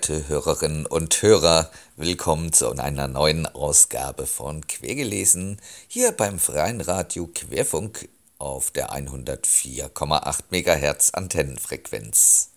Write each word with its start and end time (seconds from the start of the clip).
Verehrte 0.00 0.28
Hörerinnen 0.28 0.86
und 0.86 1.20
Hörer, 1.20 1.70
willkommen 1.96 2.54
zu 2.54 2.70
einer 2.70 3.06
neuen 3.06 3.46
Ausgabe 3.46 4.26
von 4.26 4.66
Quergelesen 4.66 5.60
hier 5.88 6.12
beim 6.12 6.38
Freien 6.38 6.80
Radio 6.80 7.26
Querfunk 7.26 8.08
auf 8.38 8.70
der 8.70 8.94
104,8 8.94 10.44
MHz 10.50 11.10
Antennenfrequenz. 11.10 12.52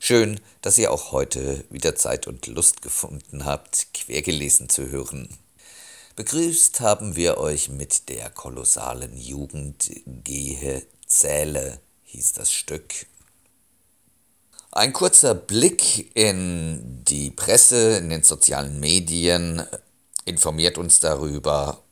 Schön, 0.00 0.40
dass 0.60 0.76
ihr 0.76 0.90
auch 0.90 1.12
heute 1.12 1.64
wieder 1.70 1.94
Zeit 1.94 2.26
und 2.26 2.48
Lust 2.48 2.82
gefunden 2.82 3.44
habt, 3.44 3.94
Quergelesen 3.94 4.68
zu 4.68 4.88
hören. 4.88 5.28
Begrüßt 6.16 6.80
haben 6.80 7.14
wir 7.14 7.38
euch 7.38 7.68
mit 7.68 8.08
der 8.08 8.28
kolossalen 8.30 9.16
Jugend 9.16 9.92
Gehe 10.04 10.84
Zähle, 11.06 11.78
hieß 12.06 12.32
das 12.32 12.52
Stück. 12.52 13.06
Ein 14.76 14.92
kurzer 14.92 15.34
Blick 15.34 16.14
in 16.14 17.02
die 17.04 17.30
Presse, 17.30 17.96
in 17.96 18.10
den 18.10 18.22
sozialen 18.22 18.78
Medien 18.78 19.62
informiert 20.26 20.76
uns 20.76 21.00
darüber. 21.00 21.82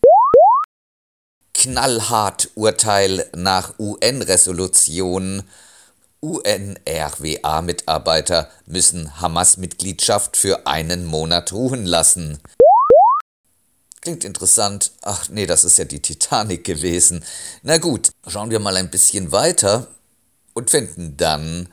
Knallhart 1.54 2.50
Urteil 2.54 3.26
nach 3.34 3.78
UN-Resolution. 3.78 5.44
UNRWA-Mitarbeiter 6.20 8.50
müssen 8.66 9.18
Hamas-Mitgliedschaft 9.18 10.36
für 10.36 10.66
einen 10.66 11.06
Monat 11.06 11.54
ruhen 11.54 11.86
lassen. 11.86 12.38
Klingt 14.02 14.26
interessant. 14.26 14.92
Ach 15.00 15.30
nee, 15.30 15.46
das 15.46 15.64
ist 15.64 15.78
ja 15.78 15.86
die 15.86 16.02
Titanic 16.02 16.64
gewesen. 16.64 17.24
Na 17.62 17.78
gut, 17.78 18.10
schauen 18.26 18.50
wir 18.50 18.60
mal 18.60 18.76
ein 18.76 18.90
bisschen 18.90 19.32
weiter 19.32 19.86
und 20.52 20.68
finden 20.68 21.16
dann 21.16 21.70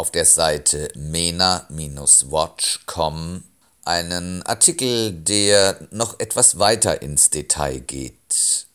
auf 0.00 0.10
der 0.10 0.24
Seite 0.24 0.90
mena-watch.com 0.94 3.44
einen 3.84 4.42
Artikel, 4.44 5.12
der 5.12 5.86
noch 5.90 6.18
etwas 6.18 6.58
weiter 6.58 7.02
ins 7.02 7.28
Detail 7.28 7.80
geht. 7.80 8.66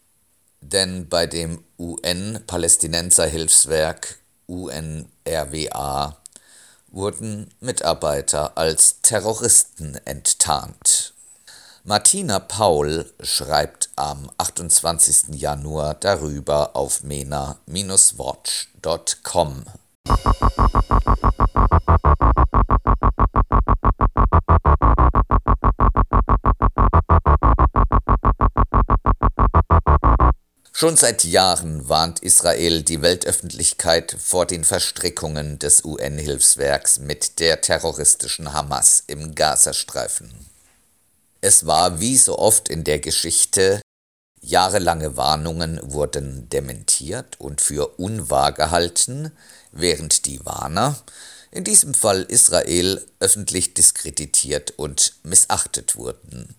Denn 0.62 1.10
bei 1.10 1.26
dem 1.26 1.64
UN-Palästinenser-Hilfswerk 1.80 4.20
UNRWA 4.46 6.16
wurden 6.92 7.50
Mitarbeiter 7.60 8.56
als 8.56 9.02
Terroristen 9.02 9.96
enttarnt. 10.06 11.16
Martina 11.84 12.38
Paul 12.38 13.12
schreibt 13.20 13.90
am 13.96 14.30
28. 14.38 15.34
Januar 15.34 15.96
darüber 15.96 16.76
auf 16.76 17.02
mena-watch.com. 17.02 19.66
Schon 30.78 30.98
seit 30.98 31.24
Jahren 31.24 31.88
warnt 31.90 32.20
Israel 32.20 32.84
die 32.84 33.02
Weltöffentlichkeit 33.02 34.16
vor 34.20 34.46
den 34.46 34.64
Verstrickungen 34.64 35.58
des 35.58 35.86
UN-Hilfswerks 35.86 37.00
mit 37.00 37.40
der 37.40 37.62
terroristischen 37.62 38.52
Hamas 38.52 39.04
im 39.08 39.36
Gazastreifen. 39.36 40.32
Es 41.40 41.66
war 41.66 42.02
wie 42.02 42.18
so 42.18 42.38
oft 42.38 42.70
in 42.70 42.84
der 42.84 43.00
Geschichte, 43.00 43.82
jahrelange 44.42 45.18
Warnungen 45.18 45.80
wurden 45.82 46.50
dementiert 46.50 47.40
und 47.40 47.62
für 47.62 47.98
unwahr 47.98 48.52
gehalten, 48.52 49.32
während 49.76 50.26
die 50.26 50.44
Warner, 50.44 50.98
in 51.52 51.64
diesem 51.64 51.94
Fall 51.94 52.24
Israel, 52.24 53.06
öffentlich 53.20 53.76
diskreditiert 53.76 54.74
und 54.78 55.14
missachtet 55.24 55.96
wurden. 55.96 56.56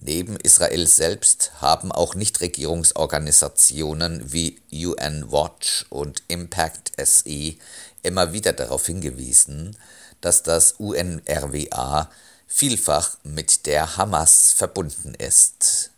Neben 0.00 0.36
Israel 0.36 0.86
selbst 0.88 1.52
haben 1.60 1.92
auch 1.92 2.14
Nichtregierungsorganisationen 2.16 4.32
wie 4.32 4.60
UN 4.72 5.30
Watch 5.30 5.86
und 5.90 6.24
Impact 6.26 6.90
SE 7.00 7.54
immer 8.02 8.32
wieder 8.32 8.52
darauf 8.52 8.86
hingewiesen, 8.86 9.76
dass 10.20 10.42
das 10.42 10.72
UNRWA 10.72 12.10
vielfach 12.48 13.16
mit 13.22 13.66
der 13.66 13.96
Hamas 13.96 14.50
verbunden 14.52 15.14
ist. 15.14 15.91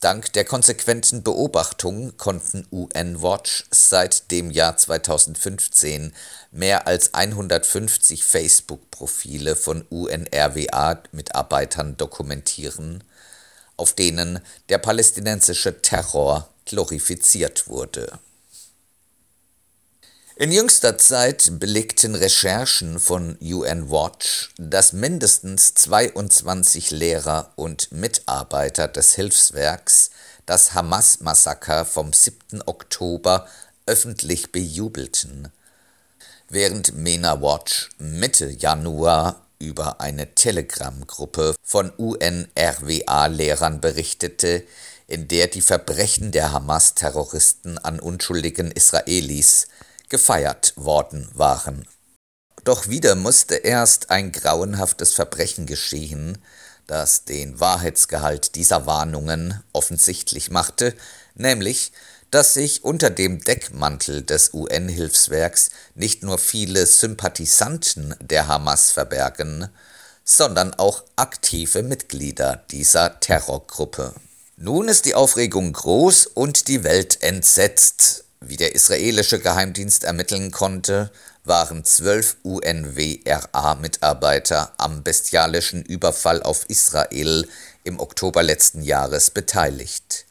Dank 0.00 0.32
der 0.32 0.44
konsequenten 0.46 1.22
Beobachtung 1.22 2.16
konnten 2.16 2.66
UN-Watch 2.72 3.66
seit 3.70 4.30
dem 4.30 4.50
Jahr 4.50 4.78
2015 4.78 6.14
mehr 6.52 6.86
als 6.86 7.12
150 7.12 8.24
Facebook-Profile 8.24 9.56
von 9.56 9.84
UNRWA-Mitarbeitern 9.90 11.98
dokumentieren, 11.98 13.04
auf 13.76 13.92
denen 13.92 14.40
der 14.70 14.78
palästinensische 14.78 15.82
Terror 15.82 16.48
glorifiziert 16.64 17.68
wurde. 17.68 18.18
In 20.40 20.52
jüngster 20.52 20.96
Zeit 20.96 21.60
belegten 21.60 22.14
Recherchen 22.14 22.98
von 22.98 23.36
UN 23.42 23.90
Watch, 23.90 24.54
dass 24.56 24.94
mindestens 24.94 25.74
22 25.74 26.92
Lehrer 26.92 27.52
und 27.56 27.92
Mitarbeiter 27.92 28.88
des 28.88 29.14
Hilfswerks 29.16 30.08
das 30.46 30.72
Hamas-Massaker 30.72 31.84
vom 31.84 32.14
7. 32.14 32.62
Oktober 32.64 33.46
öffentlich 33.84 34.50
bejubelten, 34.50 35.48
während 36.48 36.94
MENA 36.94 37.42
Watch 37.42 37.90
Mitte 37.98 38.48
Januar 38.48 39.44
über 39.58 40.00
eine 40.00 40.34
Telegram-Gruppe 40.34 41.54
von 41.62 41.90
UNRWA-Lehrern 41.98 43.82
berichtete, 43.82 44.64
in 45.06 45.28
der 45.28 45.48
die 45.48 45.60
Verbrechen 45.60 46.32
der 46.32 46.52
Hamas-Terroristen 46.52 47.76
an 47.76 48.00
unschuldigen 48.00 48.72
Israelis 48.72 49.66
gefeiert 50.10 50.74
worden 50.76 51.28
waren. 51.32 51.88
Doch 52.64 52.88
wieder 52.88 53.14
musste 53.14 53.54
erst 53.54 54.10
ein 54.10 54.32
grauenhaftes 54.32 55.14
Verbrechen 55.14 55.64
geschehen, 55.64 56.38
das 56.86 57.24
den 57.24 57.58
Wahrheitsgehalt 57.58 58.54
dieser 58.56 58.84
Warnungen 58.84 59.62
offensichtlich 59.72 60.50
machte, 60.50 60.94
nämlich, 61.34 61.92
dass 62.30 62.54
sich 62.54 62.84
unter 62.84 63.10
dem 63.10 63.42
Deckmantel 63.42 64.22
des 64.22 64.52
UN-Hilfswerks 64.52 65.70
nicht 65.94 66.22
nur 66.22 66.38
viele 66.38 66.86
Sympathisanten 66.86 68.14
der 68.20 68.46
Hamas 68.46 68.90
verbergen, 68.90 69.68
sondern 70.24 70.74
auch 70.74 71.02
aktive 71.16 71.82
Mitglieder 71.82 72.64
dieser 72.70 73.18
Terrorgruppe. 73.20 74.14
Nun 74.56 74.88
ist 74.88 75.06
die 75.06 75.14
Aufregung 75.14 75.72
groß 75.72 76.26
und 76.26 76.68
die 76.68 76.84
Welt 76.84 77.22
entsetzt. 77.22 78.24
Wie 78.42 78.56
der 78.56 78.74
israelische 78.74 79.38
Geheimdienst 79.38 80.04
ermitteln 80.04 80.50
konnte, 80.50 81.12
waren 81.44 81.84
zwölf 81.84 82.38
UNWRA-Mitarbeiter 82.42 84.72
am 84.78 85.02
bestialischen 85.02 85.84
Überfall 85.84 86.42
auf 86.42 86.64
Israel 86.68 87.46
im 87.84 88.00
Oktober 88.00 88.42
letzten 88.42 88.80
Jahres 88.82 89.30
beteiligt. 89.30 90.24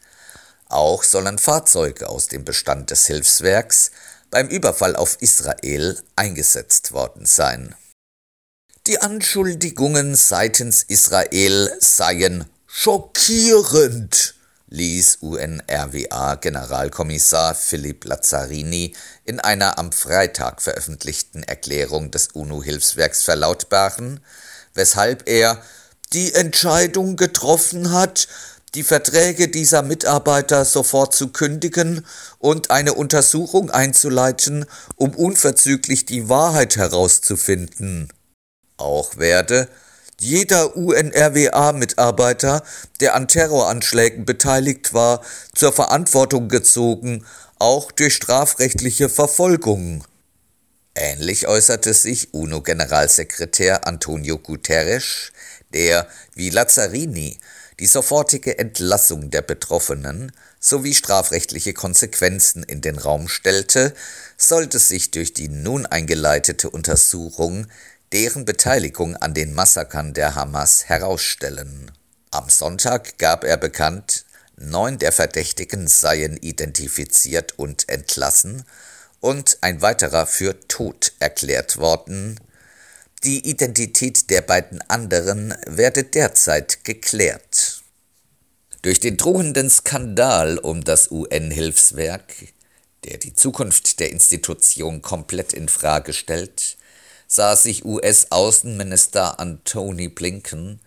Auch 0.70 1.04
sollen 1.04 1.38
Fahrzeuge 1.38 2.10
aus 2.10 2.28
dem 2.28 2.44
Bestand 2.46 2.90
des 2.90 3.06
Hilfswerks 3.06 3.92
beim 4.32 4.48
Überfall 4.48 4.96
auf 4.96 5.22
Israel 5.22 6.02
eingesetzt 6.16 6.92
worden 6.92 7.28
sein. 7.28 7.76
Die 8.88 9.00
Anschuldigungen 9.00 10.16
seitens 10.16 10.82
Israel 10.84 11.72
seien 11.80 12.46
schockierend 12.66 14.34
ließ 14.70 15.18
UNRWA-Generalkommissar 15.22 17.56
Philipp 17.56 18.06
Lazzarini 18.06 18.96
in 19.26 19.40
einer 19.40 19.80
am 19.80 19.92
Freitag 19.92 20.62
veröffentlichten 20.62 21.42
Erklärung 21.44 22.12
des 22.12 22.28
UNO-Hilfswerks 22.30 23.24
verlautbaren, 23.24 24.20
weshalb 24.74 25.28
er 25.28 25.62
die 26.14 26.34
Entscheidung 26.34 27.16
getroffen 27.16 27.92
hat, 27.92 28.28
die 28.76 28.84
Verträge 28.84 29.48
dieser 29.48 29.82
Mitarbeiter 29.82 30.64
sofort 30.64 31.16
zu 31.16 31.30
kündigen 31.30 32.06
und 32.38 32.70
eine 32.70 32.94
Untersuchung 32.94 33.72
einzuleiten, 33.72 34.68
um 34.96 35.16
unverzüglich 35.16 36.06
die 36.06 36.30
Wahrheit 36.30 36.78
herauszufinden. 36.78 38.14
Auch 38.78 39.18
werde 39.18 39.68
jeder 40.20 40.76
UNRWA-Mitarbeiter, 40.76 42.64
der 43.00 43.16
an 43.16 43.28
Terroranschlägen 43.28 44.26
beteiligt 44.26 44.94
war, 44.94 45.22
zur 45.56 45.74
Verantwortung 45.74 46.50
gezogen, 46.50 47.26
auch 47.58 47.92
durch 47.92 48.16
strafrechtliche 48.16 49.10
Verfolgung. 49.10 50.04
Ähnlich 50.96 51.48
äußerte 51.48 51.94
sich 51.94 52.34
UNO-Generalsekretär 52.34 53.88
Antonio 53.88 54.38
Guterres, 54.38 55.32
der, 55.74 56.08
wie 56.36 56.50
Lazzarini, 56.50 57.38
die 57.80 57.88
sofortige 57.88 58.60
Entlassung 58.60 59.30
der 59.30 59.42
Betroffenen 59.42 60.34
sowie 60.60 60.94
strafrechtliche 60.94 61.74
Konsequenzen 61.74 62.64
in 62.64 62.82
den 62.82 62.98
Raum 62.98 63.30
stellte, 63.30 63.94
sollte 64.36 64.80
sich 64.80 65.12
durch 65.12 65.34
die 65.34 65.48
nun 65.48 65.86
eingeleitete 65.86 66.70
Untersuchung 66.70 67.68
deren 68.12 68.46
Beteiligung 68.46 69.16
an 69.18 69.34
den 69.34 69.54
Massakern 69.54 70.14
der 70.14 70.36
Hamas 70.36 70.86
herausstellen. 70.86 71.92
Am 72.32 72.50
Sonntag 72.50 73.18
gab 73.18 73.44
er 73.44 73.58
bekannt, 73.58 74.26
neun 74.56 74.98
der 74.98 75.12
Verdächtigen 75.12 75.88
seien 75.88 76.38
identifiziert 76.38 77.58
und 77.58 77.88
entlassen 77.90 78.64
und 79.20 79.58
ein 79.62 79.82
weiterer 79.82 80.26
für 80.26 80.60
tot 80.68 81.14
erklärt 81.20 81.78
worden. 81.78 82.40
Die 83.24 83.50
Identität 83.50 84.30
der 84.30 84.42
beiden 84.42 84.82
anderen 84.90 85.54
werde 85.66 86.04
derzeit 86.04 86.84
geklärt. 86.86 87.84
Durch 88.82 89.00
den 89.00 89.18
drohenden 89.18 89.70
Skandal 89.70 90.58
um 90.58 90.84
das 90.84 91.12
UN-Hilfswerk, 91.12 92.34
der 93.04 93.18
die 93.18 93.34
Zukunft 93.34 94.00
der 94.00 94.10
Institution 94.12 95.02
komplett 95.02 95.52
in 95.52 95.68
Frage 95.68 96.14
stellt, 96.14 96.78
sah 97.32 97.56
sich 97.56 97.86
US-Außenminister 97.86 99.40
Antony 99.40 100.10
Blinken 100.10 100.82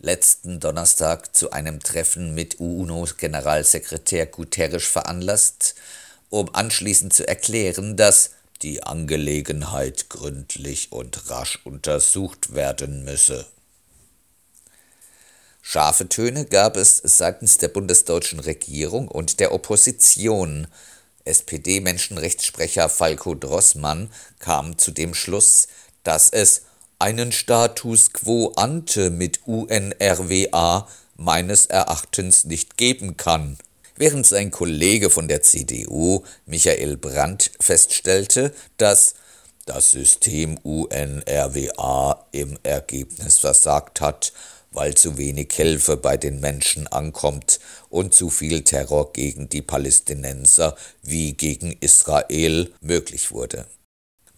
letzten 0.00 0.58
Donnerstag 0.58 1.36
zu 1.36 1.50
einem 1.52 1.80
Treffen 1.80 2.34
mit 2.34 2.58
UNO-Generalsekretär 2.60 4.24
Guterres 4.24 4.84
veranlasst, 4.84 5.74
um 6.30 6.52
anschließend 6.54 7.12
zu 7.12 7.28
erklären, 7.28 7.98
dass 7.98 8.30
die 8.62 8.82
Angelegenheit 8.82 10.08
gründlich 10.08 10.92
und 10.92 11.28
rasch 11.28 11.60
untersucht 11.64 12.54
werden 12.54 13.04
müsse. 13.04 13.46
Scharfe 15.60 16.08
Töne 16.08 16.46
gab 16.46 16.78
es 16.78 17.02
seitens 17.04 17.58
der 17.58 17.68
bundesdeutschen 17.68 18.40
Regierung 18.40 19.08
und 19.08 19.40
der 19.40 19.52
Opposition. 19.52 20.68
SPD-Menschenrechtssprecher 21.24 22.88
Falko 22.88 23.34
Drossmann 23.34 24.10
kam 24.40 24.78
zu 24.78 24.90
dem 24.90 25.14
Schluss, 25.14 25.68
dass 26.02 26.28
es 26.28 26.62
einen 26.98 27.32
Status 27.32 28.12
quo 28.12 28.52
ante 28.56 29.10
mit 29.10 29.40
UNRWA 29.46 30.86
meines 31.16 31.66
Erachtens 31.66 32.44
nicht 32.44 32.76
geben 32.76 33.16
kann. 33.16 33.58
Während 33.96 34.26
sein 34.26 34.50
Kollege 34.50 35.10
von 35.10 35.28
der 35.28 35.42
CDU, 35.42 36.22
Michael 36.46 36.96
Brandt, 36.96 37.50
feststellte, 37.60 38.54
dass 38.76 39.14
das 39.66 39.90
System 39.90 40.58
UNRWA 40.62 42.26
im 42.32 42.58
Ergebnis 42.62 43.38
versagt 43.38 44.00
hat, 44.00 44.32
weil 44.72 44.94
zu 44.94 45.18
wenig 45.18 45.52
Hilfe 45.52 45.96
bei 45.96 46.16
den 46.16 46.40
Menschen 46.40 46.86
ankommt 46.86 47.60
und 47.90 48.14
zu 48.14 48.30
viel 48.30 48.64
Terror 48.64 49.12
gegen 49.12 49.48
die 49.48 49.62
Palästinenser 49.62 50.76
wie 51.02 51.34
gegen 51.34 51.76
Israel 51.80 52.72
möglich 52.80 53.30
wurde. 53.30 53.66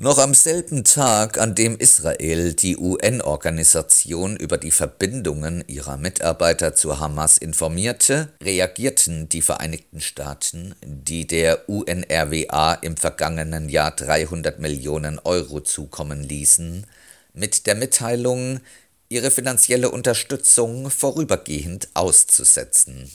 Noch 0.05 0.19
am 0.19 0.35
selben 0.35 0.85
Tag, 0.85 1.39
an 1.39 1.55
dem 1.55 1.79
Israel 1.79 2.53
die 2.53 2.77
UN-Organisation 2.77 4.37
über 4.37 4.59
die 4.59 4.71
Verbindungen 4.71 5.65
ihrer 5.67 5.97
Mitarbeiter 5.97 6.75
zur 6.75 7.01
Hamas 7.01 7.39
informierte, 7.39 8.29
reagierten 8.43 9.31
die 9.31 9.41
Vereinigten 9.41 10.03
Staaten, 10.03 10.75
die 10.85 11.27
der 11.27 11.71
UNRWA 11.71 12.75
im 12.83 12.99
vergangenen 12.99 13.71
Jahr 13.71 13.93
300 13.93 14.59
Millionen 14.59 15.21
Euro 15.21 15.61
zukommen 15.61 16.23
ließen, 16.23 16.87
mit 17.33 17.67
der 17.67 17.75
Mitteilung, 17.75 18.61
ihre 19.09 19.31
finanzielle 19.31 19.91
Unterstützung 19.91 20.91
vorübergehend 20.91 21.89
auszusetzen. 21.95 23.11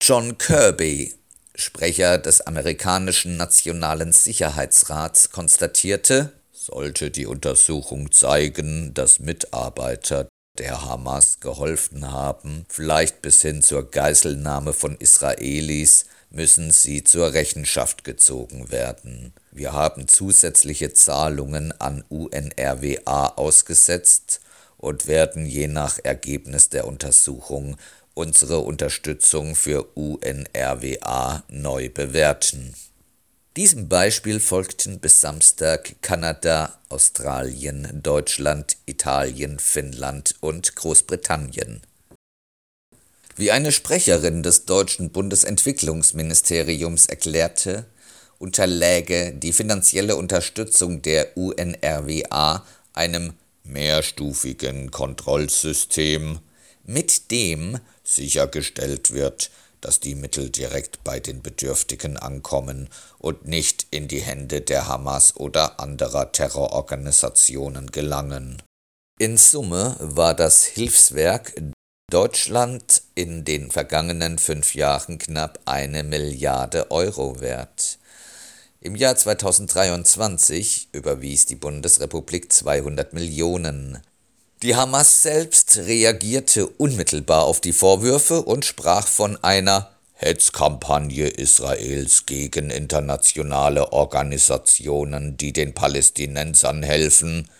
John 0.00 0.38
Kirby, 0.38 1.14
Sprecher 1.54 2.18
des 2.18 2.40
amerikanischen 2.40 3.36
Nationalen 3.36 4.12
Sicherheitsrats, 4.12 5.30
konstatierte, 5.30 6.32
sollte 6.52 7.10
die 7.10 7.26
Untersuchung 7.26 8.10
zeigen, 8.12 8.94
dass 8.94 9.18
Mitarbeiter 9.18 10.28
der 10.58 10.82
Hamas 10.82 11.40
geholfen 11.40 12.10
haben, 12.10 12.64
vielleicht 12.68 13.22
bis 13.22 13.42
hin 13.42 13.62
zur 13.62 13.90
Geiselnahme 13.90 14.72
von 14.72 14.96
Israelis, 14.96 16.06
müssen 16.30 16.70
sie 16.70 17.04
zur 17.04 17.32
Rechenschaft 17.34 18.04
gezogen 18.04 18.70
werden. 18.70 19.34
Wir 19.50 19.72
haben 19.72 20.08
zusätzliche 20.08 20.94
Zahlungen 20.94 21.72
an 21.78 22.04
UNRWA 22.08 23.34
ausgesetzt 23.36 24.40
und 24.78 25.06
werden 25.06 25.46
je 25.46 25.68
nach 25.68 25.98
Ergebnis 26.02 26.70
der 26.70 26.86
Untersuchung 26.86 27.76
unsere 28.14 28.58
Unterstützung 28.58 29.54
für 29.54 29.84
UNRWA 29.94 31.44
neu 31.48 31.88
bewerten. 31.88 32.74
Diesem 33.56 33.88
Beispiel 33.88 34.40
folgten 34.40 34.98
bis 34.98 35.20
Samstag 35.20 35.96
Kanada, 36.00 36.78
Australien, 36.88 38.00
Deutschland, 38.02 38.76
Italien, 38.86 39.58
Finnland 39.58 40.34
und 40.40 40.74
Großbritannien. 40.74 41.82
Wie 43.36 43.50
eine 43.50 43.72
Sprecherin 43.72 44.42
des 44.42 44.64
deutschen 44.64 45.10
Bundesentwicklungsministeriums 45.10 47.06
erklärte, 47.06 47.86
unterläge 48.38 49.32
die 49.32 49.52
finanzielle 49.52 50.16
Unterstützung 50.16 51.02
der 51.02 51.36
UNRWA 51.36 52.66
einem 52.92 53.34
mehrstufigen 53.64 54.90
Kontrollsystem, 54.90 56.40
mit 56.84 57.30
dem 57.30 57.78
sichergestellt 58.04 59.12
wird, 59.12 59.50
dass 59.80 60.00
die 60.00 60.14
Mittel 60.14 60.50
direkt 60.50 61.02
bei 61.04 61.20
den 61.20 61.42
Bedürftigen 61.42 62.16
ankommen 62.16 62.88
und 63.18 63.46
nicht 63.46 63.86
in 63.90 64.08
die 64.08 64.20
Hände 64.20 64.60
der 64.60 64.86
Hamas 64.86 65.36
oder 65.36 65.80
anderer 65.80 66.32
Terrororganisationen 66.32 67.90
gelangen. 67.90 68.62
In 69.18 69.36
Summe 69.36 69.96
war 70.00 70.34
das 70.34 70.64
Hilfswerk 70.64 71.54
Deutschland 72.10 73.02
in 73.14 73.44
den 73.44 73.70
vergangenen 73.70 74.38
fünf 74.38 74.74
Jahren 74.74 75.18
knapp 75.18 75.58
eine 75.64 76.02
Milliarde 76.02 76.90
Euro 76.90 77.40
wert. 77.40 77.98
Im 78.80 78.96
Jahr 78.96 79.16
2023 79.16 80.88
überwies 80.92 81.46
die 81.46 81.54
Bundesrepublik 81.54 82.52
200 82.52 83.14
Millionen. 83.14 84.02
Die 84.62 84.76
Hamas 84.76 85.22
selbst 85.22 85.76
reagierte 85.76 86.68
unmittelbar 86.68 87.46
auf 87.46 87.60
die 87.60 87.72
Vorwürfe 87.72 88.42
und 88.42 88.64
sprach 88.64 89.08
von 89.08 89.42
einer 89.42 89.90
Hetzkampagne 90.14 91.26
Israels 91.26 92.26
gegen 92.26 92.70
internationale 92.70 93.92
Organisationen, 93.92 95.36
die 95.36 95.52
den 95.52 95.74
Palästinensern 95.74 96.84
helfen, 96.84 97.50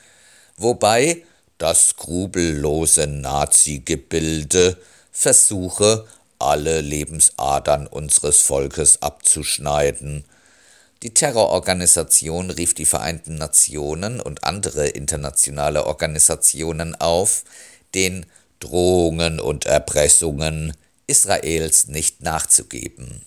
wobei 0.56 1.25
das 1.59 1.88
skrupellose 1.88 3.09
Nazi-Gebilde 3.09 4.76
versuche, 5.11 6.06
alle 6.38 6.82
Lebensadern 6.82 7.88
unseres 7.88 8.42
Volkes 8.42 9.02
abzuschneiden 9.02 10.25
die 11.02 11.14
Terrororganisation 11.14 12.50
rief 12.50 12.75
die 12.75 12.87
Vereinten 12.87 13.35
Nationen 13.35 14.21
und 14.21 14.44
andere 14.44 14.88
internationale 14.88 15.87
Organisationen 15.87 16.94
auf, 16.94 17.44
den 17.94 18.26
Drohungen 18.61 19.40
und 19.40 19.66
Erpressungen 19.66 20.73
Israels 21.09 21.88
nicht 21.88 22.23
nachzugeben. 22.23 23.23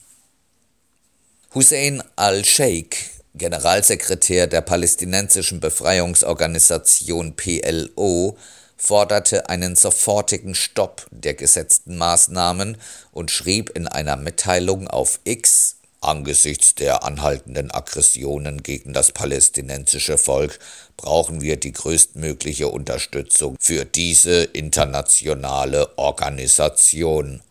Hussein 1.54 2.02
al-Sheikh, 2.16 2.98
Generalsekretär 3.34 4.48
der 4.48 4.62
palästinensischen 4.62 5.60
Befreiungsorganisation 5.60 7.36
PLO, 7.36 8.38
forderte 8.78 9.50
einen 9.50 9.76
sofortigen 9.76 10.56
Stopp 10.56 11.06
der 11.12 11.34
gesetzten 11.34 11.98
Maßnahmen 11.98 12.78
und 13.12 13.32
schrieb 13.32 13.70
in 13.76 13.88
einer 13.88 14.16
Mitteilung 14.16 14.88
auf 14.88 15.20
X 15.24 15.75
Angesichts 16.06 16.76
der 16.76 17.04
anhaltenden 17.04 17.72
Aggressionen 17.72 18.62
gegen 18.62 18.94
das 18.94 19.12
palästinensische 19.12 20.18
Volk 20.18 20.60
brauchen 20.98 21.42
wir 21.42 21.58
die 21.58 21.72
größtmögliche 21.72 22.68
Unterstützung 22.68 23.58
für 23.60 23.86
diese 23.86 24.44
internationale 24.44 25.98
Organisation. 25.98 27.42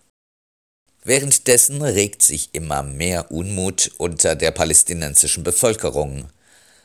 Währenddessen 1.03 1.83
regt 1.83 2.23
sich 2.23 2.51
immer 2.53 2.83
mehr 2.83 3.31
Unmut 3.31 3.91
unter 3.99 4.37
der 4.37 4.53
palästinensischen 4.53 5.43
Bevölkerung. 5.43 6.31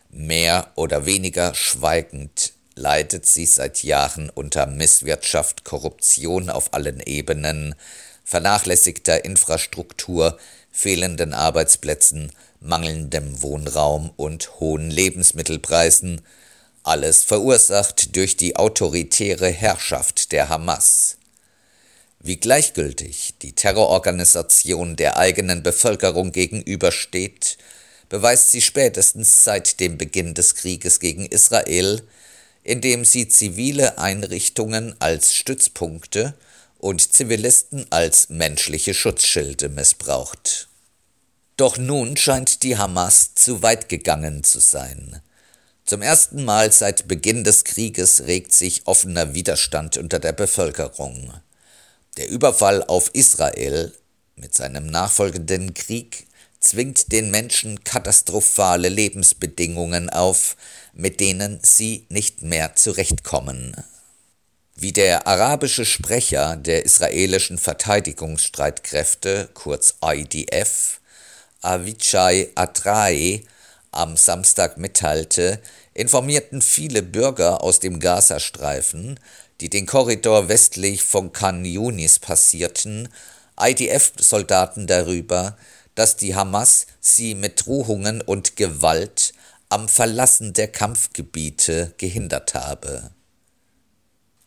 Mehr 0.09 0.71
oder 0.75 1.05
weniger 1.05 1.53
schweigend 1.53 2.53
leidet 2.75 3.25
sie 3.25 3.45
seit 3.45 3.83
Jahren 3.83 4.29
unter 4.29 4.65
Misswirtschaft, 4.65 5.63
Korruption 5.65 6.49
auf 6.49 6.73
allen 6.73 6.99
Ebenen, 6.99 7.75
vernachlässigter 8.23 9.23
Infrastruktur, 9.23 10.37
fehlenden 10.79 11.33
Arbeitsplätzen, 11.33 12.31
mangelndem 12.61 13.41
Wohnraum 13.41 14.11
und 14.15 14.61
hohen 14.61 14.89
Lebensmittelpreisen, 14.89 16.21
alles 16.83 17.23
verursacht 17.23 18.15
durch 18.15 18.37
die 18.37 18.55
autoritäre 18.55 19.49
Herrschaft 19.49 20.31
der 20.31 20.47
Hamas. 20.47 21.17
Wie 22.21 22.37
gleichgültig 22.37 23.33
die 23.41 23.51
Terrororganisation 23.51 24.95
der 24.95 25.17
eigenen 25.17 25.63
Bevölkerung 25.63 26.31
gegenübersteht, 26.31 27.57
beweist 28.07 28.51
sie 28.51 28.61
spätestens 28.61 29.43
seit 29.43 29.81
dem 29.81 29.97
Beginn 29.97 30.33
des 30.33 30.55
Krieges 30.55 31.01
gegen 31.01 31.25
Israel, 31.25 32.01
indem 32.63 33.03
sie 33.03 33.27
zivile 33.27 33.97
Einrichtungen 33.97 34.95
als 34.99 35.33
Stützpunkte 35.33 36.35
und 36.77 37.01
Zivilisten 37.11 37.85
als 37.89 38.29
menschliche 38.29 38.93
Schutzschilde 38.93 39.67
missbraucht. 39.67 40.68
Doch 41.59 41.77
nun 41.77 42.15
scheint 42.15 42.63
die 42.63 42.77
Hamas 42.77 43.35
zu 43.35 43.61
weit 43.61 43.89
gegangen 43.89 44.45
zu 44.45 44.61
sein. 44.61 45.21
Zum 45.83 46.01
ersten 46.01 46.45
Mal 46.45 46.71
seit 46.71 47.09
Beginn 47.09 47.43
des 47.43 47.65
Krieges 47.65 48.27
regt 48.27 48.53
sich 48.53 48.87
offener 48.87 49.33
Widerstand 49.33 49.97
unter 49.97 50.19
der 50.19 50.31
Bevölkerung. 50.31 51.33
Der 52.15 52.29
Überfall 52.29 52.81
auf 52.83 53.09
Israel 53.11 53.91
mit 54.37 54.55
seinem 54.55 54.87
nachfolgenden 54.87 55.73
Krieg 55.73 56.27
zwingt 56.61 57.11
den 57.11 57.29
Menschen 57.29 57.83
katastrophale 57.83 58.87
Lebensbedingungen 58.87 60.09
auf, 60.09 60.55
mit 60.93 61.19
denen 61.19 61.59
sie 61.61 62.05
nicht 62.07 62.41
mehr 62.41 62.75
zurechtkommen. 62.75 63.75
Wie 64.75 64.93
der 64.93 65.27
arabische 65.27 65.83
Sprecher 65.83 66.55
der 66.55 66.85
israelischen 66.85 67.57
Verteidigungsstreitkräfte, 67.57 69.49
kurz 69.53 69.95
IDF, 70.01 70.98
Avichai 71.61 72.49
Atrae 72.55 73.43
am 73.91 74.15
Samstag 74.17 74.77
mitteilte, 74.77 75.59
informierten 75.93 76.61
viele 76.61 77.01
Bürger 77.01 77.63
aus 77.63 77.79
dem 77.79 77.99
Gazastreifen, 77.99 79.19
die 79.61 79.69
den 79.69 79.85
Korridor 79.85 80.47
westlich 80.47 81.03
von 81.03 81.33
Khan 81.33 81.65
Yunis 81.65 82.19
passierten, 82.19 83.09
IDF-Soldaten 83.59 84.87
darüber, 84.87 85.57
dass 85.95 86.15
die 86.15 86.35
Hamas 86.35 86.87
sie 87.01 87.35
mit 87.35 87.65
Drohungen 87.65 88.21
und 88.21 88.55
Gewalt 88.55 89.33
am 89.67 89.89
Verlassen 89.89 90.53
der 90.53 90.69
Kampfgebiete 90.69 91.93
gehindert 91.97 92.53
habe. 92.53 93.11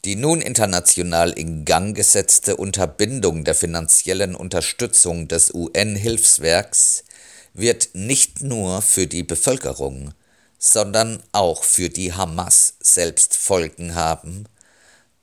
Die 0.05 0.17
nun 0.17 0.41
international 0.41 1.31
in 1.31 1.65
Gang 1.65 1.95
gesetzte 1.95 2.57
Unterbindung 2.57 3.45
der 3.45 3.55
finanziellen 3.55 4.35
Unterstützung 4.35 5.29
des 5.29 5.55
UN-Hilfswerks 5.55 7.05
wird 7.55 7.91
nicht 7.93 8.43
nur 8.43 8.83
für 8.83 9.07
die 9.07 9.23
Bevölkerung, 9.23 10.13
sondern 10.59 11.23
auch 11.31 11.63
für 11.63 11.89
die 11.89 12.13
Hamas 12.13 12.75
selbst 12.81 13.37
Folgen 13.37 13.95
haben, 13.95 14.47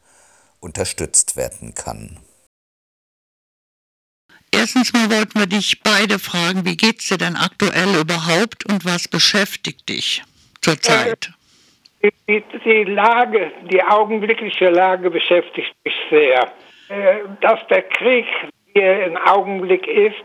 unterstützt 0.60 1.36
werden 1.36 1.75
kann. 1.75 2.19
Erstens 4.51 4.93
mal 4.93 5.10
wollten 5.10 5.39
wir 5.39 5.48
dich 5.48 5.81
beide 5.81 6.20
fragen, 6.20 6.65
wie 6.65 6.75
geht's 6.75 7.08
dir 7.08 7.17
denn 7.17 7.36
aktuell 7.36 7.96
überhaupt 7.96 8.65
und 8.65 8.86
was 8.86 9.08
beschäftigt 9.08 9.88
dich 9.88 10.22
zurzeit? 10.62 11.31
Die, 12.03 12.43
die 12.65 12.84
Lage, 12.84 13.51
die 13.72 13.81
augenblickliche 13.81 14.70
Lage 14.70 15.10
beschäftigt 15.10 15.74
mich 15.86 15.93
sehr. 16.10 16.51
Äh, 16.89 17.20
Dass 17.39 17.60
der 17.70 17.84
Krieg 17.84 18.25
hier 18.74 19.05
im 19.05 19.18
Augenblick 19.18 19.87
ist 19.87 20.24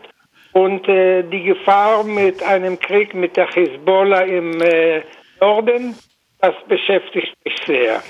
und 0.53 0.87
äh, 0.87 1.23
die 1.23 1.43
Gefahr 1.43 2.03
mit 2.03 2.41
einem 2.43 2.79
Krieg 2.79 3.13
mit 3.13 3.37
der 3.37 3.47
Hisbollah 3.51 4.21
im 4.21 4.59
äh, 4.61 5.03
Norden, 5.39 5.95
das 6.39 6.55
beschäftigt 6.67 7.33
mich 7.45 7.55
sehr. 7.65 8.03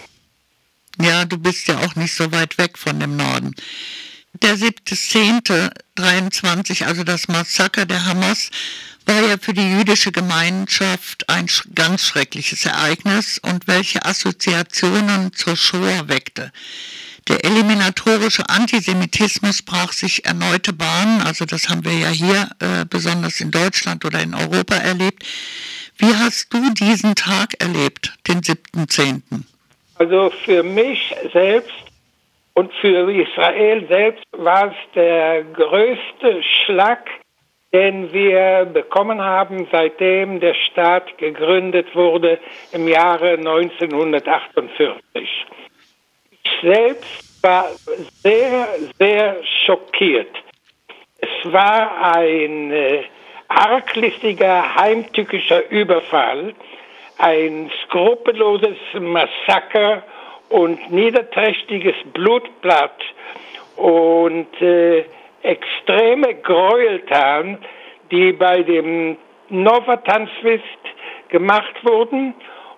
Ja, 1.00 1.26
du 1.26 1.38
bist 1.38 1.68
ja 1.68 1.76
auch 1.78 1.96
nicht 1.96 2.16
so 2.16 2.32
weit 2.32 2.58
weg 2.58 2.78
von 2.78 3.00
dem 3.00 3.18
Norden. 3.18 3.54
Der 4.44 4.56
7.10.23, 4.56 6.86
also 6.86 7.04
das 7.04 7.28
Massaker 7.28 7.88
der 7.88 8.06
Hamas, 8.06 8.52
war 9.08 9.22
ja 9.22 9.38
für 9.40 9.54
die 9.54 9.68
jüdische 9.68 10.12
Gemeinschaft 10.12 11.28
ein 11.30 11.48
ganz 11.74 12.04
schreckliches 12.04 12.64
Ereignis 12.66 13.40
und 13.40 13.68
welche 13.68 14.06
Assoziationen 14.06 15.34
zur 15.34 15.56
Shoah 15.56 16.08
weckte. 16.08 16.52
Der 17.28 17.44
eliminatorische 17.46 18.48
Antisemitismus 18.48 19.64
brach 19.64 19.92
sich 19.92 20.26
erneute 20.26 20.74
Bahnen, 20.74 21.22
also 21.22 21.46
das 21.46 21.70
haben 21.70 21.84
wir 21.84 21.98
ja 21.98 22.10
hier 22.10 22.48
äh, 22.60 22.86
besonders 22.86 23.42
in 23.42 23.50
Deutschland 23.52 24.06
oder 24.06 24.22
in 24.22 24.36
Europa 24.36 24.76
erlebt. 24.76 25.26
Wie 25.98 26.14
hast 26.14 26.54
du 26.54 26.70
diesen 26.74 27.16
Tag 27.16 27.56
erlebt, 27.60 28.14
den 28.28 28.42
7.10.? 28.42 29.24
Also 29.96 30.32
für 30.46 30.62
mich 30.62 31.16
selbst 31.34 31.87
und 32.58 32.74
für 32.82 33.12
Israel 33.12 33.86
selbst 33.88 34.26
war 34.32 34.72
es 34.72 34.92
der 34.96 35.44
größte 35.44 36.42
Schlag, 36.42 37.08
den 37.72 38.12
wir 38.12 38.66
bekommen 38.66 39.22
haben, 39.22 39.68
seitdem 39.72 40.40
der 40.40 40.56
Staat 40.56 41.20
gegründet 41.20 41.96
wurde 41.96 42.40
im 42.72 42.88
Jahre 42.88 43.34
1948. 43.34 44.98
Ich 45.14 45.46
selbst 46.64 47.44
war 47.44 47.66
sehr, 48.24 48.68
sehr 48.98 49.36
schockiert. 49.68 50.36
Es 51.20 51.54
war 51.54 52.16
ein 52.16 52.72
äh, 52.72 53.04
arglistiger, 53.50 54.74
heimtückischer 54.74 55.70
Überfall, 55.70 56.56
ein 57.20 57.70
skrupelloses 57.84 58.78
Massaker 59.00 60.02
und 60.50 60.92
niederträchtiges 60.92 61.96
Blutbad 62.14 62.96
und 63.76 64.62
äh, 64.62 65.06
extreme 65.44 66.36
Gräueltaten, 66.36 67.58
die 68.12 68.32
bei 68.34 68.64
dem 68.64 69.18
Nova 69.50 69.98
Tanzfest 69.98 70.64
gemacht 71.30 71.76
wurden. 71.84 72.34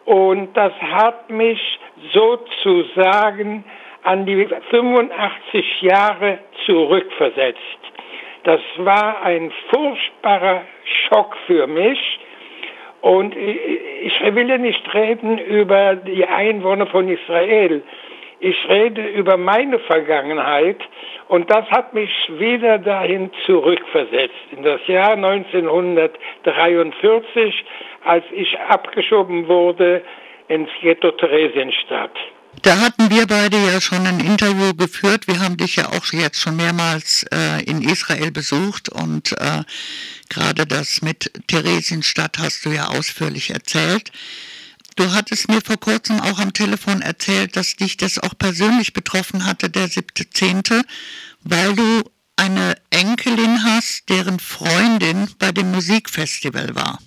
Und 0.05 0.55
das 0.55 0.73
hat 0.81 1.29
mich 1.29 1.59
sozusagen 2.13 3.63
an 4.03 4.25
die 4.25 4.47
85 4.71 5.81
Jahre 5.81 6.39
zurückversetzt. 6.65 7.59
Das 8.43 8.61
war 8.77 9.21
ein 9.21 9.51
furchtbarer 9.69 10.61
Schock 10.83 11.35
für 11.45 11.67
mich. 11.67 11.99
Und 13.01 13.35
ich 13.35 14.35
will 14.35 14.57
nicht 14.59 14.93
reden 14.93 15.37
über 15.37 15.95
die 15.95 16.25
Einwohner 16.25 16.87
von 16.87 17.07
Israel. 17.07 17.81
Ich 18.41 18.69
rede 18.69 19.05
über 19.05 19.35
meine 19.37 19.79
Vergangenheit 19.79 20.77
und 21.27 21.51
das 21.51 21.69
hat 21.69 21.93
mich 21.93 22.09
wieder 22.37 22.79
dahin 22.79 23.29
zurückversetzt, 23.45 24.53
in 24.55 24.63
das 24.63 24.79
Jahr 24.87 25.11
1943, 25.11 27.65
als 28.05 28.23
ich 28.31 28.57
abgeschoben 28.59 29.49
wurde 29.49 30.03
ins 30.47 30.69
Ghetto 30.81 31.11
Theresienstadt. 31.11 32.17
Da 32.61 32.81
hatten 32.81 33.09
wir 33.09 33.25
beide 33.25 33.57
ja 33.57 33.79
schon 33.79 34.05
ein 34.05 34.19
Interview 34.19 34.73
geführt. 34.73 35.27
Wir 35.27 35.39
haben 35.39 35.55
dich 35.55 35.77
ja 35.77 35.89
auch 35.89 36.05
jetzt 36.11 36.39
schon 36.39 36.57
mehrmals 36.57 37.25
äh, 37.31 37.63
in 37.63 37.81
Israel 37.81 38.31
besucht 38.31 38.89
und 38.89 39.31
äh, 39.33 39.63
gerade 40.29 40.65
das 40.65 41.01
mit 41.01 41.31
Theresienstadt 41.47 42.37
hast 42.37 42.65
du 42.65 42.71
ja 42.71 42.87
ausführlich 42.87 43.51
erzählt. 43.51 44.11
Du 44.97 45.13
hattest 45.13 45.49
mir 45.49 45.61
vor 45.61 45.77
kurzem 45.77 46.19
auch 46.19 46.39
am 46.39 46.51
Telefon 46.51 47.01
erzählt, 47.01 47.55
dass 47.55 47.77
dich 47.77 47.95
das 47.95 48.19
auch 48.19 48.37
persönlich 48.37 48.91
betroffen 48.91 49.45
hatte, 49.45 49.69
der 49.69 49.87
siebte 49.87 50.29
Zehnte, 50.29 50.81
weil 51.41 51.73
du 51.73 52.03
eine 52.35 52.75
Enkelin 52.89 53.63
hast, 53.63 54.09
deren 54.09 54.39
Freundin 54.39 55.29
bei 55.39 55.53
dem 55.53 55.71
Musikfestival 55.71 56.75
war. 56.75 56.99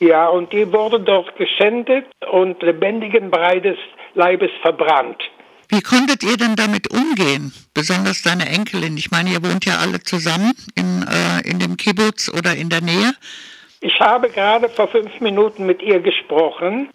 Ja, 0.00 0.28
und 0.28 0.52
die 0.52 0.70
wurde 0.72 1.00
dort 1.00 1.34
geschändet 1.36 2.06
und 2.30 2.60
lebendigen 2.62 3.30
Breites 3.30 3.78
Leibes 4.14 4.50
verbrannt. 4.60 5.22
Wie 5.68 5.80
konntet 5.80 6.22
ihr 6.22 6.36
denn 6.36 6.54
damit 6.54 6.92
umgehen? 6.92 7.52
Besonders 7.72 8.20
deine 8.22 8.46
Enkelin. 8.46 8.96
Ich 8.98 9.10
meine, 9.10 9.30
ihr 9.30 9.42
wohnt 9.42 9.64
ja 9.64 9.78
alle 9.78 10.02
zusammen 10.02 10.52
in, 10.74 11.02
äh, 11.08 11.48
in 11.48 11.58
dem 11.58 11.78
Kibbutz 11.78 12.28
oder 12.28 12.54
in 12.54 12.68
der 12.68 12.82
Nähe. 12.82 13.14
Ich 13.80 13.98
habe 13.98 14.28
gerade 14.28 14.68
vor 14.68 14.88
fünf 14.88 15.18
Minuten 15.20 15.64
mit 15.64 15.82
ihr 15.82 16.00
gesprochen. 16.00 16.90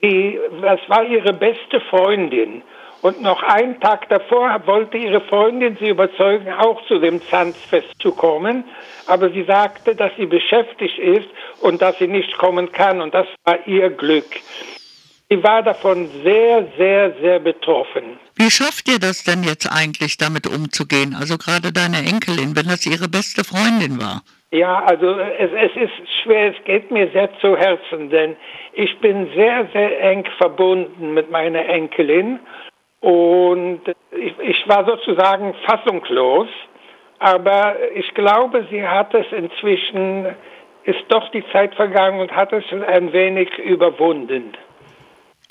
Sie, 0.00 0.38
das 0.60 0.80
war 0.88 1.04
ihre 1.04 1.32
beste 1.32 1.80
Freundin. 1.88 2.62
Und 3.00 3.20
noch 3.20 3.42
einen 3.42 3.80
Tag 3.80 4.08
davor 4.10 4.60
wollte 4.66 4.96
ihre 4.96 5.22
Freundin 5.22 5.76
sie 5.80 5.88
überzeugen, 5.88 6.52
auch 6.52 6.86
zu 6.86 7.00
dem 7.00 7.20
Zanzfest 7.22 7.94
zu 7.98 8.12
kommen. 8.12 8.64
Aber 9.06 9.30
sie 9.30 9.42
sagte, 9.42 9.96
dass 9.96 10.12
sie 10.16 10.26
beschäftigt 10.26 10.98
ist 10.98 11.28
und 11.60 11.82
dass 11.82 11.98
sie 11.98 12.06
nicht 12.06 12.38
kommen 12.38 12.70
kann. 12.70 13.00
Und 13.00 13.12
das 13.12 13.26
war 13.44 13.66
ihr 13.66 13.90
Glück. 13.90 14.26
Sie 15.32 15.42
war 15.42 15.62
davon 15.62 16.08
sehr, 16.22 16.66
sehr, 16.76 17.12
sehr 17.22 17.38
betroffen. 17.38 18.18
Wie 18.36 18.50
schafft 18.50 18.86
ihr 18.86 18.98
das 18.98 19.24
denn 19.24 19.42
jetzt 19.44 19.66
eigentlich, 19.66 20.18
damit 20.18 20.46
umzugehen? 20.46 21.16
Also 21.18 21.38
gerade 21.38 21.72
deine 21.72 22.06
Enkelin, 22.06 22.54
wenn 22.54 22.68
das 22.68 22.84
ihre 22.84 23.08
beste 23.08 23.42
Freundin 23.42 23.98
war. 23.98 24.20
Ja, 24.50 24.84
also 24.84 25.18
es, 25.18 25.50
es 25.54 25.74
ist 25.84 26.22
schwer, 26.22 26.50
es 26.54 26.64
geht 26.66 26.90
mir 26.90 27.10
sehr 27.12 27.30
zu 27.40 27.56
Herzen, 27.56 28.10
denn 28.10 28.36
ich 28.74 28.98
bin 28.98 29.30
sehr, 29.34 29.66
sehr 29.72 30.02
eng 30.02 30.26
verbunden 30.36 31.14
mit 31.14 31.30
meiner 31.30 31.64
Enkelin 31.64 32.38
und 33.00 33.80
ich, 34.10 34.34
ich 34.38 34.68
war 34.68 34.84
sozusagen 34.84 35.54
fassungslos, 35.64 36.48
aber 37.20 37.76
ich 37.94 38.12
glaube, 38.12 38.66
sie 38.70 38.86
hat 38.86 39.14
es 39.14 39.24
inzwischen, 39.32 40.26
ist 40.84 41.04
doch 41.08 41.30
die 41.30 41.44
Zeit 41.52 41.74
vergangen 41.74 42.20
und 42.20 42.32
hat 42.32 42.52
es 42.52 42.64
ein 42.70 43.14
wenig 43.14 43.48
überwunden. 43.56 44.52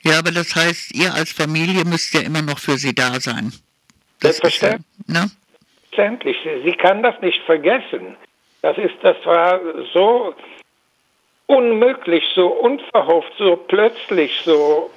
Ja, 0.03 0.19
aber 0.19 0.31
das 0.31 0.55
heißt, 0.55 0.95
ihr 0.95 1.13
als 1.13 1.31
Familie 1.31 1.85
müsst 1.85 2.13
ja 2.13 2.21
immer 2.21 2.41
noch 2.41 2.59
für 2.59 2.77
sie 2.77 2.93
da 2.93 3.19
sein. 3.19 3.51
Das 4.19 4.39
ist 4.39 4.43
ja, 4.43 4.49
Selbstverständlich. 4.49 5.07
ne? 5.07 5.31
Selbstverständlich. 5.95 6.37
Sie, 6.43 6.69
sie 6.69 6.77
kann 6.77 7.03
das 7.03 7.19
nicht 7.21 7.41
vergessen. 7.43 8.17
Das 8.61 8.77
ist, 8.77 8.95
das 9.01 9.17
war 9.25 9.59
so 9.93 10.35
unmöglich, 11.47 12.23
so 12.35 12.47
unverhofft, 12.47 13.33
so 13.37 13.55
plötzlich, 13.55 14.41
so 14.45 14.91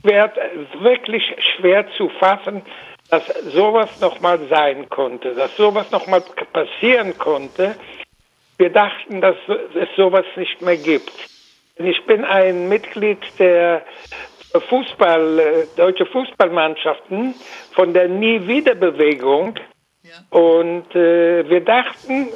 schwer, 0.00 0.32
wirklich 0.80 1.34
schwer 1.56 1.86
zu 1.96 2.08
fassen, 2.08 2.62
dass 3.10 3.26
sowas 3.52 4.00
nochmal 4.00 4.38
sein 4.48 4.88
konnte, 4.88 5.34
dass 5.34 5.54
sowas 5.56 5.90
nochmal 5.90 6.22
passieren 6.52 7.16
konnte. 7.18 7.76
Wir 8.56 8.70
dachten, 8.70 9.20
dass 9.20 9.36
es 9.74 9.88
sowas 9.96 10.24
nicht 10.36 10.62
mehr 10.62 10.76
gibt. 10.76 11.12
Ich 11.76 12.04
bin 12.06 12.24
ein 12.24 12.68
Mitglied 12.68 13.18
der 13.38 13.84
Fußball, 14.68 15.38
äh, 15.38 15.66
deutsche 15.76 16.06
Fußballmannschaften 16.06 17.34
von 17.72 17.94
der 17.94 18.08
Nie-Wieder-Bewegung. 18.08 19.54
Und 20.30 20.94
äh, 20.94 21.48
wir 21.48 21.60
dachten, 21.60 22.28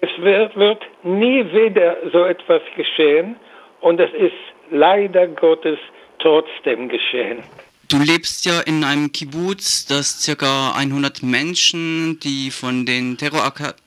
es 0.00 0.10
wird, 0.18 0.56
wird 0.56 0.82
nie 1.04 1.44
wieder 1.52 1.96
so 2.12 2.24
etwas 2.24 2.62
geschehen. 2.76 3.36
Und 3.80 4.00
es 4.00 4.12
ist 4.14 4.32
leider 4.70 5.28
Gottes 5.28 5.78
trotzdem 6.18 6.88
geschehen. 6.88 7.42
Du 7.88 7.98
lebst 7.98 8.46
ja 8.46 8.60
in 8.60 8.84
einem 8.84 9.12
Kibbutz, 9.12 9.86
das 9.86 10.26
ca. 10.26 10.72
100 10.72 11.22
Menschen, 11.22 12.18
die 12.20 12.50
von 12.50 12.86
den 12.86 13.18
Terrorattacken 13.18 13.81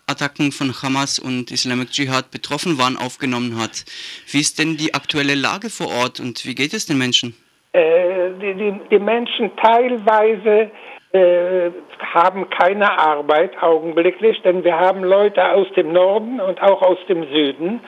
von 0.52 0.74
Hamas 0.84 1.20
und 1.20 1.52
Islamic 1.52 1.90
Jihad 1.98 2.32
betroffen 2.32 2.78
waren, 2.78 2.96
aufgenommen 2.98 3.60
hat. 3.60 3.86
Wie 4.32 4.40
ist 4.40 4.60
denn 4.60 4.78
die 4.78 4.94
aktuelle 4.94 5.36
Lage 5.36 5.70
vor 5.70 5.88
Ort 5.88 6.20
und 6.20 6.46
wie 6.46 6.56
geht 6.56 6.74
es 6.74 6.86
den 6.86 6.98
Menschen? 6.98 7.36
Äh, 7.74 8.30
die, 8.40 8.54
die, 8.54 8.80
die 8.92 9.00
Menschen 9.00 9.52
teilweise 9.58 10.72
äh, 11.12 11.72
haben 12.00 12.50
keine 12.50 12.98
Arbeit 13.00 13.62
augenblicklich, 13.62 14.42
denn 14.44 14.64
wir 14.64 14.78
haben 14.78 15.04
Leute 15.04 15.52
aus 15.52 15.68
dem 15.76 15.92
Norden 15.92 16.40
und 16.40 16.62
auch 16.62 16.82
aus 16.82 17.00
dem 17.10 17.24
Süden. 17.32 17.80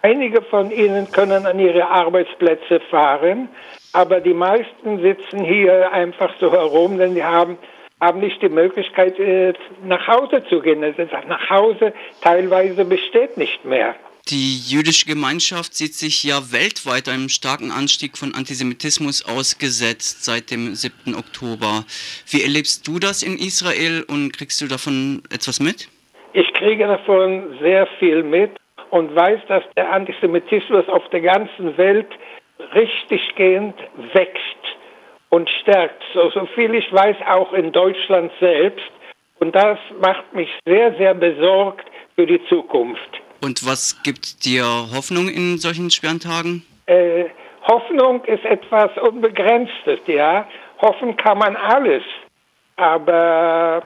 Einige 0.00 0.42
von 0.42 0.70
ihnen 0.70 1.10
können 1.10 1.44
an 1.44 1.58
ihre 1.58 1.86
Arbeitsplätze 1.88 2.80
fahren, 2.90 3.48
aber 3.92 4.20
die 4.20 4.34
meisten 4.34 5.02
sitzen 5.02 5.44
hier 5.44 5.92
einfach 5.92 6.32
so 6.40 6.52
herum, 6.52 6.98
denn 6.98 7.14
die 7.14 7.24
haben, 7.24 7.58
haben 8.00 8.20
nicht 8.20 8.40
die 8.42 8.48
Möglichkeit, 8.48 9.18
äh, 9.18 9.52
nach 9.84 10.06
Hause 10.06 10.44
zu 10.48 10.60
gehen. 10.60 10.82
Also 10.84 11.02
nach 11.26 11.50
Hause 11.50 11.92
teilweise 12.22 12.84
besteht 12.84 13.36
nicht 13.36 13.64
mehr. 13.64 13.94
Die 14.30 14.58
jüdische 14.58 15.06
Gemeinschaft 15.06 15.74
sieht 15.74 15.94
sich 15.94 16.22
ja 16.22 16.52
weltweit 16.52 17.08
einem 17.08 17.30
starken 17.30 17.70
Anstieg 17.70 18.18
von 18.18 18.34
Antisemitismus 18.34 19.24
ausgesetzt 19.24 20.22
seit 20.22 20.50
dem 20.50 20.74
7. 20.74 21.14
Oktober. 21.14 21.84
Wie 22.30 22.42
erlebst 22.42 22.86
du 22.86 22.98
das 22.98 23.22
in 23.22 23.38
Israel 23.38 24.04
und 24.06 24.36
kriegst 24.36 24.60
du 24.60 24.66
davon 24.66 25.22
etwas 25.32 25.60
mit? 25.60 25.88
Ich 26.34 26.52
kriege 26.52 26.86
davon 26.86 27.56
sehr 27.62 27.86
viel 27.98 28.22
mit 28.22 28.50
und 28.90 29.14
weiß, 29.14 29.40
dass 29.48 29.64
der 29.76 29.90
Antisemitismus 29.90 30.86
auf 30.88 31.08
der 31.08 31.22
ganzen 31.22 31.78
Welt 31.78 32.08
richtiggehend 32.74 33.76
wächst 34.12 34.57
und 35.30 35.48
stärkt. 35.62 36.02
So, 36.14 36.30
so 36.30 36.46
viel 36.54 36.74
ich 36.74 36.92
weiß, 36.92 37.16
auch 37.28 37.52
in 37.52 37.72
Deutschland 37.72 38.32
selbst. 38.40 38.90
Und 39.40 39.54
das 39.54 39.78
macht 40.00 40.32
mich 40.34 40.48
sehr, 40.64 40.94
sehr 40.96 41.14
besorgt 41.14 41.86
für 42.14 42.26
die 42.26 42.44
Zukunft. 42.48 43.20
Und 43.42 43.64
was 43.64 44.02
gibt 44.02 44.44
dir 44.44 44.64
Hoffnung 44.94 45.28
in 45.28 45.58
solchen 45.58 45.90
schweren 45.90 46.18
Tagen? 46.18 46.64
Äh, 46.86 47.26
Hoffnung 47.68 48.24
ist 48.24 48.44
etwas 48.44 48.90
Unbegrenztes, 48.98 50.00
ja. 50.06 50.48
Hoffen 50.80 51.16
kann 51.16 51.38
man 51.38 51.54
alles. 51.54 52.02
Aber 52.76 53.82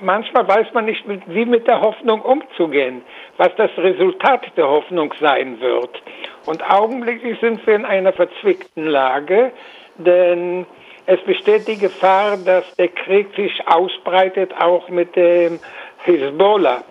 manchmal 0.00 0.48
weiß 0.48 0.68
man 0.72 0.86
nicht, 0.86 1.04
wie 1.06 1.44
mit 1.44 1.66
der 1.66 1.80
Hoffnung 1.80 2.22
umzugehen, 2.22 3.02
was 3.36 3.50
das 3.56 3.70
Resultat 3.76 4.56
der 4.56 4.68
Hoffnung 4.68 5.12
sein 5.20 5.60
wird. 5.60 6.02
Und 6.46 6.68
augenblicklich 6.68 7.38
sind 7.40 7.64
wir 7.66 7.74
in 7.74 7.84
einer 7.84 8.12
verzwickten 8.12 8.86
Lage, 8.86 9.52
denn 9.96 10.66
es 11.06 11.20
besteht 11.22 11.68
die 11.68 11.78
Gefahr, 11.78 12.36
dass 12.38 12.74
der 12.76 12.88
Krieg 12.88 13.28
sich 13.36 13.52
ausbreitet, 13.66 14.52
auch 14.58 14.88
mit 14.88 15.14
dem 15.16 15.60
Hisbollah. 16.04 16.82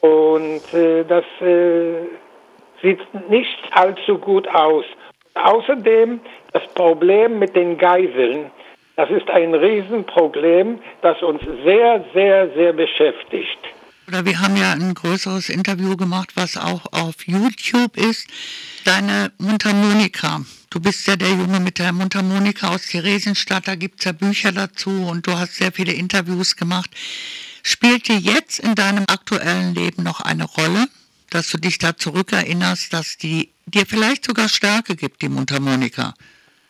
Und 0.00 0.74
äh, 0.74 1.04
das 1.04 1.24
äh, 1.40 2.06
sieht 2.82 3.00
nicht 3.28 3.58
allzu 3.72 4.18
gut 4.18 4.48
aus. 4.48 4.84
Außerdem 5.34 6.20
das 6.52 6.66
Problem 6.74 7.38
mit 7.38 7.54
den 7.54 7.78
Geiseln. 7.78 8.50
Das 8.96 9.10
ist 9.10 9.30
ein 9.30 9.54
Riesenproblem, 9.54 10.80
das 11.02 11.22
uns 11.22 11.40
sehr, 11.64 12.04
sehr, 12.12 12.48
sehr 12.50 12.72
beschäftigt. 12.72 13.58
Oder 14.08 14.24
wir 14.24 14.40
haben 14.40 14.56
ja 14.56 14.72
ein 14.72 14.94
größeres 14.94 15.50
Interview 15.50 15.94
gemacht, 15.94 16.30
was 16.34 16.56
auch 16.56 16.86
auf 16.92 17.26
YouTube 17.26 17.98
ist. 17.98 18.26
Deine 18.86 19.32
Mundharmonika. 19.38 20.40
Du 20.70 20.80
bist 20.80 21.06
ja 21.06 21.16
der 21.16 21.28
Junge 21.28 21.60
mit 21.60 21.78
der 21.78 21.92
Mundharmonika 21.92 22.70
aus 22.70 22.86
Theresienstadt. 22.86 23.68
Da 23.68 23.74
gibt's 23.74 24.06
ja 24.06 24.12
Bücher 24.12 24.50
dazu 24.52 24.88
und 25.10 25.26
du 25.26 25.32
hast 25.32 25.56
sehr 25.56 25.72
viele 25.72 25.92
Interviews 25.92 26.56
gemacht. 26.56 26.88
Spielt 27.62 28.08
dir 28.08 28.16
jetzt 28.16 28.60
in 28.60 28.74
deinem 28.74 29.04
aktuellen 29.10 29.74
Leben 29.74 30.04
noch 30.04 30.22
eine 30.22 30.44
Rolle, 30.44 30.86
dass 31.28 31.50
du 31.50 31.58
dich 31.58 31.76
da 31.76 31.94
zurückerinnerst, 31.94 32.90
dass 32.94 33.18
die 33.18 33.50
dir 33.66 33.84
vielleicht 33.84 34.24
sogar 34.24 34.48
Stärke 34.48 34.96
gibt, 34.96 35.20
die 35.20 35.28
Mundharmonika? 35.28 36.14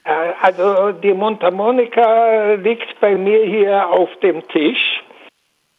Äh, 0.02 0.32
Also 0.42 0.90
die 0.90 1.14
Mundharmonika 1.14 2.54
liegt 2.54 2.98
bei 3.00 3.14
mir 3.14 3.44
hier 3.44 3.86
auf 3.88 4.08
dem 4.24 4.42
Tisch 4.48 5.04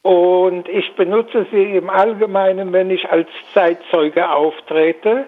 und 0.02 0.68
ich 0.70 0.96
benutze 0.96 1.46
sie 1.52 1.76
im 1.76 1.90
Allgemeinen, 1.90 2.72
wenn 2.72 2.90
ich 2.90 3.10
als 3.10 3.28
Zeitzeuge 3.54 4.30
auftrete, 4.30 5.28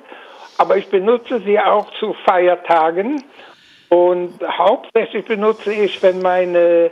aber 0.57 0.77
ich 0.77 0.87
benutze 0.87 1.41
sie 1.41 1.59
auch 1.59 1.91
zu 1.99 2.15
Feiertagen 2.25 3.23
und 3.89 4.39
hauptsächlich 4.41 5.25
benutze 5.25 5.73
ich, 5.73 6.01
wenn 6.01 6.21
meine 6.21 6.91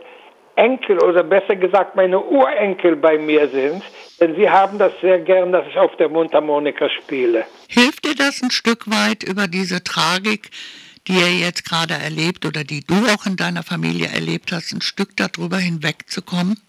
Enkel 0.55 0.99
oder 0.99 1.23
besser 1.23 1.55
gesagt 1.55 1.95
meine 1.95 2.19
Urenkel 2.19 2.97
bei 2.97 3.17
mir 3.17 3.47
sind, 3.47 3.81
denn 4.19 4.35
sie 4.35 4.49
haben 4.49 4.77
das 4.77 4.91
sehr 4.99 5.19
gern, 5.19 5.53
dass 5.53 5.65
ich 5.67 5.77
auf 5.77 5.95
der 5.95 6.09
Mundharmonika 6.09 6.89
spiele. 6.89 7.45
Hilft 7.69 8.05
dir 8.05 8.15
das 8.15 8.41
ein 8.43 8.51
Stück 8.51 8.89
weit 8.89 9.23
über 9.23 9.47
diese 9.47 9.81
Tragik, 9.83 10.49
die 11.07 11.13
ihr 11.13 11.31
jetzt 11.31 11.63
gerade 11.63 11.93
erlebt 11.93 12.45
oder 12.45 12.65
die 12.65 12.85
du 12.85 12.95
auch 13.15 13.25
in 13.25 13.37
deiner 13.37 13.63
Familie 13.63 14.09
erlebt 14.13 14.51
hast, 14.51 14.73
ein 14.73 14.81
Stück 14.81 15.15
darüber 15.15 15.57
hinwegzukommen? 15.57 16.59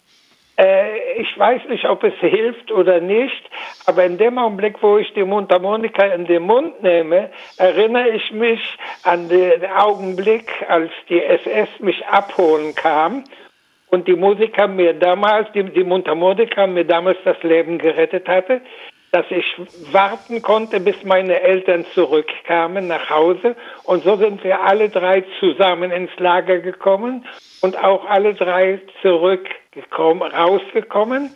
Äh, 0.60 1.20
ich 1.22 1.38
weiß 1.38 1.62
nicht, 1.68 1.86
ob 1.86 2.04
es 2.04 2.14
hilft 2.20 2.70
oder 2.70 3.00
nicht, 3.00 3.42
aber 3.86 4.04
in 4.04 4.18
dem 4.18 4.36
Augenblick, 4.38 4.82
wo 4.82 4.98
ich 4.98 5.10
die 5.14 5.24
Mundharmonika 5.24 6.04
in 6.04 6.26
den 6.26 6.42
Mund 6.42 6.82
nehme, 6.82 7.30
erinnere 7.56 8.10
ich 8.10 8.30
mich 8.30 8.60
an 9.04 9.28
den 9.30 9.64
Augenblick, 9.70 10.50
als 10.68 10.90
die 11.08 11.22
SS 11.22 11.68
mich 11.78 12.06
abholen 12.06 12.74
kam 12.74 13.24
und 13.88 14.06
die 14.06 14.16
Musiker 14.16 14.68
mir 14.68 14.92
damals, 14.92 15.50
die, 15.52 15.64
die 15.64 15.84
Mundharmonika 15.84 16.66
mir 16.66 16.84
damals 16.84 17.18
das 17.24 17.42
Leben 17.42 17.78
gerettet 17.78 18.28
hatte, 18.28 18.60
dass 19.12 19.26
ich 19.30 19.44
warten 19.92 20.40
konnte, 20.42 20.80
bis 20.80 21.02
meine 21.04 21.40
Eltern 21.40 21.84
zurückkamen 21.94 22.86
nach 22.86 23.10
Hause. 23.10 23.56
Und 23.84 24.04
so 24.04 24.16
sind 24.16 24.44
wir 24.44 24.60
alle 24.60 24.88
drei 24.88 25.24
zusammen 25.40 25.90
ins 25.90 26.12
Lager 26.18 26.58
gekommen 26.58 27.26
und 27.60 27.76
auch 27.82 28.04
alle 28.06 28.34
drei 28.34 28.80
zurückgekommen, 29.02 30.22
rausgekommen. 30.22 31.34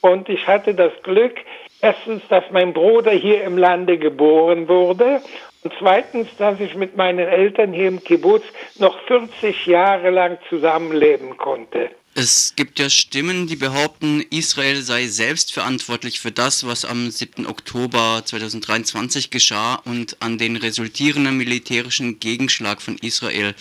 Und 0.00 0.28
ich 0.28 0.46
hatte 0.46 0.74
das 0.74 0.92
Glück, 1.02 1.34
erstens, 1.80 2.22
dass 2.28 2.44
mein 2.52 2.72
Bruder 2.72 3.10
hier 3.10 3.42
im 3.42 3.58
Lande 3.58 3.98
geboren 3.98 4.68
wurde 4.68 5.20
und 5.64 5.72
zweitens, 5.80 6.28
dass 6.36 6.60
ich 6.60 6.76
mit 6.76 6.96
meinen 6.96 7.26
Eltern 7.26 7.72
hier 7.72 7.88
im 7.88 8.04
Kibbutz 8.04 8.44
noch 8.78 8.96
40 9.08 9.66
Jahre 9.66 10.10
lang 10.10 10.38
zusammenleben 10.48 11.36
konnte. 11.36 11.90
Es 12.18 12.56
gibt 12.56 12.78
ja 12.78 12.88
Stimmen, 12.88 13.46
die 13.46 13.56
behaupten, 13.56 14.22
Israel 14.30 14.76
sei 14.76 15.02
selbst 15.04 15.52
verantwortlich 15.52 16.18
für 16.18 16.30
das, 16.30 16.66
was 16.66 16.86
am 16.86 17.10
7. 17.10 17.46
Oktober 17.46 18.22
2023 18.24 19.30
geschah 19.30 19.82
und 19.84 20.16
an 20.20 20.38
den 20.38 20.56
resultierenden 20.56 21.36
militärischen 21.36 22.18
Gegenschlag 22.18 22.80
von 22.80 22.96
Israel. 23.02 23.52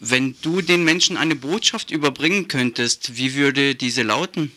Wenn 0.00 0.34
du 0.42 0.60
den 0.60 0.84
Menschen 0.84 1.16
eine 1.16 1.34
Botschaft 1.34 1.90
überbringen 1.90 2.46
könntest, 2.46 3.16
wie 3.16 3.34
würde 3.34 3.74
diese 3.74 4.02
lauten? 4.02 4.52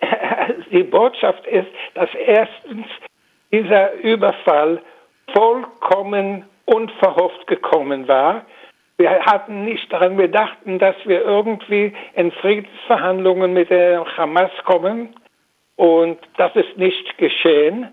Die 0.72 0.82
Botschaft 0.82 1.46
ist, 1.46 1.68
dass 1.92 2.08
erstens 2.14 2.86
dieser 3.52 3.92
Überfall 4.00 4.80
vollkommen 5.34 6.46
unverhofft 6.64 7.46
gekommen 7.48 8.08
war. 8.08 8.46
Wir 9.02 9.26
hatten 9.26 9.64
nicht 9.64 9.92
daran, 9.92 10.16
wir 10.16 10.28
dachten, 10.28 10.78
dass 10.78 10.94
wir 11.06 11.22
irgendwie 11.22 11.92
in 12.14 12.30
Friedensverhandlungen 12.30 13.52
mit 13.52 13.68
der 13.68 14.06
Hamas 14.16 14.52
kommen 14.64 15.16
und 15.74 16.20
das 16.36 16.54
ist 16.54 16.78
nicht 16.78 17.18
geschehen. 17.18 17.88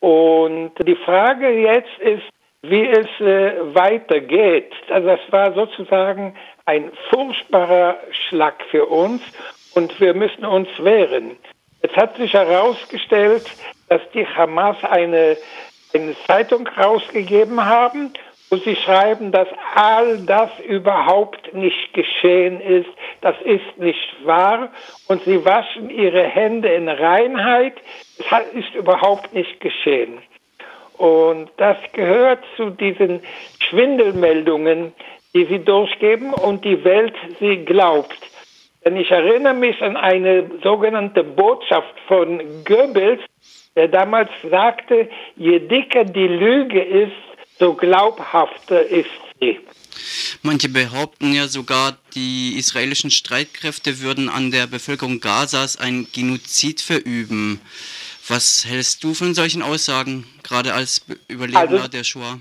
Und 0.00 0.72
die 0.86 0.96
Frage 0.96 1.48
jetzt 1.48 1.98
ist, 1.98 2.24
wie 2.60 2.86
es 2.86 3.06
äh, 3.20 3.74
weitergeht. 3.74 4.70
Also 4.90 5.08
das 5.08 5.20
war 5.30 5.54
sozusagen 5.54 6.36
ein 6.66 6.92
furchtbarer 7.08 7.96
Schlag 8.10 8.62
für 8.70 8.84
uns 8.84 9.22
und 9.74 9.98
wir 9.98 10.12
müssen 10.12 10.44
uns 10.44 10.68
wehren. 10.78 11.38
Es 11.80 11.96
hat 11.96 12.18
sich 12.18 12.34
herausgestellt, 12.34 13.50
dass 13.88 14.02
die 14.12 14.26
Hamas 14.26 14.76
eine, 14.84 15.38
eine 15.94 16.14
Zeitung 16.26 16.66
rausgegeben 16.66 17.64
haben, 17.64 18.12
wo 18.54 18.58
sie 18.58 18.76
schreiben, 18.76 19.32
dass 19.32 19.48
all 19.74 20.18
das 20.18 20.50
überhaupt 20.60 21.54
nicht 21.54 21.92
geschehen 21.92 22.60
ist. 22.60 22.88
Das 23.20 23.34
ist 23.42 23.78
nicht 23.78 24.14
wahr. 24.24 24.70
Und 25.08 25.22
sie 25.24 25.44
waschen 25.44 25.90
ihre 25.90 26.22
Hände 26.22 26.68
in 26.68 26.88
Reinheit. 26.88 27.74
Es 28.18 28.54
ist 28.54 28.74
überhaupt 28.74 29.34
nicht 29.34 29.60
geschehen. 29.60 30.18
Und 30.98 31.50
das 31.56 31.76
gehört 31.92 32.44
zu 32.56 32.70
diesen 32.70 33.20
Schwindelmeldungen, 33.58 34.92
die 35.34 35.46
sie 35.46 35.58
durchgeben 35.58 36.32
und 36.32 36.64
die 36.64 36.84
Welt 36.84 37.14
sie 37.40 37.64
glaubt. 37.64 38.18
Denn 38.84 38.96
ich 38.96 39.10
erinnere 39.10 39.54
mich 39.54 39.82
an 39.82 39.96
eine 39.96 40.48
sogenannte 40.62 41.24
Botschaft 41.24 41.94
von 42.06 42.40
Goebbels, 42.64 43.20
der 43.74 43.88
damals 43.88 44.30
sagte, 44.48 45.08
je 45.34 45.58
dicker 45.58 46.04
die 46.04 46.28
Lüge 46.28 46.80
ist, 46.80 47.33
so 47.58 47.74
glaubhafter 47.74 48.82
ist 48.86 49.08
sie. 49.40 49.58
Manche 50.42 50.68
behaupten 50.68 51.32
ja 51.32 51.46
sogar, 51.48 51.96
die 52.14 52.56
israelischen 52.58 53.10
Streitkräfte 53.10 54.00
würden 54.00 54.28
an 54.28 54.50
der 54.50 54.66
Bevölkerung 54.66 55.20
Gazas 55.20 55.76
ein 55.78 56.06
Genozid 56.12 56.80
verüben. 56.80 57.60
Was 58.28 58.64
hältst 58.66 59.04
du 59.04 59.14
von 59.14 59.34
solchen 59.34 59.62
Aussagen, 59.62 60.26
gerade 60.42 60.74
als 60.74 61.04
Überlebender 61.28 61.60
Also- 61.82 61.88
der 61.88 62.04
Shoah? 62.04 62.40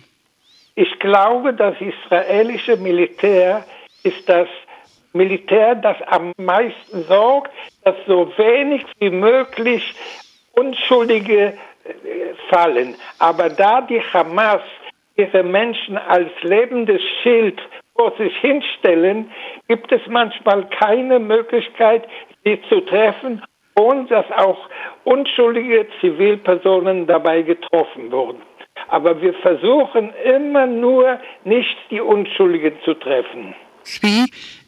Ich 0.76 1.00
glaube, 1.00 1.54
das 1.54 1.76
israelische 1.80 2.78
Militär 2.78 3.64
ist 4.02 4.28
das 4.28 4.48
Militär, 5.14 5.76
das 5.76 5.98
am 6.08 6.32
meisten 6.38 7.04
sorgt, 7.08 7.52
dass 7.84 7.96
so 8.08 8.34
wenig 8.38 8.84
wie 9.00 9.12
möglich 9.12 9.94
Unschuldige 10.54 11.54
äh, 11.84 11.94
fallen. 12.50 12.96
Aber 13.20 13.50
da 13.50 13.82
die 13.82 14.02
Hamas 14.02 14.62
ihre 15.16 15.44
Menschen 15.44 15.98
als 15.98 16.32
lebendes 16.42 17.02
Schild 17.22 17.60
vor 17.96 18.14
sich 18.18 18.36
hinstellen, 18.38 19.32
gibt 19.68 19.92
es 19.92 20.02
manchmal 20.08 20.68
keine 20.70 21.20
Möglichkeit, 21.20 22.08
sie 22.44 22.60
zu 22.70 22.82
treffen, 22.82 23.44
ohne 23.76 24.06
dass 24.06 24.26
auch 24.32 24.70
unschuldige 25.04 25.88
Zivilpersonen 26.02 27.08
dabei 27.08 27.42
getroffen 27.42 28.12
wurden. 28.12 28.42
Aber 28.88 29.22
wir 29.22 29.34
versuchen 29.36 30.14
immer 30.24 30.66
nur 30.66 31.20
nicht 31.44 31.78
die 31.90 32.02
Unschuldigen 32.02 32.76
zu 32.84 32.94
treffen. 32.96 33.56
Zwie, 33.84 34.26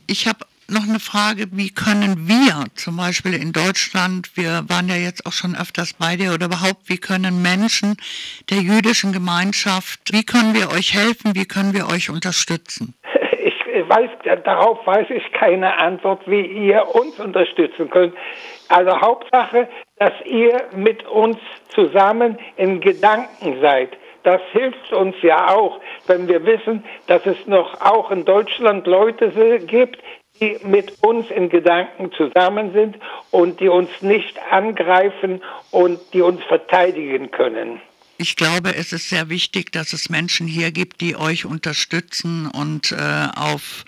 ich 0.07 0.27
habe 0.27 0.39
noch 0.69 0.87
eine 0.87 0.99
Frage, 0.99 1.45
wie 1.51 1.69
können 1.69 2.27
wir 2.27 2.65
zum 2.75 2.97
Beispiel 2.97 3.33
in 3.33 3.51
Deutschland, 3.51 4.35
wir 4.35 4.63
waren 4.67 4.89
ja 4.89 4.95
jetzt 4.95 5.25
auch 5.25 5.31
schon 5.31 5.55
öfters 5.55 5.93
bei 5.93 6.15
dir, 6.15 6.33
oder 6.33 6.47
überhaupt, 6.47 6.89
wie 6.89 6.97
können 6.97 7.41
Menschen 7.41 7.97
der 8.49 8.59
jüdischen 8.59 9.13
Gemeinschaft, 9.13 9.99
wie 10.11 10.23
können 10.23 10.53
wir 10.53 10.71
euch 10.71 10.93
helfen, 10.93 11.35
wie 11.35 11.45
können 11.45 11.73
wir 11.73 11.87
euch 11.87 12.09
unterstützen? 12.09 12.93
Ich 13.77 13.89
weiß, 13.89 14.09
darauf 14.45 14.87
weiß 14.87 15.07
ich 15.09 15.33
keine 15.33 15.77
Antwort, 15.77 16.21
wie 16.27 16.45
ihr 16.45 16.95
uns 16.95 17.19
unterstützen 17.19 17.89
könnt. 17.89 18.15
Also 18.69 19.01
Hauptsache, 19.01 19.67
dass 19.97 20.13
ihr 20.23 20.63
mit 20.73 21.05
uns 21.05 21.37
zusammen 21.67 22.39
in 22.55 22.79
Gedanken 22.79 23.59
seid. 23.59 23.89
Das 24.23 24.41
hilft 24.53 24.91
uns 24.93 25.15
ja 25.21 25.53
auch, 25.53 25.79
wenn 26.07 26.27
wir 26.27 26.43
wissen, 26.45 26.83
dass 27.07 27.25
es 27.25 27.45
noch 27.45 27.79
auch 27.81 28.09
in 28.11 28.23
Deutschland 28.25 28.87
Leute 28.87 29.29
gibt, 29.67 29.99
die 30.39 30.57
mit 30.63 30.93
uns 31.01 31.29
in 31.31 31.49
Gedanken 31.49 32.11
zusammen 32.11 32.73
sind 32.73 32.97
und 33.31 33.59
die 33.59 33.69
uns 33.69 33.89
nicht 34.01 34.37
angreifen 34.51 35.41
und 35.71 35.99
die 36.13 36.21
uns 36.21 36.43
verteidigen 36.43 37.31
können. 37.31 37.81
Ich 38.17 38.35
glaube, 38.35 38.75
es 38.75 38.93
ist 38.93 39.09
sehr 39.09 39.29
wichtig, 39.29 39.71
dass 39.71 39.91
es 39.91 40.09
Menschen 40.09 40.47
hier 40.47 40.71
gibt, 40.71 41.01
die 41.01 41.17
euch 41.17 41.45
unterstützen 41.45 42.49
und 42.49 42.93
äh, 42.93 43.27
auf 43.35 43.83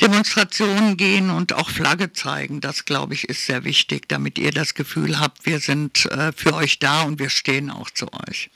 Demonstrationen 0.00 0.96
gehen 0.96 1.30
und 1.30 1.52
auch 1.52 1.68
Flagge 1.68 2.12
zeigen. 2.12 2.60
Das, 2.60 2.84
glaube 2.84 3.14
ich, 3.14 3.28
ist 3.28 3.46
sehr 3.46 3.64
wichtig, 3.64 4.08
damit 4.08 4.38
ihr 4.38 4.52
das 4.52 4.74
Gefühl 4.74 5.18
habt, 5.18 5.46
wir 5.46 5.58
sind 5.58 6.06
äh, 6.06 6.32
für 6.32 6.54
euch 6.54 6.78
da 6.78 7.02
und 7.02 7.18
wir 7.18 7.28
stehen 7.28 7.70
auch 7.70 7.90
zu 7.90 8.06
euch. 8.28 8.50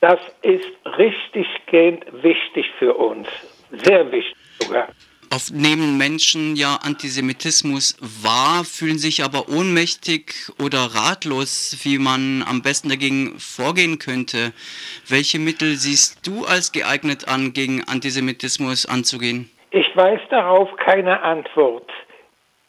Das 0.00 0.18
ist 0.40 0.64
richtiggehend 0.96 2.06
wichtig 2.22 2.66
für 2.78 2.94
uns. 2.94 3.28
Sehr 3.84 4.10
wichtig 4.10 4.36
sogar. 4.58 4.88
Oft 5.32 5.54
nehmen 5.54 5.96
Menschen 5.96 6.56
ja 6.56 6.80
Antisemitismus 6.82 7.96
wahr, 8.00 8.64
fühlen 8.64 8.98
sich 8.98 9.22
aber 9.22 9.48
ohnmächtig 9.48 10.50
oder 10.60 10.90
ratlos, 10.92 11.78
wie 11.84 11.98
man 11.98 12.42
am 12.42 12.62
besten 12.62 12.88
dagegen 12.88 13.38
vorgehen 13.38 14.00
könnte. 14.00 14.52
Welche 15.08 15.38
Mittel 15.38 15.76
siehst 15.76 16.26
du 16.26 16.46
als 16.46 16.72
geeignet 16.72 17.28
an, 17.28 17.52
gegen 17.52 17.84
Antisemitismus 17.86 18.86
anzugehen? 18.86 19.48
Ich 19.70 19.94
weiß 19.94 20.20
darauf 20.30 20.68
keine 20.76 21.22
Antwort. 21.22 21.88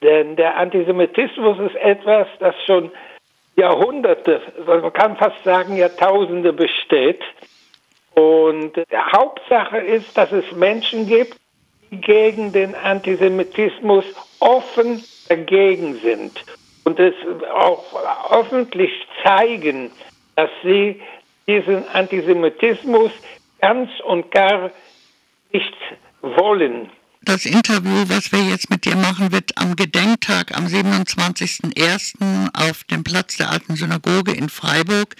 Denn 0.03 0.35
der 0.35 0.55
Antisemitismus 0.57 1.57
ist 1.59 1.75
etwas, 1.77 2.27
das 2.39 2.53
schon 2.67 2.91
Jahrhunderte, 3.55 4.39
also 4.59 4.81
man 4.83 4.93
kann 4.93 5.17
fast 5.17 5.43
sagen 5.43 5.77
Jahrtausende 5.77 6.53
besteht. 6.53 7.23
Und 8.13 8.75
die 8.75 8.97
Hauptsache 9.15 9.79
ist, 9.79 10.15
dass 10.15 10.31
es 10.31 10.51
Menschen 10.51 11.07
gibt, 11.07 11.37
gegen 11.91 12.53
den 12.53 12.73
Antisemitismus 12.73 14.05
offen 14.39 15.03
dagegen 15.27 15.99
sind 16.01 16.43
und 16.85 16.99
es 16.99 17.13
auch 17.53 17.85
öffentlich 18.31 18.91
zeigen, 19.23 19.91
dass 20.35 20.49
sie 20.63 21.01
diesen 21.47 21.87
Antisemitismus 21.89 23.11
ganz 23.59 23.89
und 24.05 24.31
gar 24.31 24.71
nicht 25.51 25.75
wollen. 26.21 26.89
Das 27.23 27.45
Interview, 27.45 28.05
was 28.07 28.31
wir 28.31 28.43
jetzt 28.49 28.71
mit 28.71 28.83
dir 28.83 28.95
machen, 28.95 29.31
wird 29.31 29.51
am 29.55 29.75
Gedenktag 29.75 30.57
am 30.57 30.65
27.01. 30.65 32.49
auf 32.53 32.83
dem 32.85 33.03
Platz 33.03 33.37
der 33.37 33.51
Alten 33.51 33.75
Synagoge 33.75 34.31
in 34.31 34.49
Freiburg 34.49 35.15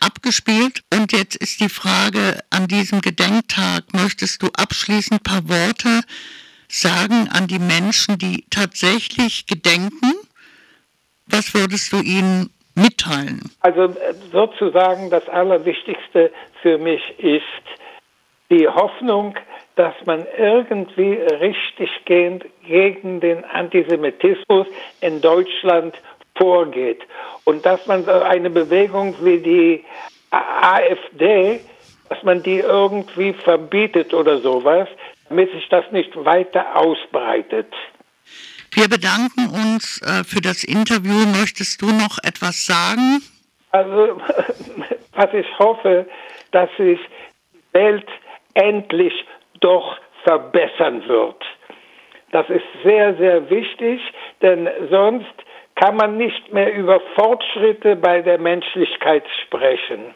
abgespielt. 0.00 0.82
Und 0.92 1.12
jetzt 1.12 1.34
ist 1.34 1.60
die 1.60 1.70
Frage, 1.70 2.40
an 2.50 2.68
diesem 2.68 3.00
Gedenktag 3.00 3.84
möchtest 3.94 4.42
du 4.42 4.48
abschließend 4.48 5.22
ein 5.22 5.22
paar 5.22 5.48
Worte 5.48 6.02
sagen 6.68 7.30
an 7.32 7.46
die 7.46 7.58
Menschen, 7.58 8.18
die 8.18 8.44
tatsächlich 8.50 9.46
gedenken? 9.46 10.12
Was 11.26 11.54
würdest 11.54 11.90
du 11.90 12.02
ihnen 12.02 12.50
mitteilen? 12.74 13.50
Also 13.60 13.84
äh, 13.84 14.12
sozusagen 14.30 15.08
das 15.08 15.26
Allerwichtigste 15.30 16.30
für 16.60 16.76
mich 16.76 17.00
ist 17.18 17.42
die 18.50 18.68
Hoffnung, 18.68 19.36
dass 19.74 19.94
man 20.04 20.26
irgendwie 20.38 21.12
richtiggehend 21.12 22.44
gegen 22.66 23.20
den 23.20 23.44
Antisemitismus 23.44 24.66
in 25.00 25.20
Deutschland 25.20 25.94
vorgeht 26.36 27.02
und 27.44 27.64
dass 27.66 27.86
man 27.86 28.08
eine 28.08 28.50
Bewegung 28.50 29.14
wie 29.22 29.38
die 29.38 29.84
AfD, 30.30 31.60
dass 32.08 32.22
man 32.22 32.42
die 32.42 32.58
irgendwie 32.58 33.32
verbietet 33.32 34.14
oder 34.14 34.38
sowas, 34.38 34.88
damit 35.28 35.50
sich 35.52 35.68
das 35.68 35.84
nicht 35.92 36.14
weiter 36.24 36.76
ausbreitet. 36.76 37.72
Wir 38.72 38.88
bedanken 38.88 39.48
uns 39.48 40.02
äh, 40.02 40.22
für 40.24 40.40
das 40.40 40.62
Interview. 40.62 41.26
Möchtest 41.38 41.80
du 41.80 41.86
noch 41.86 42.18
etwas 42.22 42.66
sagen? 42.66 43.22
Also, 43.70 44.20
was 45.12 45.32
ich 45.32 45.46
hoffe, 45.58 46.06
dass 46.52 46.68
sich 46.76 46.98
die 47.54 47.74
Welt 47.74 48.06
endlich 48.56 49.14
doch 49.60 49.96
verbessern 50.24 51.06
wird. 51.06 51.42
Das 52.32 52.48
ist 52.50 52.64
sehr, 52.82 53.14
sehr 53.14 53.48
wichtig, 53.48 54.00
denn 54.42 54.68
sonst 54.90 55.34
kann 55.76 55.96
man 55.96 56.16
nicht 56.16 56.52
mehr 56.52 56.74
über 56.74 57.00
Fortschritte 57.14 57.96
bei 57.96 58.22
der 58.22 58.38
Menschlichkeit 58.38 59.24
sprechen. 59.44 60.14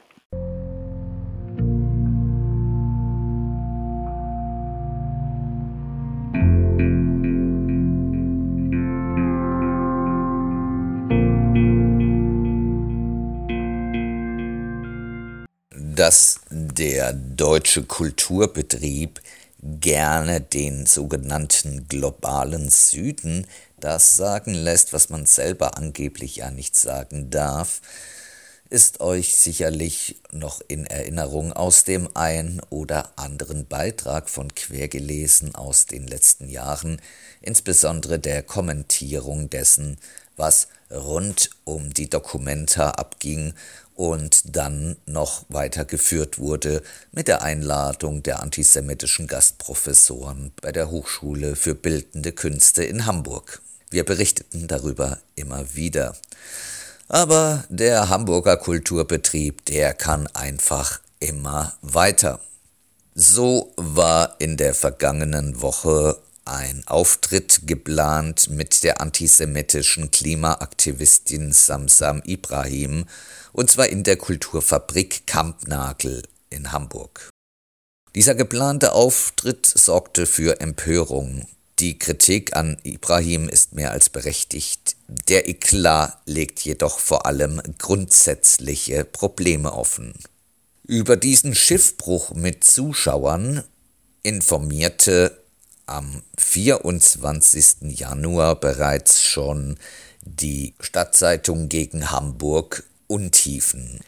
Das 15.96 16.39
der 16.74 17.12
deutsche 17.12 17.82
Kulturbetrieb 17.84 19.20
gerne 19.62 20.40
den 20.40 20.86
sogenannten 20.86 21.86
globalen 21.88 22.70
Süden 22.70 23.46
das 23.80 24.16
sagen 24.16 24.54
lässt, 24.54 24.92
was 24.92 25.08
man 25.08 25.26
selber 25.26 25.76
angeblich 25.76 26.36
ja 26.36 26.50
nicht 26.50 26.76
sagen 26.76 27.30
darf, 27.30 27.80
ist 28.68 29.00
euch 29.00 29.34
sicherlich 29.34 30.20
noch 30.30 30.60
in 30.68 30.86
Erinnerung 30.86 31.52
aus 31.52 31.82
dem 31.82 32.08
ein 32.14 32.60
oder 32.70 33.12
anderen 33.16 33.66
Beitrag 33.66 34.30
von 34.30 34.54
Quergelesen 34.54 35.54
aus 35.56 35.86
den 35.86 36.06
letzten 36.06 36.48
Jahren, 36.48 37.00
insbesondere 37.40 38.20
der 38.20 38.44
Kommentierung 38.44 39.50
dessen, 39.50 39.98
was 40.36 40.68
rund 40.90 41.50
um 41.64 41.92
die 41.92 42.08
Dokumenta 42.08 42.90
abging 42.90 43.54
und 44.00 44.56
dann 44.56 44.96
noch 45.04 45.44
weitergeführt 45.50 46.38
wurde 46.38 46.82
mit 47.12 47.28
der 47.28 47.42
Einladung 47.42 48.22
der 48.22 48.42
antisemitischen 48.42 49.26
Gastprofessoren 49.26 50.52
bei 50.62 50.72
der 50.72 50.90
Hochschule 50.90 51.54
für 51.54 51.74
Bildende 51.74 52.32
Künste 52.32 52.82
in 52.82 53.04
Hamburg. 53.04 53.60
Wir 53.90 54.06
berichteten 54.06 54.68
darüber 54.68 55.18
immer 55.34 55.74
wieder. 55.74 56.16
Aber 57.08 57.64
der 57.68 58.08
Hamburger 58.08 58.56
Kulturbetrieb, 58.56 59.66
der 59.66 59.92
kann 59.92 60.28
einfach 60.28 61.02
immer 61.18 61.74
weiter. 61.82 62.40
So 63.14 63.74
war 63.76 64.36
in 64.38 64.56
der 64.56 64.72
vergangenen 64.72 65.60
Woche 65.60 66.16
ein 66.46 66.84
Auftritt 66.86 67.66
geplant 67.66 68.48
mit 68.48 68.82
der 68.82 69.02
antisemitischen 69.02 70.10
Klimaaktivistin 70.10 71.52
Samsam 71.52 72.22
Ibrahim, 72.24 73.04
und 73.52 73.70
zwar 73.70 73.88
in 73.88 74.04
der 74.04 74.16
Kulturfabrik 74.16 75.26
Kampnagel 75.26 76.22
in 76.50 76.72
Hamburg. 76.72 77.30
Dieser 78.14 78.34
geplante 78.34 78.92
Auftritt 78.92 79.66
sorgte 79.66 80.26
für 80.26 80.60
Empörung. 80.60 81.46
Die 81.78 81.98
Kritik 81.98 82.56
an 82.56 82.76
Ibrahim 82.82 83.48
ist 83.48 83.72
mehr 83.72 83.92
als 83.92 84.10
berechtigt. 84.10 84.96
Der 85.28 85.48
Eklat 85.48 86.18
legt 86.26 86.60
jedoch 86.60 86.98
vor 86.98 87.24
allem 87.24 87.62
grundsätzliche 87.78 89.04
Probleme 89.04 89.72
offen. 89.72 90.12
Über 90.84 91.16
diesen 91.16 91.54
Schiffbruch 91.54 92.32
mit 92.34 92.64
Zuschauern 92.64 93.62
informierte 94.22 95.38
am 95.86 96.22
24. 96.36 97.98
Januar 97.98 98.58
bereits 98.58 99.22
schon 99.22 99.78
die 100.22 100.74
Stadtzeitung 100.80 101.68
gegen 101.68 102.10
Hamburg 102.10 102.84
Untiefen. 103.10 103.98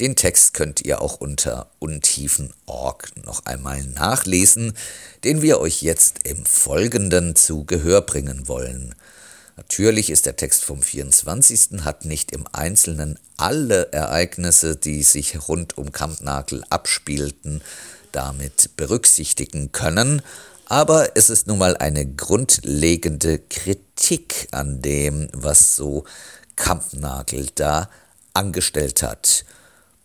Den 0.00 0.16
Text 0.16 0.54
könnt 0.54 0.82
ihr 0.82 1.00
auch 1.00 1.20
unter 1.20 1.70
untiefen.org 1.78 3.12
noch 3.24 3.46
einmal 3.46 3.84
nachlesen, 3.84 4.74
den 5.22 5.40
wir 5.40 5.60
euch 5.60 5.82
jetzt 5.82 6.26
im 6.26 6.44
Folgenden 6.44 7.36
zu 7.36 7.64
Gehör 7.64 8.02
bringen 8.02 8.48
wollen. 8.48 8.96
Natürlich 9.56 10.10
ist 10.10 10.26
der 10.26 10.34
Text 10.34 10.64
vom 10.64 10.82
24. 10.82 11.84
hat 11.84 12.04
nicht 12.04 12.32
im 12.32 12.44
Einzelnen 12.50 13.20
alle 13.36 13.92
Ereignisse, 13.92 14.74
die 14.74 15.04
sich 15.04 15.48
rund 15.48 15.78
um 15.78 15.92
Kampnagel 15.92 16.64
abspielten, 16.68 17.62
damit 18.10 18.76
berücksichtigen 18.76 19.70
können, 19.70 20.22
aber 20.68 21.16
es 21.16 21.30
ist 21.30 21.46
nun 21.46 21.58
mal 21.58 21.76
eine 21.76 22.04
grundlegende 22.04 23.38
Kritik 23.38 24.48
an 24.50 24.82
dem, 24.82 25.28
was 25.32 25.76
so 25.76 26.04
Kampnagel 26.56 27.48
da 27.54 27.88
angestellt 28.32 29.02
hat. 29.02 29.44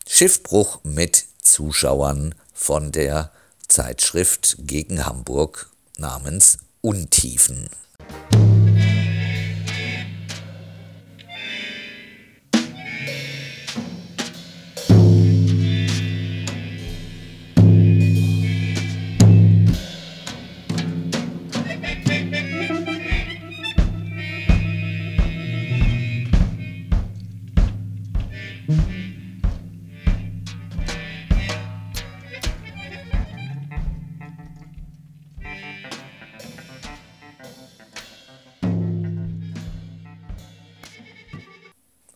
Schiffbruch 0.08 0.80
mit 0.84 1.26
Zuschauern 1.42 2.36
von 2.54 2.92
der 2.92 3.32
Zeitschrift 3.68 4.58
gegen 4.60 5.06
Hamburg 5.06 5.70
namens 5.98 6.58
Untiefen. 6.82 7.70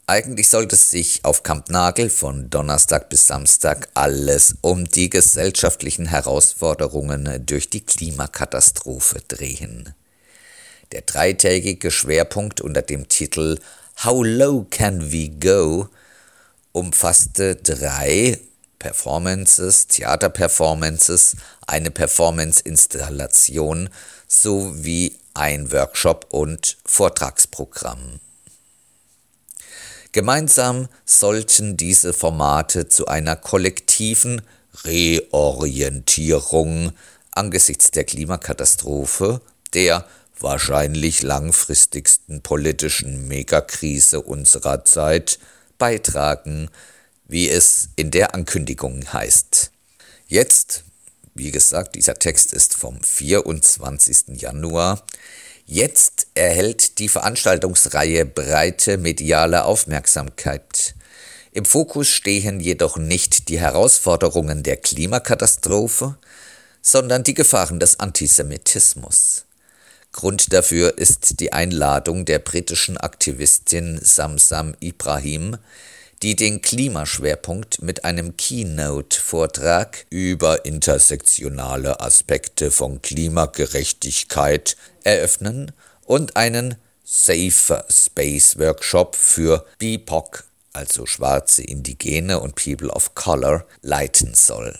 Eigentlich 0.07 0.49
sollte 0.49 0.75
sich 0.75 1.25
auf 1.25 1.41
Kampnagel 1.41 2.11
von 2.11 2.51
Donnerstag 2.51 3.09
bis 3.09 3.25
Samstag 3.25 3.89
alles 3.95 4.53
um 4.61 4.85
die 4.85 5.09
gesellschaftlichen 5.09 6.05
Herausforderungen 6.05 7.43
durch 7.47 7.71
die 7.71 7.81
Klimakatastrophe 7.81 9.23
drehen. 9.27 9.95
Der 10.91 11.01
dreitägige 11.01 11.89
Schwerpunkt 11.89 12.61
unter 12.61 12.83
dem 12.83 13.09
Titel 13.09 13.57
How 14.03 14.23
Low 14.23 14.67
Can 14.69 15.11
We 15.11 15.29
Go 15.29 15.89
umfasste 16.71 17.55
drei 17.55 18.39
Performances, 18.77 19.87
Theaterperformances, 19.87 21.35
eine 21.65 21.89
Performance-Installation 21.89 23.89
sowie 24.27 25.15
ein 25.33 25.71
Workshop 25.71 26.27
und 26.29 26.77
Vortragsprogramm. 26.85 28.19
Gemeinsam 30.15 30.88
sollten 31.04 31.75
diese 31.75 32.13
Formate 32.13 32.88
zu 32.88 33.08
einer 33.08 33.36
kollektiven 33.36 34.41
Reorientierung 34.86 36.93
angesichts 37.32 37.91
der 37.91 38.06
Klimakatastrophe, 38.06 39.41
der 39.73 40.08
wahrscheinlich 40.39 41.21
langfristigsten 41.21 42.41
politischen 42.41 43.28
Megakrise 43.28 44.21
unserer 44.21 44.86
Zeit 44.86 45.38
beitragen, 45.78 46.69
wie 47.28 47.49
es 47.49 47.89
in 47.97 48.10
der 48.10 48.34
Ankündigung 48.34 49.12
heißt. 49.12 49.71
Jetzt, 50.30 50.86
wie 51.34 51.51
gesagt, 51.51 51.95
dieser 51.95 52.15
Text 52.15 52.54
ist 52.54 52.73
vom 52.73 53.01
24. 53.01 54.41
Januar, 54.41 55.04
Jetzt 55.67 56.14
erhält 56.36 57.00
die 57.00 57.10
Veranstaltungsreihe 57.10 58.26
breite 58.26 58.98
mediale 58.98 59.63
Aufmerksamkeit. 59.63 60.93
Im 61.54 61.63
Fokus 61.63 62.10
stehen 62.10 62.60
jedoch 62.60 62.98
nicht 62.98 63.48
die 63.48 63.60
Herausforderungen 63.60 64.62
der 64.62 64.76
Klimakatastrophe, 64.76 66.17
sondern 66.82 67.24
die 67.24 67.34
Gefahren 67.34 67.80
des 67.80 68.00
Antisemitismus. 68.02 69.45
Grund 70.12 70.54
dafür 70.54 70.98
ist 70.98 71.39
die 71.39 71.54
Einladung 71.54 72.26
der 72.26 72.39
britischen 72.39 72.98
Aktivistin 72.98 74.00
Samsam 74.02 74.76
Ibrahim, 74.82 75.58
die 76.21 76.36
den 76.36 76.62
Klimaschwerpunkt 76.62 77.82
mit 77.82 78.06
einem 78.06 78.36
Keynote-Vortrag 78.38 80.06
über 80.10 80.65
intersektionale 80.65 82.00
Aspekte 82.00 82.71
von 82.71 83.02
Klimagerechtigkeit 83.02 84.75
eröffnen 85.04 85.71
und 86.06 86.37
einen 86.37 86.75
Safer 87.03 87.85
Space 87.89 88.58
Workshop 88.58 89.15
für 89.15 89.65
BIPOC, 89.77 90.43
also 90.73 91.06
Schwarze, 91.06 91.62
Indigene 91.62 92.39
und 92.39 92.56
People 92.56 92.89
of 92.89 93.13
Color, 93.13 93.65
leiten 93.81 94.33
soll. 94.33 94.75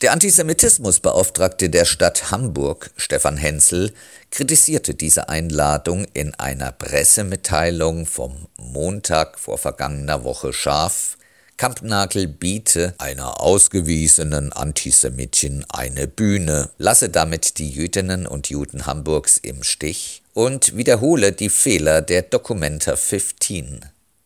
Der 0.00 0.12
Antisemitismusbeauftragte 0.12 1.70
der 1.70 1.84
Stadt 1.84 2.30
Hamburg, 2.30 2.92
Stefan 2.96 3.36
Hensel, 3.36 3.92
kritisierte 4.30 4.94
diese 4.94 5.28
Einladung 5.28 6.06
in 6.14 6.34
einer 6.36 6.70
Pressemitteilung 6.70 8.06
vom 8.06 8.46
Montag 8.56 9.40
vor 9.40 9.58
vergangener 9.58 10.22
Woche 10.22 10.52
scharf. 10.52 11.18
Kampnagel 11.56 12.28
biete 12.28 12.94
einer 12.98 13.40
ausgewiesenen 13.40 14.52
Antisemitin 14.52 15.64
eine 15.68 16.06
Bühne, 16.06 16.70
lasse 16.78 17.08
damit 17.08 17.58
die 17.58 17.68
Jüdinnen 17.68 18.28
und 18.28 18.48
Juden 18.48 18.86
Hamburgs 18.86 19.36
im 19.36 19.64
Stich 19.64 20.22
und 20.38 20.76
wiederhole 20.76 21.32
die 21.32 21.48
Fehler 21.48 22.00
der 22.00 22.22
Documenta 22.22 22.94
15. 22.94 23.80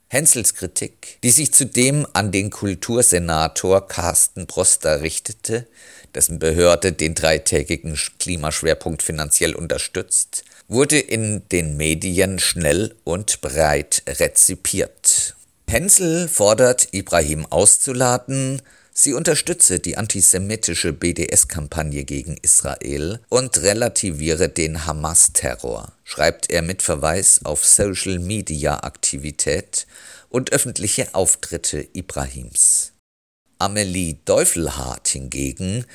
Hensels 0.09 0.53
Kritik, 0.53 1.17
die 1.23 1.31
sich 1.31 1.55
zudem 1.55 2.07
an 2.13 2.31
den 2.31 2.51
Kultursenator 2.51 3.89
Carsten 3.89 4.47
Proster 4.47 5.01
richtete, 5.01 5.67
dessen 6.15 6.39
Behörde 6.39 6.93
den 6.93 7.15
dreitägigen 7.15 7.99
Klimaschwerpunkt 8.19 9.03
finanziell 9.03 9.55
unterstützt, 9.55 10.45
wurde 10.69 10.99
in 10.99 11.49
den 11.51 11.79
Medien 11.79 12.39
schnell 12.39 12.95
und 13.05 13.41
breit 13.41 14.03
rezipiert. 14.07 15.35
Hensel 15.67 16.29
fordert 16.29 16.89
Ibrahim 16.93 17.47
auszuladen, 17.47 18.61
Sie 18.95 19.15
unterstütze 19.15 19.79
die 19.79 19.97
antisemitische 19.97 20.93
BDS-Kampagne 20.93 22.05
gegen 22.05 22.37
Israel 22.43 23.21
und 23.31 23.63
relativiere 23.63 24.51
den 24.51 24.85
Hamas-Terror, 24.85 25.93
schreibt 26.05 26.51
er 26.51 26.61
mit 26.61 26.83
Verweis 26.83 27.41
auf 27.45 27.65
Social-Media-Aktivität 27.65 29.87
und 30.29 30.53
öffentliche 30.53 31.15
Auftritte 31.15 31.89
Ibrahims. 31.95 32.93
Amelie 33.59 34.17
Deufelhardt 34.27 35.09
hingegen, 35.09 35.87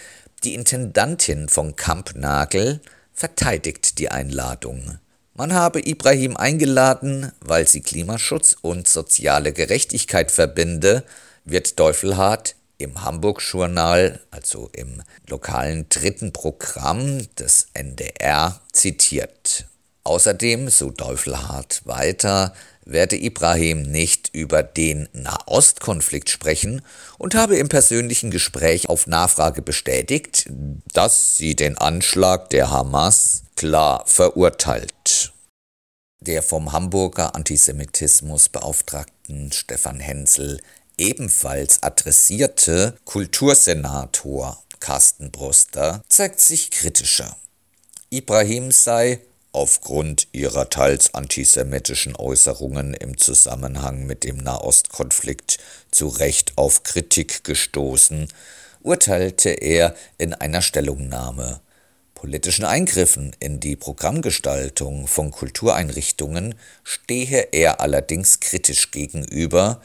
die 0.44 0.56
Intendantin 0.56 1.50
von 1.50 1.76
Kampnagel, 1.76 2.82
verteidigt 3.14 4.00
die 4.00 4.10
Einladung. 4.10 4.98
Man 5.36 5.54
habe 5.54 5.88
Ibrahim 5.88 6.36
eingeladen, 6.36 7.32
weil 7.42 7.68
sie 7.68 7.82
Klimaschutz 7.82 8.58
und 8.60 8.88
soziale 8.88 9.54
Gerechtigkeit 9.54 10.32
verbinde, 10.32 11.04
wird 11.46 11.80
Deufelhardt 11.80 12.57
im 12.78 13.04
Hamburg-Journal, 13.04 14.20
also 14.32 14.70
im 14.74 15.02
lokalen 15.28 15.88
dritten 15.90 16.34
Programm 16.34 17.28
des 17.36 17.68
NDR, 17.74 18.60
zitiert. 18.72 19.66
Außerdem, 20.04 20.70
so 20.70 20.90
Deufelhardt 20.90 21.86
weiter, 21.86 22.54
werde 22.86 23.22
Ibrahim 23.22 23.82
nicht 23.82 24.30
über 24.34 24.64
den 24.64 25.10
Nahostkonflikt 25.12 26.30
sprechen 26.30 26.82
und 27.18 27.36
habe 27.36 27.58
im 27.58 27.68
persönlichen 27.68 28.32
Gespräch 28.32 28.88
auf 28.90 29.08
Nachfrage 29.08 29.62
bestätigt, 29.62 30.50
dass 30.94 31.36
sie 31.38 31.56
den 31.56 31.78
Anschlag 31.78 32.50
der 32.50 32.72
Hamas 32.72 33.44
klar 33.56 34.04
verurteilt. 34.06 35.34
Der 36.22 36.42
vom 36.42 36.72
Hamburger 36.72 37.36
Antisemitismusbeauftragten 37.36 39.52
Stefan 39.52 40.00
Hensel 40.00 40.62
ebenfalls 40.98 41.84
adressierte 41.84 42.98
Kultursenator 43.06 44.64
Carsten 44.80 45.32
Bruster 45.32 46.04
zeigt 46.10 46.40
sich 46.40 46.72
kritischer. 46.72 47.36
Ibrahim 48.10 48.72
sei 48.72 49.22
aufgrund 49.52 50.28
ihrer 50.34 50.70
teils 50.70 51.14
antisemitischen 51.14 52.16
Äußerungen 52.16 52.94
im 52.94 53.18
Zusammenhang 53.18 54.06
mit 54.06 54.24
dem 54.24 54.38
Nahostkonflikt 54.38 55.58
zu 55.92 56.08
Recht 56.08 56.54
auf 56.58 56.84
Kritik 56.84 57.44
gestoßen, 57.44 58.28
urteilte 58.82 59.50
er 59.50 59.96
in 60.18 60.34
einer 60.34 60.62
Stellungnahme. 60.62 61.60
Politischen 62.14 62.66
Eingriffen 62.66 63.36
in 63.40 63.60
die 63.60 63.76
Programmgestaltung 63.76 65.08
von 65.08 65.32
Kultureinrichtungen 65.32 66.56
stehe 66.84 67.50
er 67.52 67.82
allerdings 67.82 68.40
kritisch 68.40 68.92
gegenüber, 68.92 69.82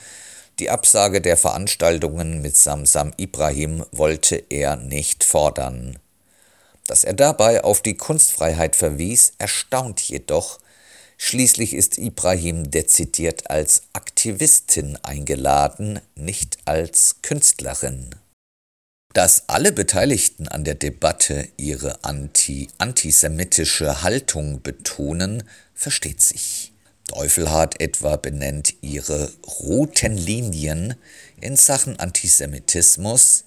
die 0.63 0.71
Absage 0.71 1.21
der 1.21 1.37
Veranstaltungen 1.37 2.41
mit 2.41 2.57
Samsam 2.57 3.13
Ibrahim 3.17 3.85
wollte 3.91 4.45
er 4.49 4.77
nicht 4.77 5.25
fordern. 5.25 5.99
Dass 6.87 7.03
er 7.03 7.15
dabei 7.15 7.65
auf 7.65 7.83
die 7.83 7.97
Kunstfreiheit 7.97 8.77
verwies, 8.77 9.33
erstaunt 9.39 10.01
jedoch. 10.03 10.61
Schließlich 11.19 11.75
ist 11.75 11.99
Ibrahim 11.99 12.71
dezidiert 12.71 13.51
als 13.51 13.83
Aktivistin 13.93 14.97
eingeladen, 15.03 15.99
nicht 16.15 16.59
als 16.65 17.17
Künstlerin. 17.23 18.15
Dass 19.15 19.49
alle 19.49 19.73
Beteiligten 19.73 20.47
an 20.47 20.63
der 20.63 20.77
Debatte 20.77 21.49
ihre 21.57 22.05
anti-antisemitische 22.05 24.03
Haltung 24.03 24.63
betonen, 24.63 25.43
versteht 25.75 26.21
sich. 26.21 26.72
Teufelhardt 27.13 27.79
etwa 27.81 28.17
benennt 28.17 28.75
ihre 28.81 29.31
roten 29.61 30.17
Linien 30.17 30.95
in 31.43 31.57
Sachen 31.57 31.99
Antisemitismus 31.99 33.45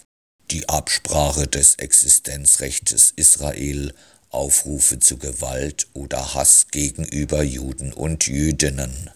die 0.51 0.69
Absprache 0.69 1.47
des 1.47 1.75
Existenzrechtes 1.75 3.11
Israel, 3.15 3.91
Aufrufe 4.29 4.99
zu 4.99 5.17
Gewalt 5.17 5.87
oder 5.93 6.35
Hass 6.35 6.67
gegenüber 6.69 7.41
Juden 7.41 7.91
und 7.91 8.27
Jüdinnen. 8.27 9.09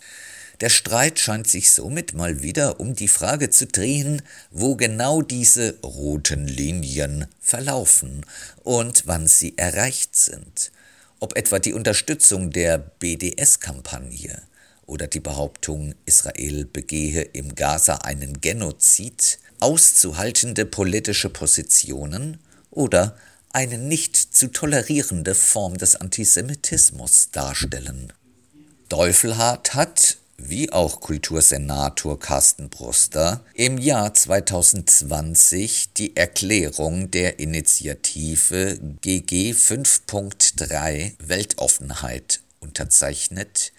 Der 0.62 0.70
Streit 0.70 1.20
scheint 1.20 1.48
sich 1.48 1.70
somit 1.72 2.16
mal 2.16 2.42
wieder 2.42 2.80
um 2.80 2.96
die 2.96 3.08
Frage 3.08 3.52
zu 3.52 3.68
drehen, 3.68 4.24
wo 4.50 4.76
genau 4.76 5.22
diese 5.22 5.80
roten 5.84 6.48
Linien 6.48 7.28
verlaufen 7.40 8.26
und 8.64 9.04
wann 9.06 9.28
sie 9.28 9.58
erreicht 9.58 10.16
sind. 10.16 10.72
Ob 11.20 11.36
etwa 11.36 11.60
die 11.60 11.74
Unterstützung 11.74 12.52
der 12.52 12.78
BDS-Kampagne 12.78 14.42
oder 14.86 15.08
die 15.08 15.20
Behauptung, 15.20 15.94
Israel 16.06 16.66
begehe 16.66 17.22
im 17.22 17.56
Gaza 17.56 17.96
einen 17.96 18.40
Genozid, 18.40 19.40
auszuhaltende 19.60 20.66
politische 20.66 21.30
Positionen 21.30 22.40
oder 22.72 23.18
eine 23.52 23.78
nicht 23.78 24.16
zu 24.16 24.48
tolerierende 24.48 25.36
Form 25.36 25.78
des 25.78 25.98
Antisemitismus 25.98 27.32
darstellen. 27.32 28.14
Deufelhardt 28.88 29.74
hat, 29.74 30.19
wie 30.42 30.72
auch 30.72 31.02
Kultursenator 31.02 32.20
Carsten 32.20 32.70
Bruster, 32.70 33.44
im 33.54 33.78
Jahr 33.78 34.14
2020 34.14 35.94
die 35.94 36.16
Erklärung 36.16 37.12
der 37.12 37.40
Initiative 37.40 38.80
GG 39.02 39.52
5.3 39.52 41.14
Weltoffenheit 41.20 42.42
unterzeichnet, 42.60 43.74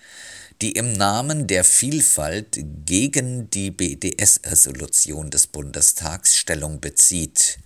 die 0.60 0.72
im 0.72 0.92
Namen 0.92 1.46
der 1.46 1.64
Vielfalt 1.64 2.60
gegen 2.84 3.48
die 3.50 3.70
BDS-Resolution 3.70 5.30
des 5.30 5.46
Bundestags 5.46 6.36
Stellung 6.36 6.80
bezieht. 6.80 7.58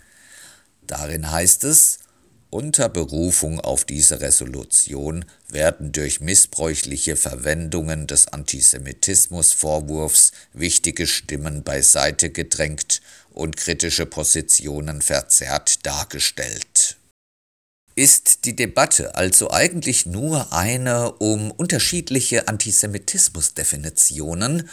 Darin 0.86 1.30
heißt 1.30 1.64
es, 1.64 1.98
unter 2.54 2.88
Berufung 2.88 3.58
auf 3.58 3.84
diese 3.84 4.20
Resolution 4.20 5.24
werden 5.48 5.90
durch 5.90 6.20
missbräuchliche 6.20 7.16
Verwendungen 7.16 8.06
des 8.06 8.28
Antisemitismusvorwurfs 8.28 10.30
wichtige 10.52 11.08
Stimmen 11.08 11.64
beiseite 11.64 12.30
gedrängt 12.30 13.00
und 13.32 13.56
kritische 13.56 14.06
Positionen 14.06 15.02
verzerrt 15.02 15.84
dargestellt. 15.84 16.96
Ist 17.96 18.44
die 18.44 18.54
Debatte 18.54 19.16
also 19.16 19.50
eigentlich 19.50 20.06
nur 20.06 20.52
eine 20.52 21.10
um 21.14 21.50
unterschiedliche 21.50 22.46
Antisemitismusdefinitionen, 22.46 24.70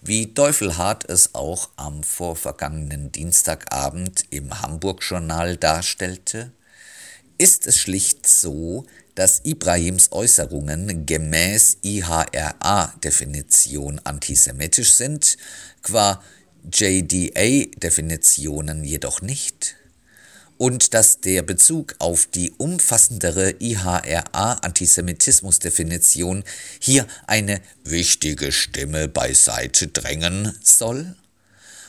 wie 0.00 0.34
Teufelhardt 0.34 1.10
es 1.10 1.34
auch 1.34 1.70
am 1.74 2.04
vorvergangenen 2.04 3.10
Dienstagabend 3.10 4.24
im 4.30 4.62
Hamburg-Journal 4.62 5.56
darstellte? 5.56 6.52
Ist 7.38 7.66
es 7.66 7.78
schlicht 7.78 8.28
so, 8.28 8.84
dass 9.14 9.40
Ibrahims 9.44 10.12
Äußerungen 10.12 11.06
gemäß 11.06 11.78
IHRA-Definition 11.82 14.02
antisemitisch 14.04 14.92
sind, 14.92 15.38
qua 15.82 16.22
JDA-Definitionen 16.72 18.84
jedoch 18.84 19.20
nicht? 19.20 19.74
und 20.56 20.94
dass 20.94 21.20
der 21.20 21.42
Bezug 21.42 21.96
auf 21.98 22.26
die 22.26 22.52
umfassendere 22.52 23.56
IHRA-Antisemitismusdefinition 23.60 26.44
hier 26.78 27.08
eine 27.26 27.60
wichtige 27.82 28.52
Stimme 28.52 29.08
beiseite 29.08 29.88
drängen 29.88 30.56
soll? 30.62 31.16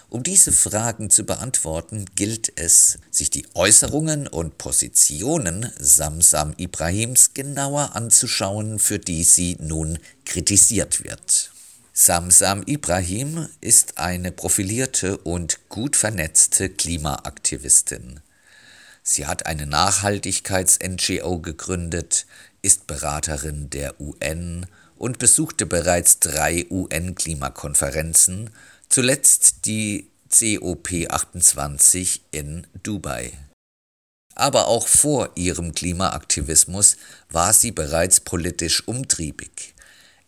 Um 0.10 0.24
diese 0.24 0.52
Fragen 0.52 1.10
zu 1.10 1.26
beantworten, 1.26 2.06
gilt 2.16 2.54
es, 2.58 3.00
sich 3.12 3.30
die 3.30 3.48
Äußerungen 3.54 4.28
und 4.28 4.58
Positionen 4.58 5.72
Samsam 5.80 6.54
Ibrahims 6.58 7.34
genauer 7.34 7.96
anzuschauen, 7.96 8.80
für 8.80 9.00
die 9.00 9.24
sie 9.24 9.58
nun 9.60 10.00
kritisiert 10.26 11.04
wird. 11.04 11.52
Samsam 11.94 12.64
Ibrahim 12.66 13.48
ist 13.62 13.98
eine 13.98 14.32
profilierte 14.32 15.18
und 15.18 15.70
gut 15.70 15.96
vernetzte 15.96 16.70
Klimaaktivistin. 16.70 18.20
Sie 19.02 19.26
hat 19.28 19.46
eine 19.46 19.66
Nachhaltigkeits-NGO 19.66 21.40
gegründet, 21.40 22.26
ist 22.62 22.88
Beraterin 22.88 23.70
der 23.70 24.00
UN 24.02 24.66
und 24.98 25.20
besuchte 25.20 25.66
bereits 25.66 26.20
drei 26.20 26.66
UN-Klimakonferenzen, 26.70 28.50
zuletzt 28.96 29.66
die 29.66 30.10
COP28 30.32 32.22
in 32.32 32.66
Dubai. 32.82 33.34
Aber 34.36 34.70
auch 34.70 34.88
vor 34.88 35.32
ihrem 35.36 35.76
Klimaaktivismus 35.76 36.96
war 37.30 37.52
sie 37.52 37.72
bereits 37.72 38.22
politisch 38.22 38.88
umtriebig. 38.88 39.76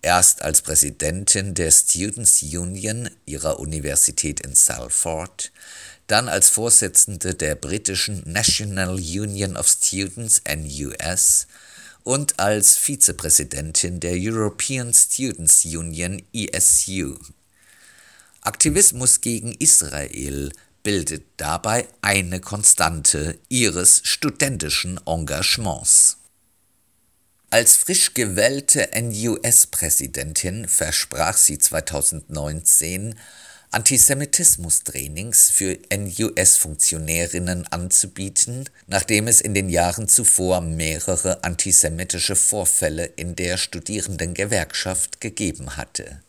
Erst 0.02 0.42
als 0.42 0.64
Präsidentin 0.64 1.54
der 1.54 1.72
Students 1.72 2.44
Union 2.44 3.10
ihrer 3.26 3.58
Universität 3.62 4.42
in 4.42 4.54
Salford, 4.54 5.54
dann 6.08 6.28
als 6.28 6.50
Vorsitzende 6.50 7.36
der 7.36 7.56
britischen 7.56 8.22
National 8.26 8.96
Union 8.96 9.56
of 9.56 9.70
Students 9.70 10.42
NUS 10.46 11.48
und 12.04 12.38
als 12.38 12.76
Vizepräsidentin 12.76 14.02
der 14.02 14.18
European 14.18 14.94
Students 14.94 15.64
Union 15.64 16.22
ESU. 16.34 17.16
Aktivismus 18.48 19.20
gegen 19.20 19.54
Israel 19.60 20.54
bildet 20.82 21.26
dabei 21.36 21.86
eine 22.02 22.40
Konstante 22.40 23.38
ihres 23.50 24.00
studentischen 24.06 25.02
Engagements. 25.06 26.20
Als 27.50 27.76
frisch 27.76 28.14
gewählte 28.14 28.90
NUS-Präsidentin 28.96 30.66
versprach 30.70 31.36
sie 31.36 31.58
2019, 31.58 33.20
Antisemitismus-Trainings 33.72 35.50
für 35.50 35.78
NUS-Funktionärinnen 35.94 37.68
anzubieten, 37.68 38.70
nachdem 38.88 39.28
es 39.28 39.42
in 39.42 39.56
den 39.56 39.68
Jahren 39.68 40.08
zuvor 40.08 40.62
mehrere 40.62 41.44
antisemitische 41.44 42.38
Vorfälle 42.38 43.08
in 43.08 43.36
der 43.36 43.58
Studierendengewerkschaft 43.58 45.20
gegeben 45.20 45.76
hatte. 45.76 46.22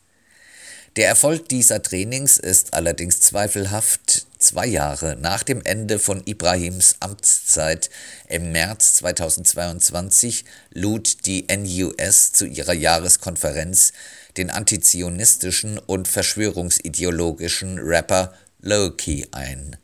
Der 0.97 1.07
Erfolg 1.07 1.49
dieser 1.49 1.83
Trainings 1.83 2.39
ist 2.39 2.75
allerdings 2.75 3.21
zweifelhaft. 3.21 4.27
Zwei 4.39 4.67
Jahre 4.67 5.17
nach 5.17 5.43
dem 5.43 5.63
Ende 5.65 5.99
von 5.99 6.23
Ibrahims 6.25 6.97
Amtszeit 7.01 7.91
im 8.29 8.53
März 8.53 8.95
2022 8.95 10.45
lud 10.73 11.27
die 11.27 11.47
NUS 11.49 12.33
zu 12.33 12.47
ihrer 12.47 12.73
Jahreskonferenz 12.73 13.93
den 14.37 14.51
antizionistischen 14.51 15.79
und 15.79 16.09
verschwörungsideologischen 16.09 17.79
Rapper 17.81 18.33
Loki 18.61 19.27
ein. 19.33 19.77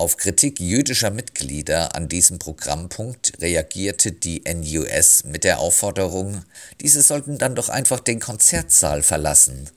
Auf 0.00 0.16
Kritik 0.16 0.60
jüdischer 0.60 1.10
Mitglieder 1.10 1.94
an 1.94 2.08
diesem 2.08 2.38
Programmpunkt 2.38 3.34
reagierte 3.42 4.12
die 4.12 4.42
NUS 4.50 5.24
mit 5.24 5.44
der 5.44 5.58
Aufforderung, 5.58 6.42
diese 6.80 7.02
sollten 7.02 7.36
dann 7.36 7.54
doch 7.54 7.68
einfach 7.68 8.00
den 8.00 8.18
Konzertsaal 8.18 9.02
verlassen. 9.02 9.68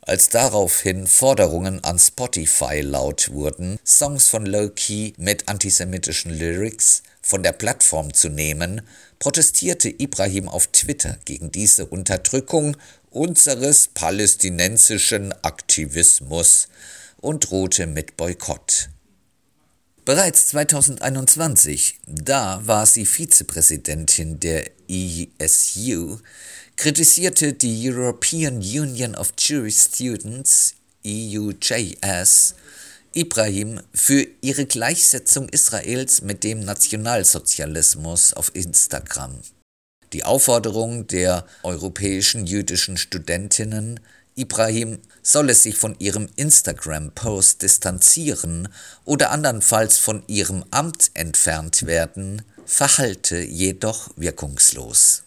Als 0.00 0.30
daraufhin 0.30 1.06
Forderungen 1.06 1.84
an 1.84 2.00
Spotify 2.00 2.80
laut 2.80 3.30
wurden, 3.30 3.78
Songs 3.86 4.26
von 4.26 4.46
Low-Key 4.46 5.12
mit 5.16 5.48
antisemitischen 5.48 6.32
Lyrics 6.32 7.04
von 7.22 7.44
der 7.44 7.52
Plattform 7.52 8.12
zu 8.12 8.28
nehmen, 8.28 8.82
protestierte 9.20 9.90
Ibrahim 9.90 10.48
auf 10.48 10.66
Twitter 10.72 11.18
gegen 11.24 11.52
diese 11.52 11.86
Unterdrückung 11.86 12.76
unseres 13.10 13.86
palästinensischen 13.86 15.32
Aktivismus 15.44 16.66
und 17.18 17.48
drohte 17.48 17.86
mit 17.86 18.16
Boykott. 18.16 18.88
Bereits 20.04 20.48
2021, 20.48 21.96
da 22.06 22.60
war 22.66 22.84
sie 22.84 23.06
Vizepräsidentin 23.06 24.38
der 24.38 24.70
ESU, 24.86 26.18
kritisierte 26.76 27.54
die 27.54 27.90
European 27.90 28.56
Union 28.56 29.14
of 29.14 29.32
Jewish 29.38 29.78
Students, 29.78 30.74
EUJS, 31.06 32.54
Ibrahim 33.14 33.80
für 33.94 34.26
ihre 34.42 34.66
Gleichsetzung 34.66 35.48
Israels 35.48 36.20
mit 36.20 36.44
dem 36.44 36.60
Nationalsozialismus 36.60 38.34
auf 38.34 38.54
Instagram. 38.54 39.38
Die 40.12 40.24
Aufforderung 40.24 41.06
der 41.06 41.46
europäischen 41.62 42.44
jüdischen 42.44 42.98
Studentinnen, 42.98 44.00
Ibrahim 44.36 44.98
solle 45.24 45.54
sich 45.54 45.76
von 45.76 45.96
ihrem 45.98 46.28
Instagram-Post 46.36 47.62
distanzieren 47.62 48.68
oder 49.04 49.32
andernfalls 49.32 49.98
von 49.98 50.22
ihrem 50.28 50.64
Amt 50.70 51.10
entfernt 51.14 51.86
werden, 51.86 52.42
verhallte 52.66 53.38
jedoch 53.38 54.10
wirkungslos. 54.16 55.24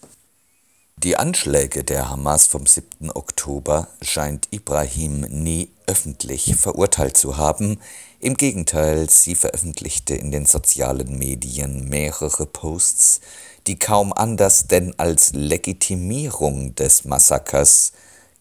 Die 0.98 1.18
Anschläge 1.18 1.84
der 1.84 2.10
Hamas 2.10 2.48
vom 2.48 2.66
7. 2.66 3.12
Oktober 3.12 3.88
scheint 4.02 4.48
Ibrahim 4.52 5.22
nie 5.22 5.72
öffentlich 5.86 6.56
verurteilt 6.56 7.18
zu 7.18 7.38
haben. 7.38 7.80
Im 8.20 8.36
Gegenteil, 8.36 9.10
sie 9.10 9.36
veröffentlichte 9.36 10.16
in 10.16 10.32
den 10.32 10.46
sozialen 10.46 11.18
Medien 11.18 11.88
mehrere 11.88 12.46
Posts, 12.46 13.22
die 13.68 13.78
kaum 13.78 14.12
anders 14.12 14.68
denn 14.68 14.98
als 14.98 15.34
Legitimierung 15.34 16.74
des 16.76 17.06
Massakers 17.06 17.92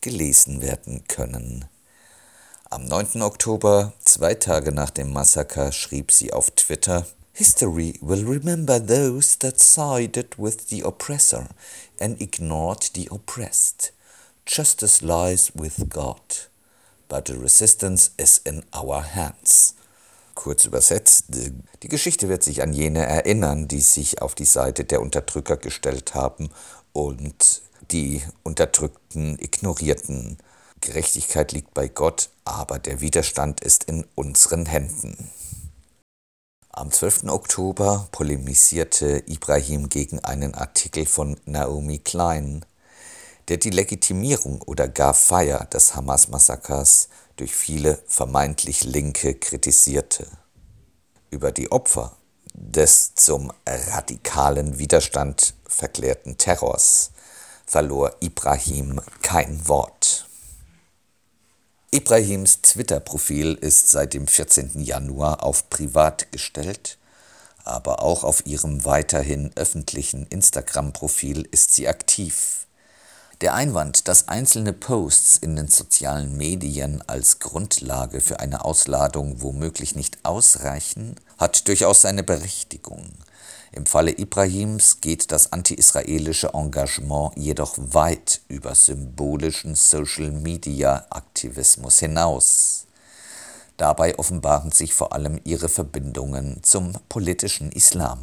gelesen 0.00 0.62
werden 0.62 1.04
können. 1.08 1.66
Am 2.70 2.84
9. 2.84 3.22
Oktober, 3.22 3.92
zwei 4.04 4.34
Tage 4.34 4.72
nach 4.72 4.90
dem 4.90 5.12
Massaker, 5.12 5.72
schrieb 5.72 6.10
sie 6.10 6.32
auf 6.32 6.50
Twitter, 6.50 7.06
History 7.32 7.98
will 8.00 8.24
remember 8.24 8.78
those 8.78 9.38
that 9.40 9.60
sided 9.60 10.38
with 10.38 10.68
the 10.68 10.82
oppressor 10.82 11.48
and 12.00 12.18
ignored 12.18 12.90
the 12.94 13.10
oppressed. 13.10 13.92
Justice 14.46 15.02
lies 15.02 15.52
with 15.54 15.90
God, 15.90 16.48
but 17.08 17.26
the 17.26 17.38
resistance 17.38 18.10
is 18.16 18.38
in 18.38 18.64
our 18.74 19.02
hands. 19.02 19.74
Kurz 20.34 20.64
übersetzt, 20.64 21.26
die 21.82 21.88
Geschichte 21.88 22.28
wird 22.28 22.42
sich 22.42 22.62
an 22.62 22.72
jene 22.72 23.04
erinnern, 23.04 23.68
die 23.68 23.80
sich 23.80 24.22
auf 24.22 24.34
die 24.34 24.44
Seite 24.44 24.84
der 24.84 25.00
Unterdrücker 25.00 25.56
gestellt 25.56 26.14
haben 26.14 26.50
und 26.92 27.62
die 27.90 28.22
Unterdrückten 28.42 29.38
ignorierten. 29.38 30.38
Gerechtigkeit 30.80 31.52
liegt 31.52 31.74
bei 31.74 31.88
Gott, 31.88 32.30
aber 32.44 32.78
der 32.78 33.00
Widerstand 33.00 33.60
ist 33.60 33.84
in 33.84 34.06
unseren 34.14 34.66
Händen. 34.66 35.30
Am 36.70 36.90
12. 36.90 37.24
Oktober 37.28 38.08
polemisierte 38.12 39.22
Ibrahim 39.26 39.88
gegen 39.88 40.20
einen 40.20 40.54
Artikel 40.54 41.06
von 41.06 41.40
Naomi 41.46 41.98
Klein, 41.98 42.66
der 43.48 43.56
die 43.56 43.70
Legitimierung 43.70 44.60
oder 44.62 44.86
gar 44.86 45.14
Feier 45.14 45.64
des 45.64 45.94
Hamas-Massakers 45.94 47.08
durch 47.36 47.54
viele 47.54 48.02
vermeintlich 48.06 48.84
Linke 48.84 49.34
kritisierte. 49.34 50.26
Über 51.30 51.50
die 51.50 51.72
Opfer 51.72 52.16
des 52.52 53.14
zum 53.14 53.52
radikalen 53.66 54.78
Widerstand 54.78 55.54
verklärten 55.66 56.36
Terrors 56.38 57.12
verlor 57.66 58.14
Ibrahim 58.20 59.00
kein 59.22 59.66
Wort. 59.68 60.26
Ibrahims 61.90 62.62
Twitter-Profil 62.62 63.54
ist 63.54 63.88
seit 63.88 64.14
dem 64.14 64.28
14. 64.28 64.82
Januar 64.82 65.42
auf 65.42 65.68
privat 65.70 66.30
gestellt, 66.30 66.98
aber 67.64 68.02
auch 68.02 68.22
auf 68.22 68.46
ihrem 68.46 68.84
weiterhin 68.84 69.50
öffentlichen 69.56 70.26
Instagram-Profil 70.26 71.48
ist 71.50 71.74
sie 71.74 71.88
aktiv. 71.88 72.66
Der 73.40 73.54
Einwand, 73.54 74.08
dass 74.08 74.28
einzelne 74.28 74.72
Posts 74.72 75.38
in 75.38 75.56
den 75.56 75.68
sozialen 75.68 76.36
Medien 76.36 77.02
als 77.06 77.38
Grundlage 77.38 78.20
für 78.20 78.40
eine 78.40 78.64
Ausladung 78.64 79.42
womöglich 79.42 79.94
nicht 79.94 80.18
ausreichen, 80.22 81.16
hat 81.36 81.68
durchaus 81.68 82.02
seine 82.02 82.22
Berechtigung. 82.22 83.10
Im 83.76 83.84
Falle 83.84 84.12
Ibrahims 84.12 85.02
geht 85.02 85.30
das 85.32 85.52
anti-israelische 85.52 86.54
Engagement 86.54 87.32
jedoch 87.36 87.74
weit 87.76 88.40
über 88.48 88.74
symbolischen 88.74 89.74
Social-Media-Aktivismus 89.74 91.98
hinaus. 91.98 92.86
Dabei 93.76 94.18
offenbaren 94.18 94.72
sich 94.72 94.94
vor 94.94 95.12
allem 95.12 95.38
ihre 95.44 95.68
Verbindungen 95.68 96.62
zum 96.62 96.94
politischen 97.10 97.70
Islam. 97.70 98.20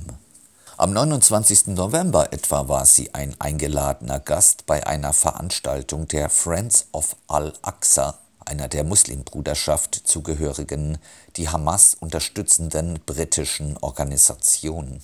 Am 0.78 0.91
29. 0.91 1.68
November 1.68 2.34
etwa 2.34 2.68
war 2.68 2.88
sie 2.88 3.14
ein 3.14 3.39
eingeladener 3.39 4.20
Gast 4.20 4.66
bei 4.66 4.88
einer 4.88 5.14
Veranstaltung 5.14 6.08
der 6.08 6.32
Friends 6.32 6.88
of 6.93 7.16
Al-Aqsa, 7.28 8.18
einer 8.43 8.70
der 8.70 8.86
Muslimbruderschaft 8.86 10.01
zugehörigen, 10.04 10.97
die 11.36 11.47
Hamas 11.47 11.95
unterstützenden 11.99 13.01
britischen 13.06 13.78
Organisation. 13.78 14.99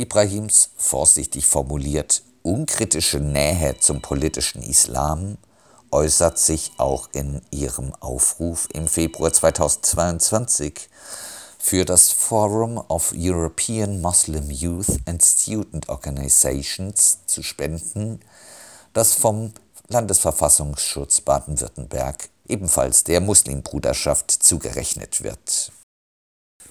Ibrahims 0.00 0.70
vorsichtig 0.78 1.46
formuliert 1.46 2.22
unkritische 2.42 3.20
Nähe 3.20 3.76
zum 3.78 4.00
politischen 4.00 4.62
Islam 4.62 5.36
äußert 5.90 6.38
sich 6.38 6.72
auch 6.78 7.08
in 7.12 7.42
ihrem 7.50 7.94
Aufruf 8.00 8.68
im 8.72 8.88
Februar 8.88 9.32
2022 9.32 10.88
für 11.58 11.84
das 11.84 12.10
Forum 12.10 12.78
of 12.78 13.12
European 13.14 14.00
Muslim 14.00 14.50
Youth 14.50 14.98
and 15.04 15.22
Student 15.22 15.90
Organizations 15.90 17.18
zu 17.26 17.42
spenden, 17.42 18.20
das 18.94 19.12
vom 19.12 19.52
Landesverfassungsschutz 19.88 21.20
Baden-Württemberg 21.20 22.30
ebenfalls 22.48 23.04
der 23.04 23.20
Muslimbruderschaft 23.20 24.30
zugerechnet 24.30 25.22
wird. 25.22 25.72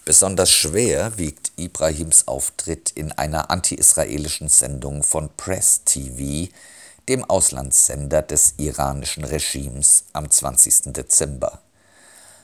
Besonders 0.10 0.52
schwer 0.52 1.20
wiegt 1.20 1.52
Ibrahims 1.58 2.28
Auftritt 2.28 2.90
in 2.90 3.12
einer 3.12 3.52
anti-israelischen 3.52 4.50
Sendung 4.50 5.04
von 5.04 5.30
Press 5.38 5.84
TV, 5.84 6.52
dem 7.08 7.24
Auslandssender 7.26 8.24
des 8.24 8.56
iranischen 8.58 9.24
Regimes, 9.24 10.06
am 10.14 10.30
20. 10.30 10.94
Dezember. 10.94 11.60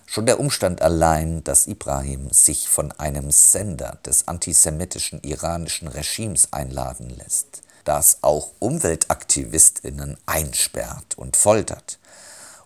Schon 0.05 0.27
der 0.27 0.39
Umstand 0.39 0.81
allein, 0.81 1.43
dass 1.43 1.65
Ibrahim 1.65 2.29
sich 2.29 2.69
von 2.69 2.91
einem 2.91 3.31
Sender 3.31 3.97
des 4.05 4.27
antisemitischen 4.27 5.23
iranischen 5.23 5.87
Regimes 5.87 6.53
einladen 6.53 7.09
lässt, 7.09 7.63
das 7.83 8.19
auch 8.21 8.51
Umweltaktivistinnen 8.59 10.17
einsperrt 10.27 11.17
und 11.17 11.35
foltert, 11.35 11.97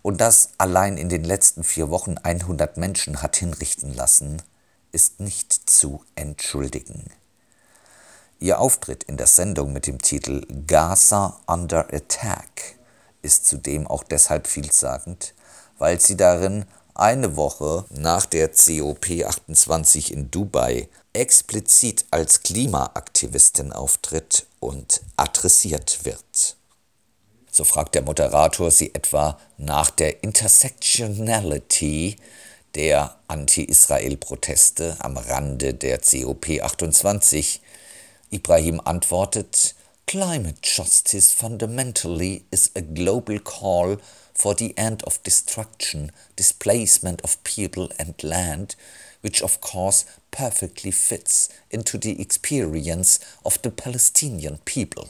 und 0.01 0.19
das 0.21 0.49
allein 0.57 0.97
in 0.97 1.09
den 1.09 1.23
letzten 1.23 1.63
vier 1.63 1.89
Wochen 1.89 2.17
100 2.17 2.77
Menschen 2.77 3.21
hat 3.21 3.37
hinrichten 3.37 3.93
lassen, 3.93 4.41
ist 4.91 5.19
nicht 5.19 5.69
zu 5.69 6.03
entschuldigen. 6.15 7.05
Ihr 8.39 8.59
Auftritt 8.59 9.03
in 9.03 9.17
der 9.17 9.27
Sendung 9.27 9.73
mit 9.73 9.85
dem 9.85 10.01
Titel 10.01 10.45
Gaza 10.65 11.39
Under 11.45 11.93
Attack 11.93 12.77
ist 13.21 13.45
zudem 13.45 13.85
auch 13.85 14.03
deshalb 14.03 14.47
vielsagend, 14.47 15.33
weil 15.77 15.99
sie 15.99 16.15
darin 16.15 16.65
eine 16.93 17.35
Woche 17.35 17.85
nach 17.89 18.25
der 18.25 18.53
COP28 18.53 20.11
in 20.11 20.31
Dubai 20.31 20.89
explizit 21.13 22.05
als 22.11 22.43
Klimaaktivistin 22.43 23.71
auftritt 23.73 24.45
und 24.59 25.01
adressiert 25.17 26.03
wird. 26.03 26.55
So 27.51 27.63
fragt 27.63 27.95
der 27.95 28.03
Moderator 28.03 28.69
sie 28.71 28.93
etwa 28.93 29.39
nach 29.57 29.89
der 29.89 30.23
Intersectionality 30.23 32.17
der 32.75 33.15
Anti-Israel-Proteste 33.27 34.97
am 34.99 35.17
Rande 35.17 35.73
der 35.73 36.01
COP28. 36.01 37.59
Ibrahim 38.31 38.81
antwortet, 38.83 39.75
Climate 40.07 40.57
justice 40.63 41.31
fundamentally 41.33 42.43
is 42.49 42.71
a 42.75 42.81
global 42.81 43.39
call 43.39 43.97
for 44.33 44.55
the 44.55 44.75
end 44.75 45.03
of 45.03 45.21
destruction, 45.21 46.11
displacement 46.35 47.21
of 47.23 47.43
people 47.43 47.89
and 47.99 48.15
land, 48.23 48.75
which 49.21 49.43
of 49.43 49.61
course 49.61 50.05
perfectly 50.31 50.91
fits 50.91 51.49
into 51.69 51.97
the 51.99 52.19
experience 52.19 53.19
of 53.45 53.61
the 53.61 53.69
Palestinian 53.69 54.57
people. 54.65 55.09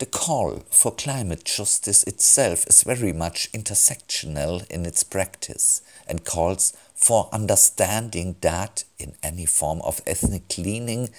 The 0.00 0.06
call 0.06 0.62
for 0.70 0.92
climate 0.92 1.44
justice 1.44 2.04
itself 2.04 2.66
is 2.66 2.84
very 2.84 3.12
much 3.12 3.52
intersectional 3.52 4.66
in 4.70 4.86
its 4.86 5.04
practice 5.04 5.82
and 6.08 6.24
calls 6.24 6.72
for 6.94 7.28
understanding 7.34 8.36
that 8.40 8.84
in 8.98 9.12
any 9.22 9.44
form 9.44 9.82
of 9.82 10.00
ethnic 10.06 10.48
cleaning 10.48 11.10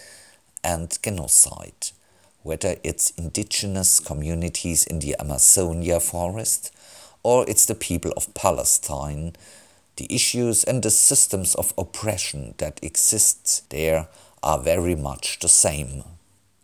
and 0.64 0.98
genocide, 1.04 1.92
whether 2.42 2.78
it's 2.84 3.12
indigenous 3.12 4.00
communities 4.00 4.84
in 4.84 4.98
the 4.98 5.16
Amazonia 5.20 6.00
forest 6.00 6.74
or 7.22 7.48
it's 7.48 7.68
the 7.68 7.76
people 7.76 8.12
of 8.18 8.34
Palestine, 8.34 9.34
the 9.98 10.08
issues 10.10 10.64
and 10.64 10.82
the 10.82 10.90
systems 10.90 11.54
of 11.54 11.72
oppression 11.78 12.56
that 12.58 12.80
exist 12.82 13.70
there 13.70 14.08
are 14.42 14.58
very 14.58 14.96
much 14.96 15.38
the 15.38 15.50
same. 15.50 16.04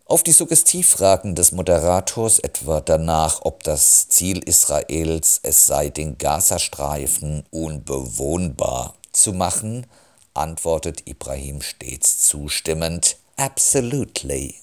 Auf 0.09 0.23
die 0.23 0.31
Suggestivfragen 0.31 1.35
des 1.35 1.51
Moderators 1.51 2.39
etwa 2.39 2.79
danach, 2.79 3.41
ob 3.41 3.63
das 3.63 4.07
Ziel 4.07 4.37
Israels 4.39 5.41
es 5.43 5.65
sei, 5.65 5.89
den 5.89 6.17
Gazastreifen 6.17 7.43
unbewohnbar 7.51 8.95
zu 9.11 9.33
machen, 9.33 9.85
antwortet 10.33 11.09
Ibrahim 11.09 11.61
stets 11.61 12.19
zustimmend 12.19 13.17
Absolutely. 13.35 14.55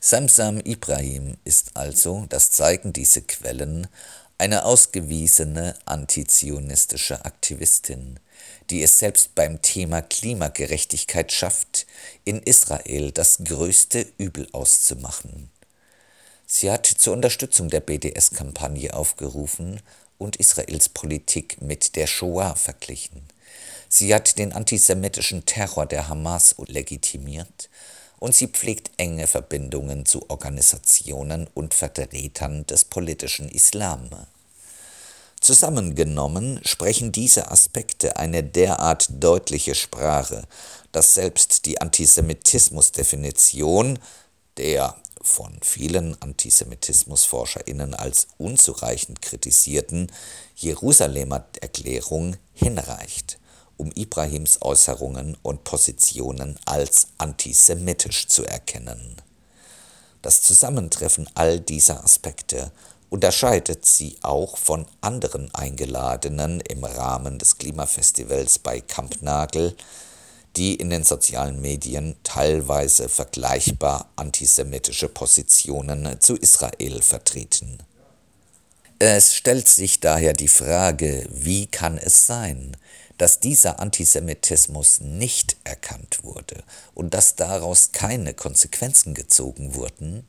Samsam 0.00 0.58
Ibrahim 0.58 1.36
ist 1.44 1.76
also, 1.76 2.26
das 2.28 2.50
zeigen 2.50 2.92
diese 2.92 3.22
Quellen, 3.22 3.86
eine 4.38 4.64
ausgewiesene 4.64 5.76
antizionistische 5.84 7.24
Aktivistin, 7.24 8.18
die 8.70 8.82
es 8.82 8.98
selbst 8.98 9.34
beim 9.34 9.62
Thema 9.62 10.00
Klimagerechtigkeit 10.02 11.32
schafft, 11.32 11.86
in 12.24 12.40
Israel 12.42 13.12
das 13.12 13.38
größte 13.44 14.06
Übel 14.18 14.48
auszumachen. 14.52 15.50
Sie 16.46 16.70
hat 16.70 16.86
zur 16.86 17.14
Unterstützung 17.14 17.68
der 17.68 17.80
BDS-Kampagne 17.80 18.94
aufgerufen 18.94 19.80
und 20.18 20.36
Israels 20.36 20.88
Politik 20.88 21.60
mit 21.60 21.96
der 21.96 22.06
Shoah 22.06 22.54
verglichen. 22.56 23.22
Sie 23.88 24.14
hat 24.14 24.38
den 24.38 24.52
antisemitischen 24.52 25.46
Terror 25.46 25.86
der 25.86 26.08
Hamas 26.08 26.54
legitimiert 26.66 27.70
und 28.18 28.34
sie 28.34 28.48
pflegt 28.48 28.90
enge 28.96 29.26
Verbindungen 29.26 30.06
zu 30.06 30.30
Organisationen 30.30 31.48
und 31.54 31.74
Vertretern 31.74 32.66
des 32.66 32.84
politischen 32.84 33.48
Islam. 33.48 34.08
Zusammengenommen 35.44 36.58
sprechen 36.64 37.12
diese 37.12 37.50
Aspekte 37.50 38.16
eine 38.16 38.42
derart 38.42 39.08
deutliche 39.22 39.74
Sprache, 39.74 40.44
dass 40.90 41.12
selbst 41.12 41.66
die 41.66 41.82
Antisemitismusdefinition 41.82 43.98
der 44.56 44.96
von 45.20 45.58
vielen 45.60 46.16
Antisemitismusforscherinnen 46.22 47.92
als 47.92 48.28
unzureichend 48.38 49.20
kritisierten 49.20 50.10
Jerusalemer 50.56 51.44
Erklärung 51.60 52.38
hinreicht, 52.54 53.38
um 53.76 53.92
Ibrahims 53.94 54.62
Äußerungen 54.62 55.36
und 55.42 55.62
Positionen 55.62 56.58
als 56.64 57.08
antisemitisch 57.18 58.28
zu 58.28 58.46
erkennen. 58.46 59.16
Das 60.22 60.40
Zusammentreffen 60.40 61.28
all 61.34 61.60
dieser 61.60 62.02
Aspekte 62.02 62.72
unterscheidet 63.14 63.86
sie 63.86 64.16
auch 64.22 64.58
von 64.58 64.86
anderen 65.00 65.54
Eingeladenen 65.54 66.60
im 66.62 66.82
Rahmen 66.82 67.38
des 67.38 67.58
Klimafestivals 67.58 68.58
bei 68.58 68.80
Kampnagel, 68.80 69.76
die 70.56 70.74
in 70.74 70.90
den 70.90 71.04
sozialen 71.04 71.60
Medien 71.60 72.16
teilweise 72.24 73.08
vergleichbar 73.08 74.10
antisemitische 74.16 75.08
Positionen 75.08 76.20
zu 76.20 76.34
Israel 76.34 77.02
vertreten. 77.02 77.78
Es 78.98 79.36
stellt 79.36 79.68
sich 79.68 80.00
daher 80.00 80.32
die 80.32 80.48
Frage, 80.48 81.28
wie 81.30 81.68
kann 81.68 81.98
es 81.98 82.26
sein, 82.26 82.76
dass 83.16 83.38
dieser 83.38 83.78
Antisemitismus 83.78 84.98
nicht 84.98 85.56
erkannt 85.62 86.24
wurde 86.24 86.64
und 86.94 87.14
dass 87.14 87.36
daraus 87.36 87.92
keine 87.92 88.34
Konsequenzen 88.34 89.14
gezogen 89.14 89.76
wurden? 89.76 90.26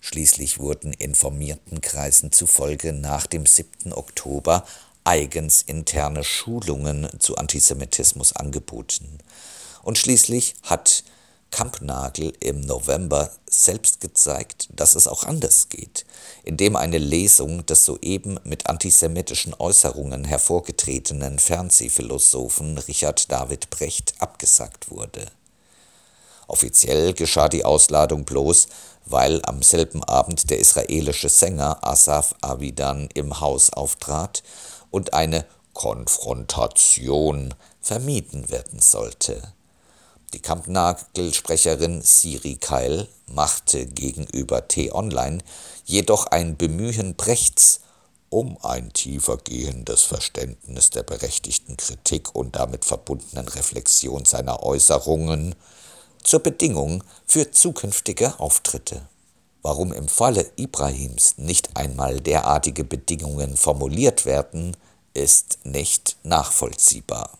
Schließlich 0.00 0.58
wurden 0.58 0.92
informierten 0.92 1.80
Kreisen 1.80 2.32
zufolge 2.32 2.92
nach 2.92 3.26
dem 3.26 3.46
7. 3.46 3.92
Oktober 3.92 4.64
eigens 5.04 5.62
interne 5.62 6.24
Schulungen 6.24 7.08
zu 7.18 7.36
Antisemitismus 7.36 8.34
angeboten. 8.34 9.18
Und 9.82 9.98
schließlich 9.98 10.54
hat 10.62 11.04
Kampnagel 11.50 12.32
im 12.40 12.60
November 12.60 13.30
selbst 13.48 14.00
gezeigt, 14.00 14.68
dass 14.74 14.94
es 14.94 15.06
auch 15.06 15.24
anders 15.24 15.68
geht, 15.68 16.04
indem 16.44 16.76
eine 16.76 16.98
Lesung 16.98 17.64
des 17.66 17.84
soeben 17.84 18.38
mit 18.44 18.66
antisemitischen 18.66 19.54
Äußerungen 19.54 20.24
hervorgetretenen 20.24 21.38
Fernsehphilosophen 21.38 22.78
Richard 22.78 23.30
David 23.30 23.70
Brecht 23.70 24.14
abgesagt 24.18 24.90
wurde. 24.90 25.24
Offiziell 26.48 27.12
geschah 27.12 27.48
die 27.48 27.64
Ausladung 27.64 28.24
bloß, 28.24 28.68
weil 29.06 29.40
am 29.44 29.62
selben 29.62 30.04
Abend 30.04 30.50
der 30.50 30.58
israelische 30.58 31.28
Sänger 31.28 31.78
Asaf 31.86 32.34
Avidan 32.42 33.08
im 33.14 33.40
Haus 33.40 33.70
auftrat 33.70 34.42
und 34.90 35.14
eine 35.14 35.46
Konfrontation 35.72 37.54
vermieden 37.80 38.50
werden 38.50 38.80
sollte. 38.80 39.42
Die 40.32 40.40
Kampnagel-Sprecherin 40.40 42.02
Siri 42.02 42.56
Keil 42.56 43.08
machte 43.26 43.86
gegenüber 43.86 44.66
T-Online 44.66 45.38
jedoch 45.84 46.26
ein 46.26 46.56
Bemühen 46.56 47.14
Brechts 47.14 47.80
um 48.28 48.58
ein 48.62 48.92
tiefergehendes 48.92 50.02
Verständnis 50.02 50.90
der 50.90 51.04
berechtigten 51.04 51.76
Kritik 51.76 52.34
und 52.34 52.56
damit 52.56 52.84
verbundenen 52.84 53.46
Reflexion 53.48 54.24
seiner 54.24 54.62
Äußerungen 54.64 55.54
zur 56.26 56.40
Bedingung 56.40 57.04
für 57.24 57.52
zukünftige 57.52 58.40
Auftritte. 58.40 59.08
Warum 59.62 59.92
im 59.92 60.08
Falle 60.08 60.50
Ibrahims 60.56 61.38
nicht 61.38 61.76
einmal 61.76 62.20
derartige 62.20 62.82
Bedingungen 62.82 63.56
formuliert 63.56 64.26
werden, 64.26 64.76
ist 65.14 65.60
nicht 65.64 66.16
nachvollziehbar. 66.24 67.38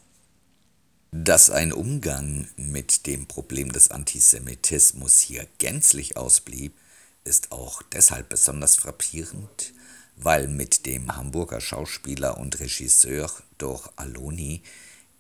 Dass 1.11 1.51
ein 1.51 1.73
Umgang 1.73 2.49
mit 2.57 3.07
dem 3.07 3.27
Problem 3.27 3.73
des 3.73 3.91
Antisemitismus 3.91 5.19
hier 5.19 5.47
gänzlich 5.59 6.17
ausblieb, 6.17 6.77
ist 7.25 7.51
auch 7.51 7.83
deshalb 7.83 8.29
besonders 8.29 8.77
frappierend, 8.77 9.73
weil 10.17 10.47
mit 10.47 10.87
dem 10.87 11.17
Hamburger 11.17 11.61
Schauspieler 11.61 12.39
und 12.39 12.61
Regisseur 12.61 13.31
Dor 13.59 13.91
Aloni, 13.97 14.63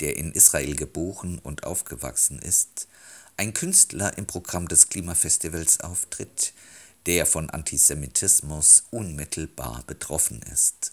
der 0.01 0.17
in 0.17 0.33
Israel 0.33 0.77
geboren 0.77 1.41
und 1.43 1.65
aufgewachsen 1.65 2.39
ist, 2.39 2.87
ein 3.37 3.53
Künstler 3.55 4.17
im 4.17 4.27
Programm 4.27 4.69
des 4.69 4.89
Klimafestivals 4.89 5.81
auftritt, 5.81 6.53
der 7.07 7.27
von 7.27 7.51
Antisemitismus 7.51 8.85
unmittelbar 8.91 9.83
betroffen 9.87 10.41
ist. 10.53 10.93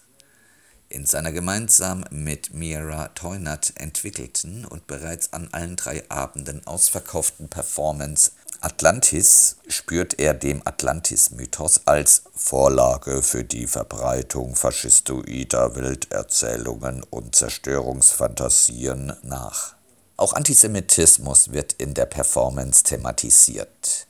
In 0.90 1.08
seiner 1.08 1.32
gemeinsam 1.32 2.06
mit 2.12 2.54
Mira 2.54 3.08
Teunert 3.10 3.74
entwickelten 3.78 4.66
und 4.66 4.86
bereits 4.86 5.34
an 5.34 5.50
allen 5.52 5.76
drei 5.76 6.08
Abenden 6.10 6.68
ausverkauften 6.68 7.50
Performance 7.50 8.32
Atlantis 8.62 9.58
spürt 9.68 10.20
er 10.20 10.34
dem 10.34 10.62
Atlantis-Mythos 10.66 11.82
als 11.86 12.24
Vorlage 12.34 13.22
für 13.22 13.44
die 13.44 13.68
Verbreitung 13.68 14.56
faschistoider 14.56 15.76
Welterzählungen 15.76 17.04
und 17.10 17.36
Zerstörungsfantasien 17.36 19.14
nach. 19.24 19.76
Auch 20.16 20.34
Antisemitismus 20.34 21.54
wird 21.54 21.74
in 21.74 21.96
der 21.96 22.06
Performance 22.06 22.84
thematisiert. 22.84 24.06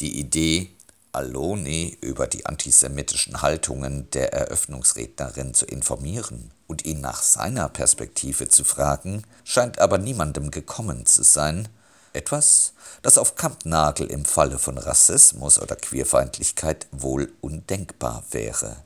Die 0.00 0.18
Idee, 0.18 0.70
Aloni 1.12 1.96
über 2.00 2.26
die 2.26 2.44
antisemitischen 2.44 3.40
Haltungen 3.40 4.10
der 4.10 4.32
Eröffnungsrednerin 4.32 5.54
zu 5.54 5.64
informieren 5.64 6.52
und 6.66 6.84
ihn 6.84 7.00
nach 7.00 7.22
seiner 7.22 7.68
Perspektive 7.68 8.48
zu 8.48 8.64
fragen, 8.64 9.22
scheint 9.44 9.78
aber 9.78 9.98
niemandem 9.98 10.50
gekommen 10.50 11.06
zu 11.06 11.22
sein, 11.22 11.68
etwas, 12.12 12.74
das 13.00 13.16
auf 13.16 13.36
Kampnagel 13.36 14.06
im 14.08 14.26
Falle 14.26 14.58
von 14.58 14.76
Rassismus 14.76 15.58
oder 15.58 15.76
Queerfeindlichkeit 15.76 16.86
wohl 16.92 17.32
undenkbar 17.40 18.22
wäre. 18.30 18.76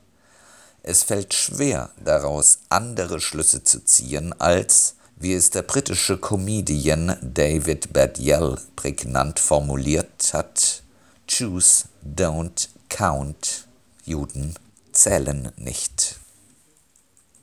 Es 0.83 1.03
fällt 1.03 1.33
schwer, 1.33 1.89
daraus 2.03 2.59
andere 2.69 3.19
Schlüsse 3.19 3.63
zu 3.63 3.83
ziehen 3.83 4.33
als, 4.39 4.95
wie 5.19 5.33
es 5.33 5.49
der 5.49 5.63
britische 5.63 6.17
Comedian 6.17 7.17
David 7.21 7.91
Badiel 7.93 8.57
prägnant 8.75 9.39
formuliert 9.39 10.33
hat, 10.33 10.83
Choose, 11.27 11.85
don't 12.05 12.69
count. 12.89 13.67
Juden 14.05 14.55
zählen 14.93 15.51
nicht. 15.57 16.17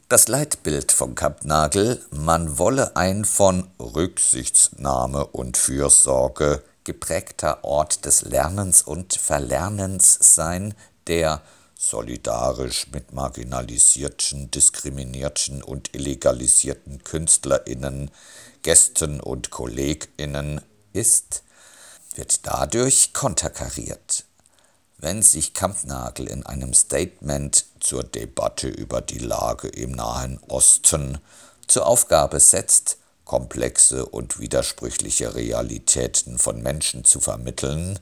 Das 0.09 0.29
Leitbild 0.29 0.93
von 0.93 1.15
Kampnagel, 1.15 2.01
man 2.11 2.59
wolle 2.59 2.97
ein 2.97 3.25
von 3.25 3.69
Rücksichtsnahme 3.79 5.27
und 5.27 5.57
Fürsorge 5.57 6.63
geprägter 6.85 7.65
Ort 7.65 8.05
des 8.05 8.23
Lernens 8.23 8.83
und 8.83 9.15
Verlernens 9.15 10.19
sein, 10.21 10.75
der 11.07 11.43
solidarisch 11.91 12.89
mit 12.93 13.13
marginalisierten, 13.13 14.51
diskriminierten 14.51 15.63
und 15.63 15.95
illegalisierten 15.95 17.05
KünstlerInnen, 17.05 18.11
Gästen 18.63 19.21
und 19.21 19.51
KollegInnen 19.51 20.63
ist, 20.93 21.43
wird 22.15 22.47
dadurch 22.47 23.13
konterkariert. 23.13 24.25
Wenn 24.99 25.23
sich 25.23 25.53
Kampnagel 25.53 26.29
in 26.29 26.47
einem 26.47 26.73
Statement 26.73 27.67
zur 27.81 28.05
Debatte 28.05 28.69
über 28.69 29.03
die 29.03 29.19
Lage 29.19 29.69
im 29.69 29.93
Nahen 29.93 30.39
Osten 30.49 31.19
zur 31.67 31.87
Aufgabe 31.87 32.41
setzt, 32.41 32.97
komplexe 33.25 34.07
und 34.07 34.39
widersprüchliche 34.39 35.35
Realitäten 35.35 36.39
von 36.39 36.63
Menschen 36.63 37.05
zu 37.05 37.21
vermitteln, 37.21 37.99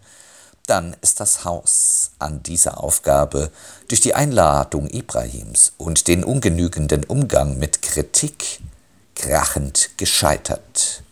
dann 0.67 0.97
ist 1.01 1.21
das 1.21 1.45
Haus 1.45 2.13
an 2.19 2.43
dieser 2.43 2.83
Aufgabe 2.83 3.51
durch 3.89 4.01
die 4.01 4.15
Einladung 4.15 4.89
Ibrahims 4.89 5.73
und 5.79 6.09
den 6.09 6.25
ungenügenden 6.25 7.05
Umgang 7.05 7.59
mit 7.59 7.83
Kritik 7.83 8.61
krachend 9.15 9.91
gescheitert. 9.97 11.03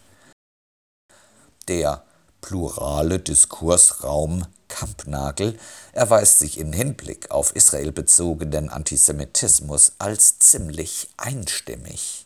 Der 1.68 2.03
plurale 2.40 3.18
Diskursraum 3.18 4.46
Kampnagel 4.68 5.59
erweist 5.92 6.38
sich 6.38 6.59
in 6.59 6.72
Hinblick 6.72 7.30
auf 7.30 7.55
Israel 7.55 7.92
bezogenen 7.92 8.70
Antisemitismus 8.70 9.92
als 9.98 10.38
ziemlich 10.38 11.11
einstimmig. 11.16 12.20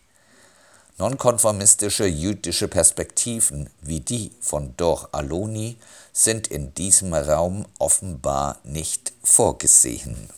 Nonkonformistische 0.97 2.07
jüdische 2.07 2.69
Perspektiven 2.69 3.69
wie 3.83 3.99
die 3.99 4.31
von 4.41 4.77
Dor 4.77 5.09
Aloni 5.11 5.77
sind 6.13 6.47
in 6.47 6.73
diesem 6.75 7.13
Raum 7.15 7.67
offenbar 7.81 8.61
nicht 8.63 9.13
vorgesehen. 9.25 10.29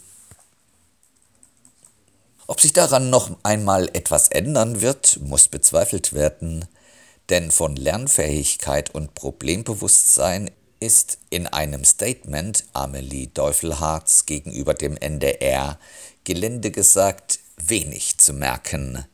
Ob 2.47 2.61
sich 2.63 2.73
daran 2.73 3.11
noch 3.11 3.37
einmal 3.43 3.91
etwas 3.93 4.29
ändern 4.29 4.81
wird, 4.81 5.19
muss 5.21 5.49
bezweifelt 5.49 6.15
werden, 6.15 6.65
denn 7.29 7.51
von 7.51 7.77
Lernfähigkeit 7.77 8.95
und 8.95 9.15
Problembewusstsein 9.15 10.51
ist 10.81 11.19
in 11.29 11.47
einem 11.47 11.85
Statement 11.85 12.65
Amelie 12.73 13.27
Deufelharz 13.27 14.25
gegenüber 14.25 14.73
dem 14.73 14.97
NDR 14.97 15.79
gelinde 16.25 16.71
gesagt 16.71 17.41
wenig 17.59 18.17
zu 18.19 18.33
merken. 18.33 19.05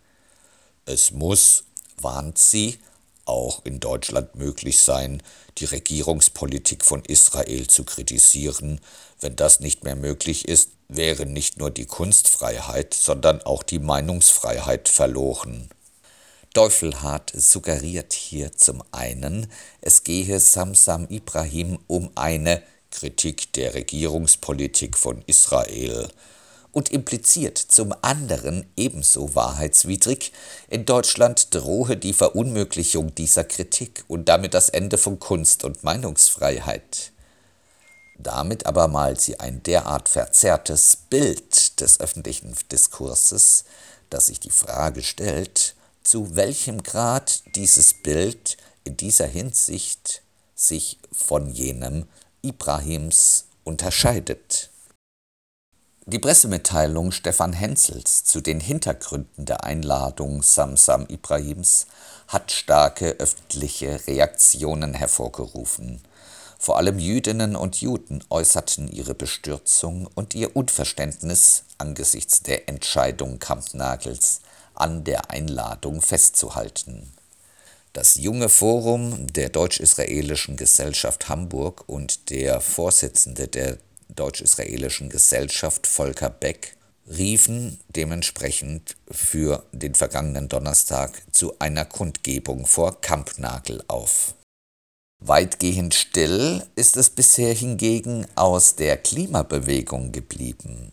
Es 0.85 1.13
muss, 1.13 1.65
warnt 2.01 2.39
sie, 2.39 2.79
auch 3.25 3.65
in 3.65 3.79
Deutschland 3.79 4.35
möglich 4.35 4.81
sein, 4.81 5.23
die 5.59 5.65
Regierungspolitik 5.65 6.85
von 6.85 7.05
Israel 7.05 7.69
zu 7.69 7.85
kritisieren. 7.85 8.81
Wenn 9.21 9.37
das 9.37 9.61
nicht 9.61 9.85
mehr 9.85 9.95
möglich 9.95 10.49
ist, 10.49 10.71
wäre 10.89 11.25
nicht 11.25 11.59
nur 11.59 11.71
die 11.71 11.87
Kunstfreiheit, 11.87 12.95
sondern 12.95 13.41
auch 13.43 13.63
die 13.63 13.79
Meinungsfreiheit 13.79 14.89
verloren. 14.89 15.69
Teufelhardt 16.53 17.33
suggeriert 17.35 18.13
hier 18.13 18.53
zum 18.53 18.83
einen, 18.93 19.51
es 19.81 20.05
gehe 20.05 20.39
Samsam 20.39 21.07
Ibrahim 21.09 21.79
um 21.87 22.11
eine 22.15 22.63
Kritik 22.91 23.53
der 23.55 23.75
Regierungspolitik 23.75 24.99
von 24.99 25.23
Israel 25.27 26.11
und 26.73 26.91
impliziert 26.91 27.59
zum 27.59 27.95
anderen 28.03 28.67
ebenso 28.77 29.35
wahrheitswidrig, 29.35 30.33
in 30.69 30.85
Deutschland 30.87 31.55
drohe 31.55 31.97
die 31.97 32.15
Verunmöglichung 32.15 33.15
dieser 33.15 33.45
Kritik 33.45 34.05
und 34.09 34.29
damit 34.29 34.55
das 34.55 34.71
Ende 34.71 34.99
von 34.99 35.19
Kunst 35.19 35.65
und 35.65 35.85
Meinungsfreiheit. 35.85 37.13
Damit 38.19 38.67
aber 38.67 38.89
malt 38.89 39.21
sie 39.21 39.39
ein 39.39 39.63
derart 39.63 40.09
verzerrtes 40.09 40.97
Bild 41.11 41.81
des 41.81 42.01
öffentlichen 42.01 42.55
Diskurses, 42.71 43.65
dass 44.11 44.27
sich 44.27 44.41
die 44.41 44.51
Frage 44.51 45.03
stellt, 45.03 45.75
zu 46.05 46.37
welchem 46.37 46.83
Grad 46.83 47.43
dieses 47.55 47.95
Bild 48.03 48.57
in 48.85 48.97
dieser 48.97 49.27
Hinsicht 49.27 50.23
sich 50.55 50.99
von 51.11 51.51
jenem 51.51 52.07
Ibrahims 52.43 53.47
unterscheidet. 53.65 54.72
Die 56.07 56.19
Pressemitteilung 56.19 57.13
Stefan 57.13 57.53
Hensels 57.53 58.25
zu 58.25 58.41
den 58.41 58.59
Hintergründen 58.59 59.45
der 59.45 59.63
Einladung 59.63 60.43
Samsam 60.43 61.07
Ibrahims 61.09 61.87
hat 62.27 62.51
starke 62.51 63.11
öffentliche 63.21 64.05
Reaktionen 64.09 64.95
hervorgerufen. 64.95 66.01
Vor 66.59 66.77
allem 66.77 66.99
Jüdinnen 66.99 67.55
und 67.55 67.81
Juden 67.81 68.25
äußerten 68.31 68.91
ihre 68.91 69.15
Bestürzung 69.15 70.09
und 70.17 70.35
ihr 70.35 70.57
Unverständnis 70.57 71.63
angesichts 71.79 72.43
der 72.43 72.69
Entscheidung 72.69 73.39
Kampnagels, 73.39 74.41
an 74.75 75.05
der 75.05 75.31
Einladung 75.31 76.03
festzuhalten. 76.03 77.13
Das 77.93 78.17
junge 78.17 78.49
Forum 78.49 79.29
der 79.33 79.51
Deutsch-Israelischen 79.51 80.57
Gesellschaft 80.57 81.29
Hamburg 81.29 81.85
und 81.87 82.29
der 82.31 82.61
Vorsitzende 82.61 83.47
der 83.47 83.79
Deutsch-Israelischen 84.15 85.09
Gesellschaft 85.09 85.87
Volker 85.87 86.31
Beck 86.31 86.77
riefen 87.09 87.79
dementsprechend 87.89 88.97
für 89.11 89.65
den 89.73 89.95
vergangenen 89.95 90.49
Donnerstag 90.49 91.11
zu 91.33 91.59
einer 91.59 91.85
Kundgebung 91.85 92.67
vor 92.67 93.01
Kampnagel 93.01 93.83
auf. 93.89 94.35
Weitgehend 95.25 95.95
still 95.95 96.65
ist 96.75 96.97
es 96.97 97.11
bisher 97.11 97.55
hingegen 97.55 98.27
aus 98.35 98.75
der 98.75 98.97
Klimabewegung 98.97 100.11
geblieben. 100.11 100.93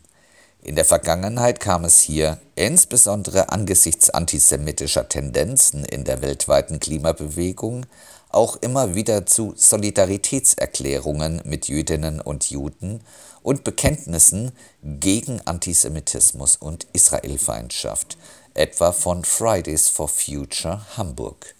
In 0.61 0.75
der 0.75 0.85
Vergangenheit 0.85 1.59
kam 1.59 1.85
es 1.85 2.01
hier, 2.01 2.37
insbesondere 2.55 3.49
angesichts 3.49 4.09
antisemitischer 4.09 5.07
Tendenzen 5.07 5.85
in 5.85 6.03
der 6.03 6.21
weltweiten 6.21 6.79
Klimabewegung, 6.79 7.85
auch 8.29 8.57
immer 8.57 8.95
wieder 8.95 9.25
zu 9.25 9.53
Solidaritätserklärungen 9.55 11.41
mit 11.45 11.67
Jüdinnen 11.67 12.21
und 12.21 12.49
Juden 12.49 13.01
und 13.41 13.63
Bekenntnissen 13.63 14.51
gegen 14.83 15.41
Antisemitismus 15.45 16.55
und 16.55 16.87
Israelfeindschaft, 16.93 18.17
etwa 18.53 18.91
von 18.91 19.23
Fridays 19.25 19.89
for 19.89 20.07
Future 20.07 20.81
Hamburg. 20.97 21.55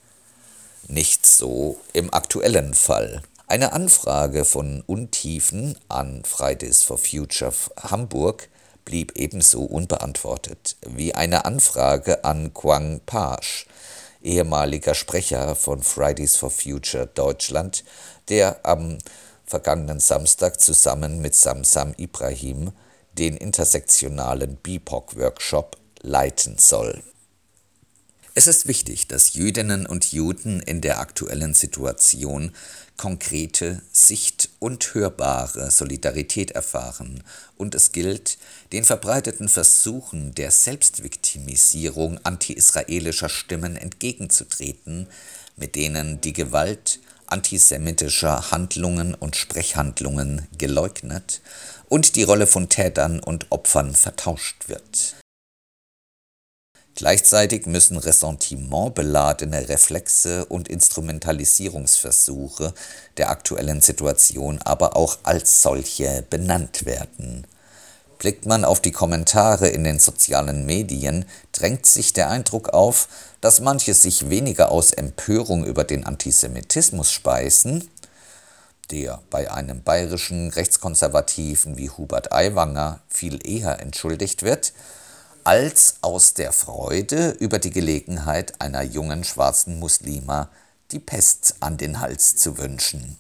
Nicht 0.88 1.26
so 1.26 1.78
im 1.94 2.14
aktuellen 2.14 2.74
Fall. 2.74 3.22
Eine 3.48 3.74
Anfrage 3.74 4.46
von 4.46 4.84
Untiefen 4.86 5.76
an 5.88 6.24
Fridays 6.24 6.84
for 6.84 7.00
Future 7.00 7.54
Hamburg 7.82 8.50
blieb 8.86 9.14
ebenso 9.16 9.62
unbeantwortet 9.62 10.78
wie 10.86 11.14
eine 11.16 11.46
Anfrage 11.46 12.24
an 12.24 12.54
Quang 12.54 13.02
Pasch, 13.06 13.66
ehemaliger 14.22 14.96
Sprecher 14.96 15.56
von 15.56 15.82
Fridays 15.82 16.36
for 16.36 16.50
Future 16.50 17.08
Deutschland, 17.08 17.84
der 18.30 18.60
am 18.64 18.98
vergangenen 19.46 20.00
Samstag 20.00 20.60
zusammen 20.60 21.22
mit 21.22 21.36
Samsam 21.36 21.94
Ibrahim 21.98 22.72
den 23.14 23.36
intersektionalen 23.38 24.58
BIPOC-Workshop 24.58 25.78
leiten 26.02 26.58
soll 26.58 27.04
Es 28.40 28.48
ist 28.48 28.70
wichtig, 28.70 29.08
dass 29.08 29.34
Jüdinnen 29.34 29.86
und 29.86 30.14
Juden 30.14 30.62
in 30.62 30.80
der 30.80 31.02
aktuellen 31.02 31.54
Situation 31.54 32.54
konkrete, 32.96 33.82
sicht- 33.92 34.52
und 34.60 34.94
hörbare 34.94 35.70
Solidarität 35.72 36.52
erfahren, 36.52 37.22
und 37.58 37.76
es 37.76 37.92
gilt, 37.92 38.38
den 38.72 38.86
verbreiteten 38.86 39.50
Versuchen 39.50 40.34
der 40.36 40.52
Selbstviktimisierung 40.52 42.18
anti-israelischer 42.24 43.28
Stimmen 43.28 43.76
entgegenzutreten, 43.76 45.08
mit 45.58 45.76
denen 45.76 46.22
die 46.22 46.32
Gewalt 46.32 47.02
antisemitischer 47.28 48.52
Handlungen 48.52 49.16
und 49.16 49.36
Sprechhandlungen 49.36 50.48
geleugnet 50.58 51.42
und 51.90 52.16
die 52.16 52.24
Rolle 52.24 52.48
von 52.48 52.70
Tätern 52.70 53.20
und 53.20 53.48
Opfern 53.52 53.94
vertauscht 53.94 54.70
wird. 54.70 55.18
Gleichzeitig 57.00 57.66
müssen 57.66 57.96
ressentimentbeladene 57.96 59.70
Reflexe 59.70 60.44
und 60.44 60.68
Instrumentalisierungsversuche 60.68 62.74
der 63.16 63.30
aktuellen 63.30 63.80
Situation 63.80 64.60
aber 64.66 64.98
auch 64.98 65.18
als 65.24 65.62
solche 65.62 66.26
benannt 66.30 66.86
werden. 66.86 67.48
Blickt 68.18 68.46
man 68.46 68.66
auf 68.66 68.82
die 68.82 68.92
Kommentare 68.92 69.70
in 69.70 69.86
den 69.86 69.98
sozialen 69.98 70.66
Medien, 70.66 71.24
drängt 71.54 71.86
sich 71.86 72.12
der 72.12 72.30
Eindruck 72.30 72.74
auf, 72.74 73.08
dass 73.40 73.62
manche 73.62 73.94
sich 73.94 74.30
weniger 74.30 74.70
aus 74.70 74.92
Empörung 74.92 75.64
über 75.64 75.86
den 75.86 76.06
Antisemitismus 76.06 77.14
speisen, 77.14 77.90
der 78.92 79.22
bei 79.30 79.50
einem 79.50 79.84
bayerischen 79.84 80.50
Rechtskonservativen 80.50 81.78
wie 81.78 81.92
Hubert 81.92 82.34
Aiwanger 82.34 83.00
viel 83.08 83.40
eher 83.48 83.80
entschuldigt 83.80 84.44
wird, 84.44 84.74
als 85.44 85.96
aus 86.02 86.34
der 86.34 86.52
Freude 86.52 87.32
über 87.40 87.60
die 87.60 87.72
Gelegenheit 87.72 88.60
einer 88.62 88.82
jungen 88.82 89.24
schwarzen 89.24 89.80
Muslima 89.80 90.50
die 90.92 91.00
Pest 91.00 91.56
an 91.60 91.78
den 91.78 92.00
Hals 92.00 92.36
zu 92.36 92.58
wünschen. 92.58 93.18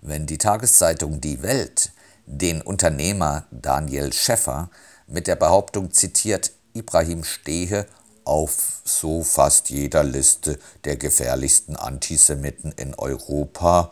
Wenn 0.00 0.26
die 0.26 0.38
Tageszeitung 0.38 1.20
Die 1.20 1.42
Welt 1.42 1.92
den 2.26 2.62
Unternehmer 2.62 3.46
Daniel 3.50 4.12
Schäffer 4.12 4.70
mit 5.06 5.26
der 5.26 5.36
Behauptung 5.36 5.92
zitiert, 5.92 6.52
Ibrahim 6.72 7.24
stehe 7.24 7.86
auf 8.24 8.80
so 8.84 9.22
fast 9.24 9.70
jeder 9.70 10.04
Liste 10.04 10.58
der 10.84 10.96
gefährlichsten 10.96 11.76
Antisemiten 11.76 12.72
in 12.72 12.94
Europa, 12.94 13.90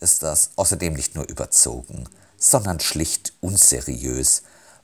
ist 0.00 0.22
das 0.22 0.50
außerdem 0.56 0.94
nicht 0.94 1.14
nur 1.14 1.28
überzogen, 1.28 2.08
sondern 2.36 2.80
schlicht 2.80 3.32
unseriös. 3.40 4.42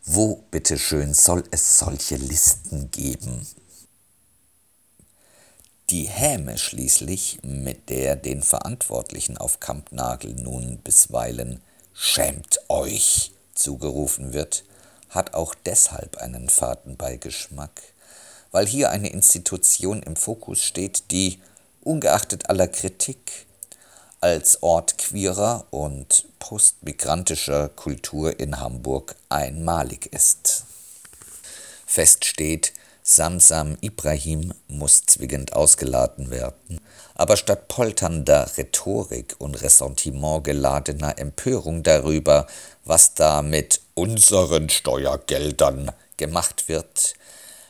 Wo 0.08 0.36
bitteschön 0.52 1.14
soll 1.14 1.42
es 1.50 1.80
solche 1.80 2.14
Listen 2.14 2.92
geben? 2.92 3.44
Die 5.90 6.04
Häme 6.04 6.58
schließlich, 6.58 7.40
mit 7.42 7.90
der 7.90 8.14
den 8.14 8.44
Verantwortlichen 8.44 9.36
auf 9.36 9.58
Kampnagel 9.58 10.34
nun 10.34 10.78
bisweilen 10.78 11.60
Schämt 11.92 12.60
euch 12.68 13.32
zugerufen 13.54 14.32
wird, 14.32 14.62
hat 15.08 15.34
auch 15.34 15.56
deshalb 15.56 16.18
einen 16.18 16.50
faden 16.50 16.96
Beigeschmack, 16.96 17.82
weil 18.52 18.68
hier 18.68 18.90
eine 18.90 19.08
Institution 19.08 20.04
im 20.04 20.14
Fokus 20.14 20.62
steht, 20.62 21.10
die, 21.10 21.40
ungeachtet 21.82 22.48
aller 22.48 22.68
Kritik, 22.68 23.45
als 24.20 24.62
Ort 24.62 24.98
queerer 24.98 25.66
und 25.70 26.26
postmigrantischer 26.38 27.68
Kultur 27.68 28.38
in 28.38 28.60
Hamburg 28.60 29.16
einmalig 29.28 30.06
ist. 30.12 30.64
Fest 31.86 32.24
steht, 32.24 32.72
Samsam 33.02 33.78
Ibrahim 33.82 34.52
muss 34.66 35.02
zwingend 35.06 35.52
ausgeladen 35.52 36.30
werden, 36.30 36.80
aber 37.14 37.36
statt 37.36 37.68
polternder 37.68 38.50
Rhetorik 38.58 39.36
und 39.38 39.62
Ressentiment 39.62 40.42
geladener 40.42 41.16
Empörung 41.18 41.84
darüber, 41.84 42.48
was 42.84 43.14
da 43.14 43.42
mit 43.42 43.80
unseren 43.94 44.68
Steuergeldern 44.68 45.92
gemacht 46.16 46.68
wird, 46.68 47.14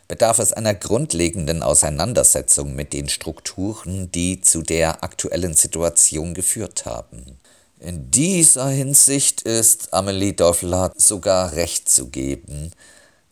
bedarf 0.09 0.39
es 0.39 0.53
einer 0.53 0.75
grundlegenden 0.75 1.63
Auseinandersetzung 1.63 2.75
mit 2.75 2.93
den 2.93 3.09
Strukturen, 3.09 4.11
die 4.13 4.41
zu 4.41 4.63
der 4.63 5.03
aktuellen 5.03 5.55
Situation 5.55 6.35
geführt 6.35 6.87
haben. 6.87 7.39
In 7.79 8.11
dieser 8.11 8.69
Hinsicht 8.69 9.43
ist 9.43 9.93
Amelie 9.93 10.33
Doffler 10.33 10.93
sogar 10.97 11.53
recht 11.53 11.89
zu 11.89 12.09
geben, 12.09 12.73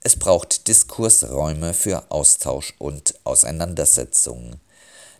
es 0.06 0.16
braucht 0.16 0.68
Diskursräume 0.68 1.72
für 1.72 2.10
Austausch 2.10 2.74
und 2.78 3.14
Auseinandersetzung. 3.24 4.56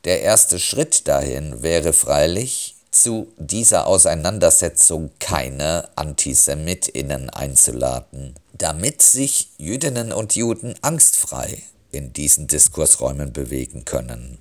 Der 0.04 0.20
erste 0.20 0.58
Schritt 0.58 1.08
dahin 1.08 1.62
wäre 1.62 1.94
freilich, 1.94 2.74
zu 2.90 3.32
dieser 3.38 3.86
Auseinandersetzung 3.86 5.10
keine 5.20 5.88
Antisemitinnen 5.96 7.30
einzuladen, 7.30 8.34
damit 8.56 9.02
sich 9.02 9.50
Jüdinnen 9.58 10.12
und 10.12 10.36
Juden 10.36 10.74
angstfrei 10.80 11.62
in 11.90 12.12
diesen 12.12 12.46
Diskursräumen 12.46 13.32
bewegen 13.32 13.84
können. 13.84 14.38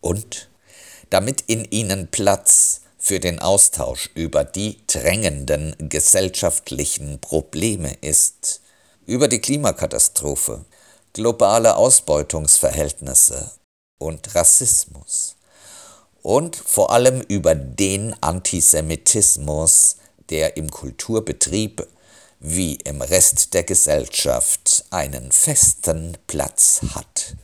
Und 0.00 0.50
damit 1.10 1.42
in 1.46 1.64
ihnen 1.64 2.08
Platz 2.08 2.80
für 2.98 3.20
den 3.20 3.38
Austausch 3.38 4.10
über 4.14 4.44
die 4.44 4.78
drängenden 4.86 5.74
gesellschaftlichen 5.78 7.20
Probleme 7.20 7.94
ist, 8.00 8.60
über 9.06 9.28
die 9.28 9.40
Klimakatastrophe, 9.40 10.64
globale 11.12 11.76
Ausbeutungsverhältnisse 11.76 13.50
und 13.98 14.34
Rassismus 14.34 15.36
und 16.22 16.56
vor 16.56 16.92
allem 16.92 17.20
über 17.20 17.54
den 17.54 18.14
Antisemitismus, 18.20 19.96
der 20.30 20.56
im 20.56 20.70
Kulturbetrieb 20.70 21.86
wie 22.44 22.74
im 22.74 23.00
Rest 23.00 23.54
der 23.54 23.62
Gesellschaft 23.62 24.84
einen 24.90 25.30
festen 25.30 26.18
Platz 26.26 26.82
hat. 26.92 27.36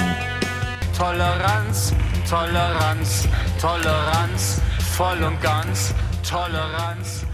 Toleranz, 0.97 1.93
Toleranz, 2.29 3.27
Toleranz, 3.61 4.61
voll 4.79 5.23
und 5.23 5.41
ganz, 5.41 5.93
Toleranz. 6.29 7.28